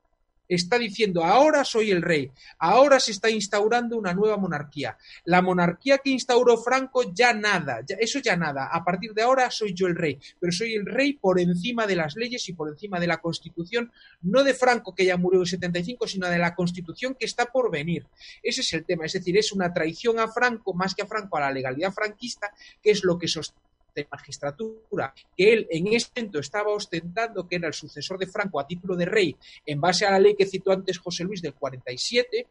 está 0.48 0.78
diciendo, 0.78 1.24
ahora 1.24 1.64
soy 1.64 1.90
el 1.90 2.02
rey, 2.02 2.30
ahora 2.58 3.00
se 3.00 3.12
está 3.12 3.30
instaurando 3.30 3.96
una 3.96 4.14
nueva 4.14 4.36
monarquía. 4.36 4.96
La 5.24 5.42
monarquía 5.42 5.98
que 5.98 6.10
instauró 6.10 6.58
Franco 6.58 7.12
ya 7.12 7.32
nada, 7.32 7.80
ya, 7.86 7.96
eso 7.96 8.18
ya 8.18 8.36
nada, 8.36 8.68
a 8.72 8.84
partir 8.84 9.14
de 9.14 9.22
ahora 9.22 9.50
soy 9.50 9.74
yo 9.74 9.86
el 9.86 9.96
rey, 9.96 10.18
pero 10.40 10.52
soy 10.52 10.74
el 10.74 10.86
rey 10.86 11.14
por 11.14 11.40
encima 11.40 11.86
de 11.86 11.96
las 11.96 12.16
leyes 12.16 12.48
y 12.48 12.52
por 12.52 12.68
encima 12.68 13.00
de 13.00 13.06
la 13.06 13.18
constitución, 13.18 13.92
no 14.22 14.42
de 14.44 14.54
Franco 14.54 14.94
que 14.94 15.04
ya 15.04 15.16
murió 15.16 15.40
en 15.40 15.46
75, 15.46 16.06
sino 16.06 16.28
de 16.28 16.38
la 16.38 16.54
constitución 16.54 17.14
que 17.18 17.26
está 17.26 17.46
por 17.46 17.70
venir. 17.70 18.06
Ese 18.42 18.60
es 18.60 18.72
el 18.72 18.84
tema, 18.84 19.06
es 19.06 19.12
decir, 19.12 19.36
es 19.36 19.52
una 19.52 19.72
traición 19.72 20.18
a 20.18 20.28
Franco, 20.28 20.74
más 20.74 20.94
que 20.94 21.02
a 21.02 21.06
Franco, 21.06 21.36
a 21.36 21.40
la 21.40 21.52
legalidad 21.52 21.92
franquista, 21.92 22.52
que 22.82 22.90
es 22.90 23.04
lo 23.04 23.18
que 23.18 23.28
sostiene 23.28 23.73
de 23.94 24.06
magistratura 24.10 25.14
que 25.36 25.52
él 25.52 25.66
en 25.70 25.88
ese 25.88 26.08
momento 26.14 26.38
estaba 26.40 26.72
ostentando, 26.72 27.46
que 27.46 27.56
era 27.56 27.68
el 27.68 27.74
sucesor 27.74 28.18
de 28.18 28.26
Franco 28.26 28.60
a 28.60 28.66
título 28.66 28.96
de 28.96 29.06
rey, 29.06 29.36
en 29.64 29.80
base 29.80 30.06
a 30.06 30.10
la 30.10 30.18
ley 30.18 30.34
que 30.34 30.46
citó 30.46 30.72
antes 30.72 30.98
José 30.98 31.24
Luis 31.24 31.42
del 31.42 31.54
47, 31.54 32.46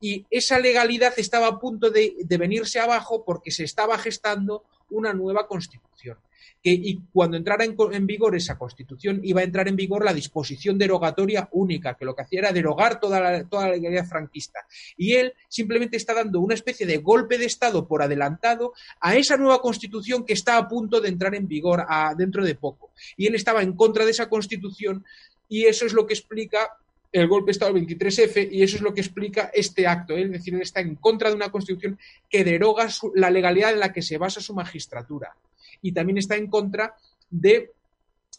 y 0.00 0.26
esa 0.30 0.58
legalidad 0.58 1.14
estaba 1.16 1.48
a 1.48 1.58
punto 1.58 1.90
de, 1.90 2.14
de 2.18 2.38
venirse 2.38 2.80
abajo 2.80 3.24
porque 3.24 3.50
se 3.50 3.64
estaba 3.64 3.98
gestando 3.98 4.64
una 4.90 5.12
nueva 5.12 5.46
constitución 5.46 6.18
que 6.64 6.70
y 6.70 6.98
cuando 7.12 7.36
entrara 7.36 7.64
en, 7.64 7.76
en, 7.92 8.06
vigor 8.06 8.34
esa 8.34 8.56
constitución 8.56 9.20
iba 9.22 9.42
a 9.42 9.44
entrar 9.44 9.68
en 9.68 9.76
vigor 9.76 10.02
la 10.02 10.14
disposición 10.14 10.78
derogatoria 10.78 11.46
única, 11.52 11.94
que 11.94 12.06
lo 12.06 12.16
que 12.16 12.22
hacía 12.22 12.40
era 12.40 12.52
derogar 12.52 12.98
toda 12.98 13.20
la, 13.20 13.44
toda 13.44 13.68
la 13.68 13.74
legalidad 13.74 14.06
franquista. 14.06 14.60
Y 14.96 15.12
él 15.12 15.34
simplemente 15.48 15.98
está 15.98 16.14
dando 16.14 16.40
una 16.40 16.54
especie 16.54 16.86
de 16.86 16.96
golpe 16.96 17.36
de 17.36 17.44
Estado 17.44 17.86
por 17.86 18.02
adelantado 18.02 18.72
a 18.98 19.14
esa 19.14 19.36
nueva 19.36 19.60
constitución 19.60 20.24
que 20.24 20.32
está 20.32 20.56
a 20.56 20.66
punto 20.66 21.02
de 21.02 21.10
entrar 21.10 21.34
en 21.34 21.46
vigor 21.46 21.84
dentro 22.16 22.42
de 22.42 22.54
poco. 22.54 22.92
Y 23.16 23.26
él 23.26 23.34
estaba 23.34 23.62
en 23.62 23.74
contra 23.74 24.06
de 24.06 24.12
esa 24.12 24.30
constitución 24.30 25.04
y 25.48 25.66
eso 25.66 25.84
es 25.84 25.92
lo 25.92 26.06
que 26.06 26.14
explica 26.14 26.78
el 27.14 27.28
golpe 27.28 27.46
de 27.46 27.52
Estado 27.52 27.74
23F 27.74 28.48
y 28.50 28.64
eso 28.64 28.76
es 28.76 28.82
lo 28.82 28.92
que 28.92 29.00
explica 29.00 29.50
este 29.54 29.86
acto. 29.86 30.16
¿eh? 30.16 30.22
Es 30.22 30.32
decir, 30.32 30.52
él 30.52 30.62
está 30.62 30.80
en 30.80 30.96
contra 30.96 31.28
de 31.30 31.36
una 31.36 31.48
constitución 31.48 31.96
que 32.28 32.42
deroga 32.42 32.88
su, 32.90 33.12
la 33.14 33.30
legalidad 33.30 33.72
en 33.72 33.78
la 33.78 33.92
que 33.92 34.02
se 34.02 34.18
basa 34.18 34.40
su 34.40 34.52
magistratura 34.52 35.36
y 35.80 35.92
también 35.92 36.18
está 36.18 36.34
en 36.34 36.48
contra 36.48 36.96
de 37.30 37.70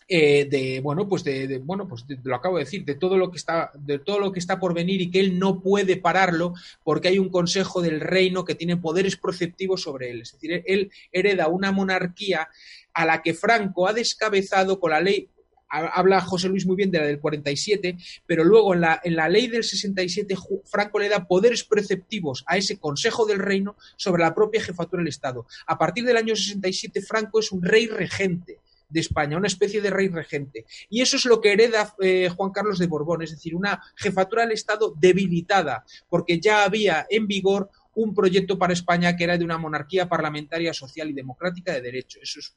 eh, 0.09 0.81
bueno 0.83 1.07
pues 1.07 1.23
de, 1.23 1.59
bueno 1.63 1.87
pues 1.87 2.05
lo 2.23 2.35
acabo 2.35 2.57
de 2.57 2.65
decir 2.65 2.83
de 2.83 2.95
todo 2.95 3.17
lo 3.17 3.31
que 3.31 3.37
está 3.37 3.71
de 3.73 3.97
todo 3.97 4.19
lo 4.19 4.31
que 4.31 4.39
está 4.39 4.59
por 4.59 4.73
venir 4.73 5.01
y 5.01 5.09
que 5.09 5.19
él 5.19 5.39
no 5.39 5.61
puede 5.61 5.95
pararlo 5.95 6.53
porque 6.83 7.07
hay 7.07 7.17
un 7.17 7.29
consejo 7.29 7.81
del 7.81 8.01
reino 8.01 8.45
que 8.45 8.55
tiene 8.55 8.77
poderes 8.77 9.15
proceptivos 9.15 9.81
sobre 9.81 10.11
él 10.11 10.21
es 10.21 10.33
decir 10.33 10.63
él 10.65 10.91
hereda 11.11 11.47
una 11.47 11.71
monarquía 11.71 12.49
a 12.93 13.05
la 13.05 13.23
que 13.23 13.33
Franco 13.33 13.87
ha 13.87 13.93
descabezado 13.93 14.79
con 14.79 14.91
la 14.91 15.01
ley 15.01 15.29
habla 15.77 16.21
José 16.21 16.47
Luis 16.49 16.65
muy 16.65 16.75
bien 16.75 16.91
de 16.91 16.99
la 16.99 17.05
del 17.05 17.19
47, 17.19 17.97
pero 18.25 18.43
luego 18.43 18.73
en 18.73 18.81
la, 18.81 19.01
en 19.03 19.15
la 19.15 19.29
ley 19.29 19.47
del 19.47 19.63
67 19.63 20.35
Franco 20.65 20.99
le 20.99 21.09
da 21.09 21.27
poderes 21.27 21.63
preceptivos 21.63 22.43
a 22.47 22.57
ese 22.57 22.77
Consejo 22.77 23.25
del 23.25 23.39
Reino 23.39 23.75
sobre 23.95 24.23
la 24.23 24.33
propia 24.33 24.61
jefatura 24.61 25.01
del 25.01 25.09
Estado. 25.09 25.45
A 25.67 25.77
partir 25.77 26.05
del 26.05 26.17
año 26.17 26.35
67 26.35 27.01
Franco 27.01 27.39
es 27.39 27.51
un 27.51 27.61
rey 27.61 27.87
regente 27.87 28.59
de 28.89 28.99
España, 28.99 29.37
una 29.37 29.47
especie 29.47 29.81
de 29.81 29.89
rey 29.89 30.07
regente. 30.09 30.65
Y 30.89 31.01
eso 31.01 31.17
es 31.17 31.25
lo 31.25 31.41
que 31.41 31.53
hereda 31.53 31.93
eh, 31.99 32.29
Juan 32.35 32.51
Carlos 32.51 32.79
de 32.79 32.87
Borbón, 32.87 33.23
es 33.23 33.31
decir, 33.31 33.55
una 33.55 33.81
jefatura 33.95 34.43
del 34.43 34.53
Estado 34.53 34.93
debilitada, 34.97 35.85
porque 36.09 36.39
ya 36.39 36.63
había 36.63 37.05
en 37.09 37.27
vigor 37.27 37.69
un 37.95 38.13
proyecto 38.13 38.57
para 38.57 38.73
España 38.73 39.15
que 39.15 39.23
era 39.23 39.37
de 39.37 39.45
una 39.45 39.57
monarquía 39.57 40.07
parlamentaria, 40.07 40.73
social 40.73 41.09
y 41.09 41.13
democrática 41.13 41.73
de 41.73 41.81
derecho. 41.81 42.19
Eso 42.21 42.39
es 42.39 42.53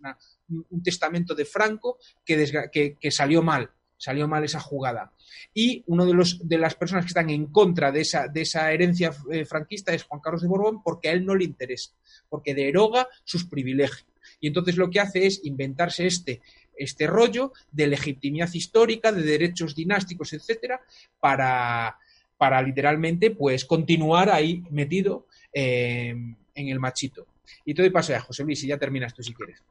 un 0.49 0.83
testamento 0.83 1.35
de 1.35 1.45
Franco 1.45 1.99
que, 2.25 2.97
que, 3.01 3.11
salió 3.11 3.43
mal, 3.43 3.71
salió 3.97 4.29
mal 4.29 4.45
esa 4.45 4.61
jugada. 4.61 5.13
Y 5.55 5.83
uno 5.87 6.07
de, 6.07 6.15
de 6.43 6.59
las 6.59 6.75
personas 6.75 7.05
que 7.05 7.09
están 7.09 7.31
en 7.31 7.47
contra 7.47 7.93
de 7.93 8.01
esa, 8.01 8.29
de 8.29 8.43
esa 8.43 8.73
herencia 8.73 9.13
eh, 9.31 9.45
franquista 9.45 9.93
es 9.93 10.05
Juan 10.05 10.21
Carlos 10.21 10.43
de 10.43 10.49
Borbón 10.49 10.83
porque 10.83 11.09
a 11.09 11.13
él 11.13 11.25
no 11.25 11.35
le 11.35 11.45
interesa, 11.45 11.93
porque 12.29 12.55
deroga 12.55 13.09
sus 13.25 13.45
privilegios. 13.45 14.07
Y 14.41 14.49
entonces 14.49 14.77
lo 14.77 14.91
que 14.91 15.01
hace 15.01 15.27
es 15.27 15.41
inventarse 15.45 16.07
este, 16.07 16.41
este 16.77 17.07
rollo 17.07 17.53
de 17.73 17.87
legitimidad 17.89 18.53
histórica, 18.53 19.13
de 19.13 19.23
derechos 19.23 19.75
dinásticos, 19.75 20.33
etcétera, 20.33 20.81
para, 21.21 21.99
para 22.37 22.63
literalmente 22.63 23.31
pues 23.31 23.65
continuar 23.65 24.31
ahí 24.31 24.63
metido 24.71 25.27
eh, 25.53 26.11
en 26.55 26.69
el 26.69 26.81
machito. 26.81 27.27
Y 27.65 27.75
te 27.75 27.83
doy 27.83 27.91
paso 27.91 28.15
a 28.15 28.21
José 28.21 28.45
Luis, 28.45 28.63
y 28.65 28.69
ya 28.69 28.79
terminas 28.79 29.15
tú 29.15 29.23
si 29.23 29.35
quieres. 29.35 29.65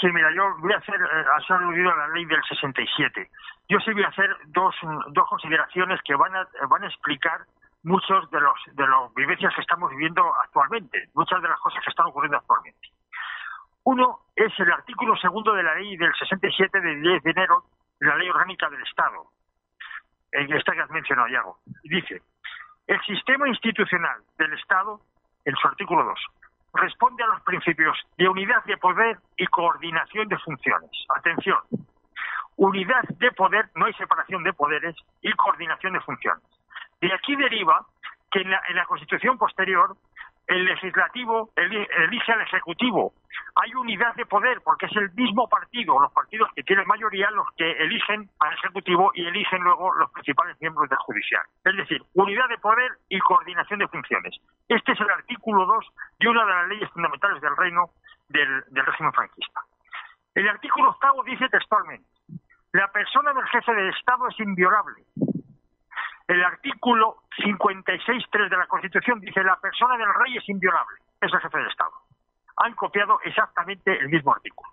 Sí, 0.00 0.06
mira, 0.12 0.32
yo 0.34 0.56
voy 0.60 0.72
a 0.72 0.78
hacer, 0.78 0.94
eh, 0.94 1.24
has 1.36 1.50
aludido 1.50 1.90
a 1.90 1.96
la 1.96 2.08
ley 2.08 2.24
del 2.24 2.42
67. 2.48 3.30
Yo 3.68 3.78
sí 3.80 3.92
voy 3.92 4.04
a 4.04 4.08
hacer 4.08 4.30
dos, 4.46 4.74
dos 5.12 5.28
consideraciones 5.28 6.00
que 6.04 6.14
van 6.14 6.34
a, 6.36 6.48
van 6.68 6.84
a 6.84 6.88
explicar 6.88 7.40
muchos 7.82 8.30
de 8.30 8.40
los 8.40 8.54
de 8.72 8.86
las 8.86 9.14
vivencias 9.14 9.54
que 9.54 9.60
estamos 9.60 9.90
viviendo 9.90 10.22
actualmente, 10.42 11.08
muchas 11.14 11.40
de 11.42 11.48
las 11.48 11.58
cosas 11.60 11.82
que 11.82 11.90
están 11.90 12.06
ocurriendo 12.06 12.38
actualmente. 12.38 12.88
Uno 13.84 14.20
es 14.36 14.52
el 14.58 14.70
artículo 14.70 15.16
segundo 15.16 15.54
de 15.54 15.62
la 15.62 15.74
ley 15.74 15.96
del 15.96 16.12
67 16.14 16.80
del 16.80 17.02
10 17.02 17.22
de 17.22 17.30
enero, 17.30 17.64
la 18.00 18.16
ley 18.16 18.28
orgánica 18.28 18.68
del 18.68 18.82
Estado, 18.82 19.30
en 20.32 20.52
esta 20.52 20.72
que 20.72 20.80
has 20.80 20.90
mencionado, 20.90 21.28
Iago. 21.28 21.58
Dice, 21.84 22.22
el 22.88 23.00
sistema 23.02 23.46
institucional 23.46 24.22
del 24.38 24.52
Estado, 24.54 25.00
en 25.44 25.54
su 25.56 25.68
artículo 25.68 26.04
2, 26.04 26.18
responde 26.74 27.22
a 27.22 27.26
los 27.26 27.42
principios 27.42 27.96
de 28.16 28.28
unidad 28.28 28.64
de 28.64 28.78
poder 28.78 29.18
y 29.36 29.46
coordinación 29.46 30.26
de 30.28 30.38
funciones. 30.38 30.90
Atención, 31.16 31.58
unidad 32.56 33.02
de 33.18 33.30
poder, 33.32 33.68
no 33.74 33.86
hay 33.86 33.92
separación 33.94 34.42
de 34.42 34.54
poderes 34.54 34.96
y 35.20 35.30
coordinación 35.32 35.92
de 35.92 36.00
funciones. 36.00 36.42
De 37.00 37.12
aquí 37.12 37.36
deriva 37.36 37.86
que 38.32 38.40
en 38.40 38.50
la, 38.50 38.60
en 38.68 38.76
la 38.76 38.86
Constitución 38.86 39.36
posterior 39.36 39.94
el 40.48 40.64
legislativo 40.64 41.50
elige 41.56 42.32
al 42.32 42.40
ejecutivo. 42.40 43.12
Hay 43.54 43.74
unidad 43.74 44.14
de 44.14 44.24
poder 44.24 44.60
porque 44.62 44.86
es 44.86 44.96
el 44.96 45.10
mismo 45.12 45.46
partido, 45.46 45.98
los 46.00 46.10
partidos 46.12 46.50
que 46.54 46.62
tienen 46.62 46.86
mayoría, 46.86 47.30
los 47.30 47.46
que 47.56 47.70
eligen 47.72 48.30
al 48.40 48.54
ejecutivo 48.54 49.10
y 49.14 49.26
eligen 49.26 49.62
luego 49.62 49.92
los 49.94 50.10
principales 50.10 50.56
miembros 50.60 50.88
del 50.88 50.98
judicial. 50.98 51.42
Es 51.64 51.76
decir, 51.76 52.02
unidad 52.14 52.48
de 52.48 52.56
poder 52.58 52.90
y 53.10 53.18
coordinación 53.18 53.80
de 53.80 53.88
funciones. 53.88 54.40
Este 54.68 54.92
es 54.92 55.00
el 55.00 55.10
artículo 55.10 55.66
2 55.66 55.86
de 56.20 56.28
una 56.28 56.46
de 56.46 56.52
las 56.52 56.68
leyes 56.68 56.90
fundamentales 56.90 57.42
del 57.42 57.56
reino 57.56 57.90
del, 58.28 58.64
régimen 58.70 59.12
franquista. 59.12 59.60
El 60.34 60.48
artículo 60.48 60.90
octavo 60.90 61.22
dice 61.24 61.46
textualmente, 61.50 62.08
la 62.72 62.88
persona 62.88 63.34
del 63.34 63.46
jefe 63.48 63.72
de 63.74 63.90
Estado 63.90 64.28
es 64.28 64.40
inviolable 64.40 65.04
el 66.28 66.44
artículo 66.44 67.22
56.3 67.38 68.50
de 68.50 68.56
la 68.56 68.66
Constitución 68.66 69.20
dice 69.20 69.42
la 69.42 69.58
persona 69.58 69.96
del 69.96 70.12
rey 70.14 70.36
es 70.36 70.48
inviolable, 70.48 70.98
es 71.20 71.32
el 71.32 71.40
jefe 71.40 71.58
del 71.58 71.68
Estado. 71.68 71.92
Han 72.58 72.74
copiado 72.74 73.18
exactamente 73.24 73.98
el 73.98 74.08
mismo 74.08 74.32
artículo. 74.34 74.70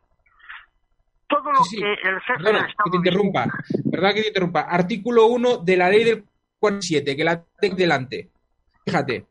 Todo 1.28 1.52
lo 1.52 1.64
sí, 1.64 1.78
sí. 1.78 1.82
que 1.82 1.94
el 1.94 2.20
jefe 2.22 2.44
Perdona, 2.44 2.60
del 2.60 2.70
Estado... 2.70 2.86
Que 2.86 2.92
te 2.92 2.98
interrumpa. 2.98 3.46
¿verdad 3.86 4.14
que 4.14 4.22
te 4.22 4.28
interrumpa? 4.28 4.62
Artículo 4.62 5.28
1 5.28 5.58
de 5.58 5.78
la 5.78 5.90
ley 5.90 6.04
del 6.04 6.26
47, 6.60 7.16
que 7.16 7.24
la 7.24 7.42
tengo 7.60 7.76
delante. 7.76 8.30
Fíjate. 8.86 9.26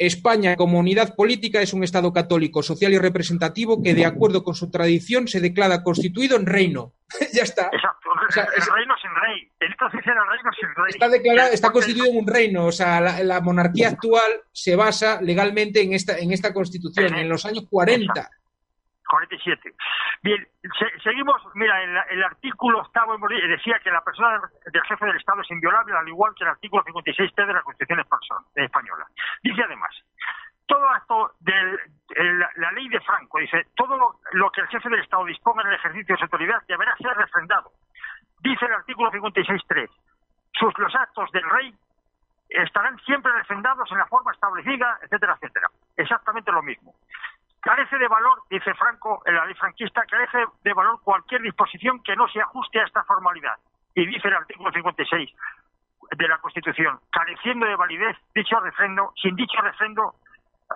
España 0.00 0.56
como 0.56 0.78
unidad 0.78 1.14
política 1.14 1.60
es 1.60 1.74
un 1.74 1.84
Estado 1.84 2.10
católico, 2.12 2.62
social 2.62 2.92
y 2.94 2.98
representativo 2.98 3.82
que, 3.82 3.92
de 3.94 4.06
acuerdo 4.06 4.42
con 4.42 4.54
su 4.54 4.70
tradición, 4.70 5.28
se 5.28 5.40
declara 5.40 5.82
constituido 5.82 6.36
en 6.38 6.46
reino. 6.46 6.94
ya 7.34 7.42
está. 7.42 7.68
Exacto, 7.72 8.08
O 8.28 8.32
sea, 8.32 8.44
el 8.44 8.62
es- 8.62 8.68
reino 8.74 8.94
sin 9.02 9.10
rey. 9.22 9.50
El 9.60 9.68
reino 9.68 10.50
sin 10.58 10.68
rey. 10.74 10.90
Está 10.90 11.08
declarado, 11.08 11.52
está 11.52 11.70
constituido 11.70 12.06
en 12.06 12.16
un 12.16 12.26
reino. 12.26 12.64
O 12.64 12.72
sea, 12.72 13.00
la, 13.00 13.22
la 13.22 13.40
monarquía 13.42 13.88
actual 13.88 14.30
se 14.52 14.74
basa 14.74 15.20
legalmente 15.20 15.82
en 15.82 15.92
esta, 15.92 16.18
en 16.18 16.32
esta 16.32 16.54
constitución, 16.54 17.14
en 17.14 17.28
los 17.28 17.44
años 17.44 17.64
40. 17.70 18.30
47. 19.10 19.74
Bien, 20.22 20.46
se- 20.78 21.00
seguimos. 21.00 21.42
Mira, 21.54 21.82
el, 21.82 21.96
el 22.10 22.22
artículo 22.24 22.80
octavo 22.80 23.16
decía 23.28 23.78
que 23.80 23.90
la 23.90 24.02
persona 24.02 24.40
del, 24.72 24.82
jefe 24.82 25.04
del 25.06 25.16
Estado 25.16 25.42
es 25.42 25.50
inviolable, 25.50 25.94
al 25.96 26.08
igual 26.08 26.32
que 26.36 26.44
el 26.44 26.50
artículo 26.50 26.84
56T 26.84 27.46
de 27.46 27.52
la 27.52 27.62
Constitución 27.62 28.04
española-. 28.54 29.06
Dice 29.42 29.62
además, 29.62 29.90
todo 30.66 30.88
acto 30.88 31.32
de 31.40 31.78
la 32.56 32.72
ley 32.72 32.88
de 32.88 33.00
Franco, 33.00 33.38
dice, 33.40 33.66
todo 33.74 33.96
lo, 33.98 34.14
lo 34.32 34.50
que 34.50 34.60
el 34.60 34.68
jefe 34.68 34.88
del 34.88 35.00
Estado 35.00 35.24
disponga 35.24 35.62
en 35.62 35.68
el 35.68 35.74
ejercicio 35.74 36.14
de 36.14 36.18
su 36.18 36.24
autoridad 36.24 36.62
deberá 36.68 36.96
ser 36.96 37.16
refrendado. 37.16 37.72
Dice 38.40 38.64
el 38.66 38.72
artículo 38.74 39.10
56.3, 39.10 39.88
sus, 40.52 40.78
los 40.78 40.94
actos 40.94 41.30
del 41.32 41.48
rey 41.50 41.74
estarán 42.48 42.98
siempre 43.00 43.32
refrendados 43.32 43.90
en 43.92 43.98
la 43.98 44.06
forma 44.06 44.32
establecida, 44.32 44.98
etcétera, 45.02 45.34
etcétera. 45.34 45.68
Exactamente 45.96 46.50
lo 46.52 46.62
mismo. 46.62 46.94
Carece 47.60 47.98
de 47.98 48.08
valor, 48.08 48.42
dice 48.48 48.72
Franco 48.74 49.22
en 49.26 49.34
la 49.34 49.44
ley 49.44 49.54
franquista, 49.54 50.02
carece 50.06 50.46
de 50.64 50.72
valor 50.72 51.00
cualquier 51.02 51.42
disposición 51.42 52.02
que 52.02 52.16
no 52.16 52.26
se 52.28 52.40
ajuste 52.40 52.80
a 52.80 52.84
esta 52.84 53.04
formalidad. 53.04 53.56
Y 53.94 54.06
dice 54.06 54.28
el 54.28 54.34
artículo 54.34 54.72
56 54.72 55.30
de 56.16 56.28
la 56.28 56.38
Constitución, 56.38 56.98
careciendo 57.10 57.66
de 57.66 57.76
validez 57.76 58.16
dicho 58.34 58.58
refrendo, 58.60 59.12
sin 59.20 59.36
dicho 59.36 59.60
refrendo, 59.60 60.14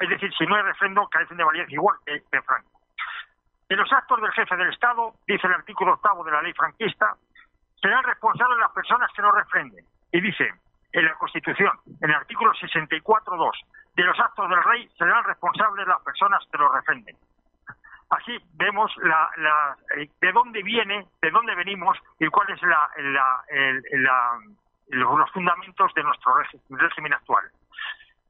es 0.01 0.09
decir, 0.09 0.33
si 0.37 0.47
no 0.47 0.57
hay 0.57 0.63
refrendo, 0.63 1.09
carecen 1.09 1.37
de 1.37 1.45
validez 1.45 1.71
igual 1.71 1.97
que 2.05 2.23
de 2.31 2.43
Franco. 2.43 2.81
En 3.69 3.79
los 3.79 3.91
actos 3.93 4.21
del 4.21 4.33
jefe 4.33 4.57
del 4.57 4.69
Estado, 4.69 5.15
dice 5.27 5.47
el 5.47 5.55
artículo 5.55 5.95
octavo 5.95 6.23
de 6.23 6.33
la 6.33 6.43
ley 6.43 6.53
franquista, 6.53 7.17
serán 7.81 8.05
responsables 8.05 8.59
las 8.59 8.73
personas 8.73 9.11
que 9.15 9.23
no 9.23 9.33
refrenden. 9.33 9.85
Y 10.13 10.21
dice 10.21 10.53
en 10.93 11.05
la 11.05 11.15
Constitución, 11.15 11.73
en 12.01 12.11
el 12.11 12.17
artículo 12.17 12.53
64.2, 12.53 13.51
de 13.97 14.03
los 14.03 14.19
actos 14.19 14.49
del 14.49 14.63
rey 14.65 14.89
serán 14.99 15.25
responsables 15.25 15.87
las 15.87 16.01
personas 16.03 16.43
que 16.51 16.59
los 16.59 16.73
refrenden. 16.73 17.17
Así 18.11 18.37
vemos 18.55 18.93
la, 19.03 19.31
la- 19.39 19.77
eh, 19.97 20.09
de 20.21 20.33
dónde 20.33 20.63
viene, 20.63 21.07
de 21.23 21.31
dónde 21.31 21.55
venimos 21.55 21.97
y 22.19 22.27
cuáles 22.29 22.61
son 22.61 22.71
los 24.89 25.31
fundamentos 25.33 25.93
de 25.95 26.03
nuestro 26.03 26.33
régimen 26.71 27.13
actual. 27.15 27.45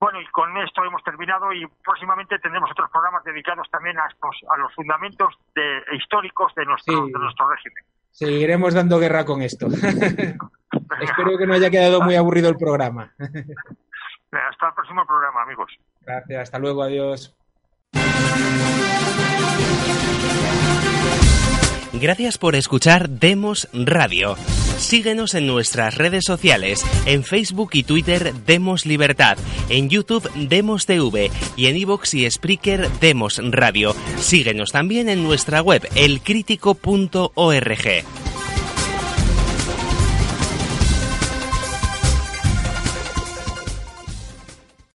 Bueno, 0.00 0.20
y 0.20 0.26
con 0.28 0.56
esto 0.58 0.84
hemos 0.84 1.02
terminado 1.02 1.52
y 1.52 1.66
próximamente 1.82 2.38
tendremos 2.38 2.70
otros 2.70 2.90
programas 2.90 3.24
dedicados 3.24 3.68
también 3.70 3.98
a, 3.98 4.06
estos, 4.06 4.36
a 4.54 4.58
los 4.58 4.72
fundamentos 4.74 5.34
de- 5.54 5.82
históricos 5.92 6.54
de 6.54 6.64
nuestro, 6.66 7.06
Sí. 7.06 7.12
de 7.12 7.18
nuestro 7.18 7.48
régimen. 7.50 7.84
Seguiremos 8.10 8.74
dando 8.74 8.98
guerra 8.98 9.24
con 9.24 9.42
esto. 9.42 9.66
Espero 11.00 11.36
que 11.38 11.46
no 11.46 11.54
haya 11.54 11.70
quedado 11.70 12.00
muy 12.02 12.14
aburrido 12.16 12.48
el 12.48 12.56
programa. 12.56 13.10
Hasta 14.36 14.68
el 14.68 14.74
próximo 14.74 15.06
programa, 15.06 15.42
amigos. 15.42 15.70
Gracias, 16.02 16.42
hasta 16.42 16.58
luego, 16.58 16.82
adiós. 16.82 17.34
Gracias 21.92 22.38
por 22.38 22.56
escuchar 22.56 23.08
Demos 23.08 23.68
Radio. 23.72 24.34
Síguenos 24.78 25.34
en 25.34 25.46
nuestras 25.46 25.96
redes 25.96 26.24
sociales, 26.24 26.84
en 27.06 27.22
Facebook 27.22 27.70
y 27.72 27.84
Twitter 27.84 28.34
Demos 28.34 28.84
Libertad, 28.84 29.38
en 29.68 29.88
YouTube 29.88 30.28
Demos 30.34 30.86
TV 30.86 31.30
y 31.56 31.66
en 31.66 31.76
iVoox 31.76 32.14
y 32.14 32.30
Spreaker 32.30 32.90
Demos 33.00 33.40
Radio. 33.42 33.94
Síguenos 34.18 34.72
también 34.72 35.08
en 35.08 35.22
nuestra 35.22 35.62
web 35.62 35.88
elcrítico.org. 35.94 38.33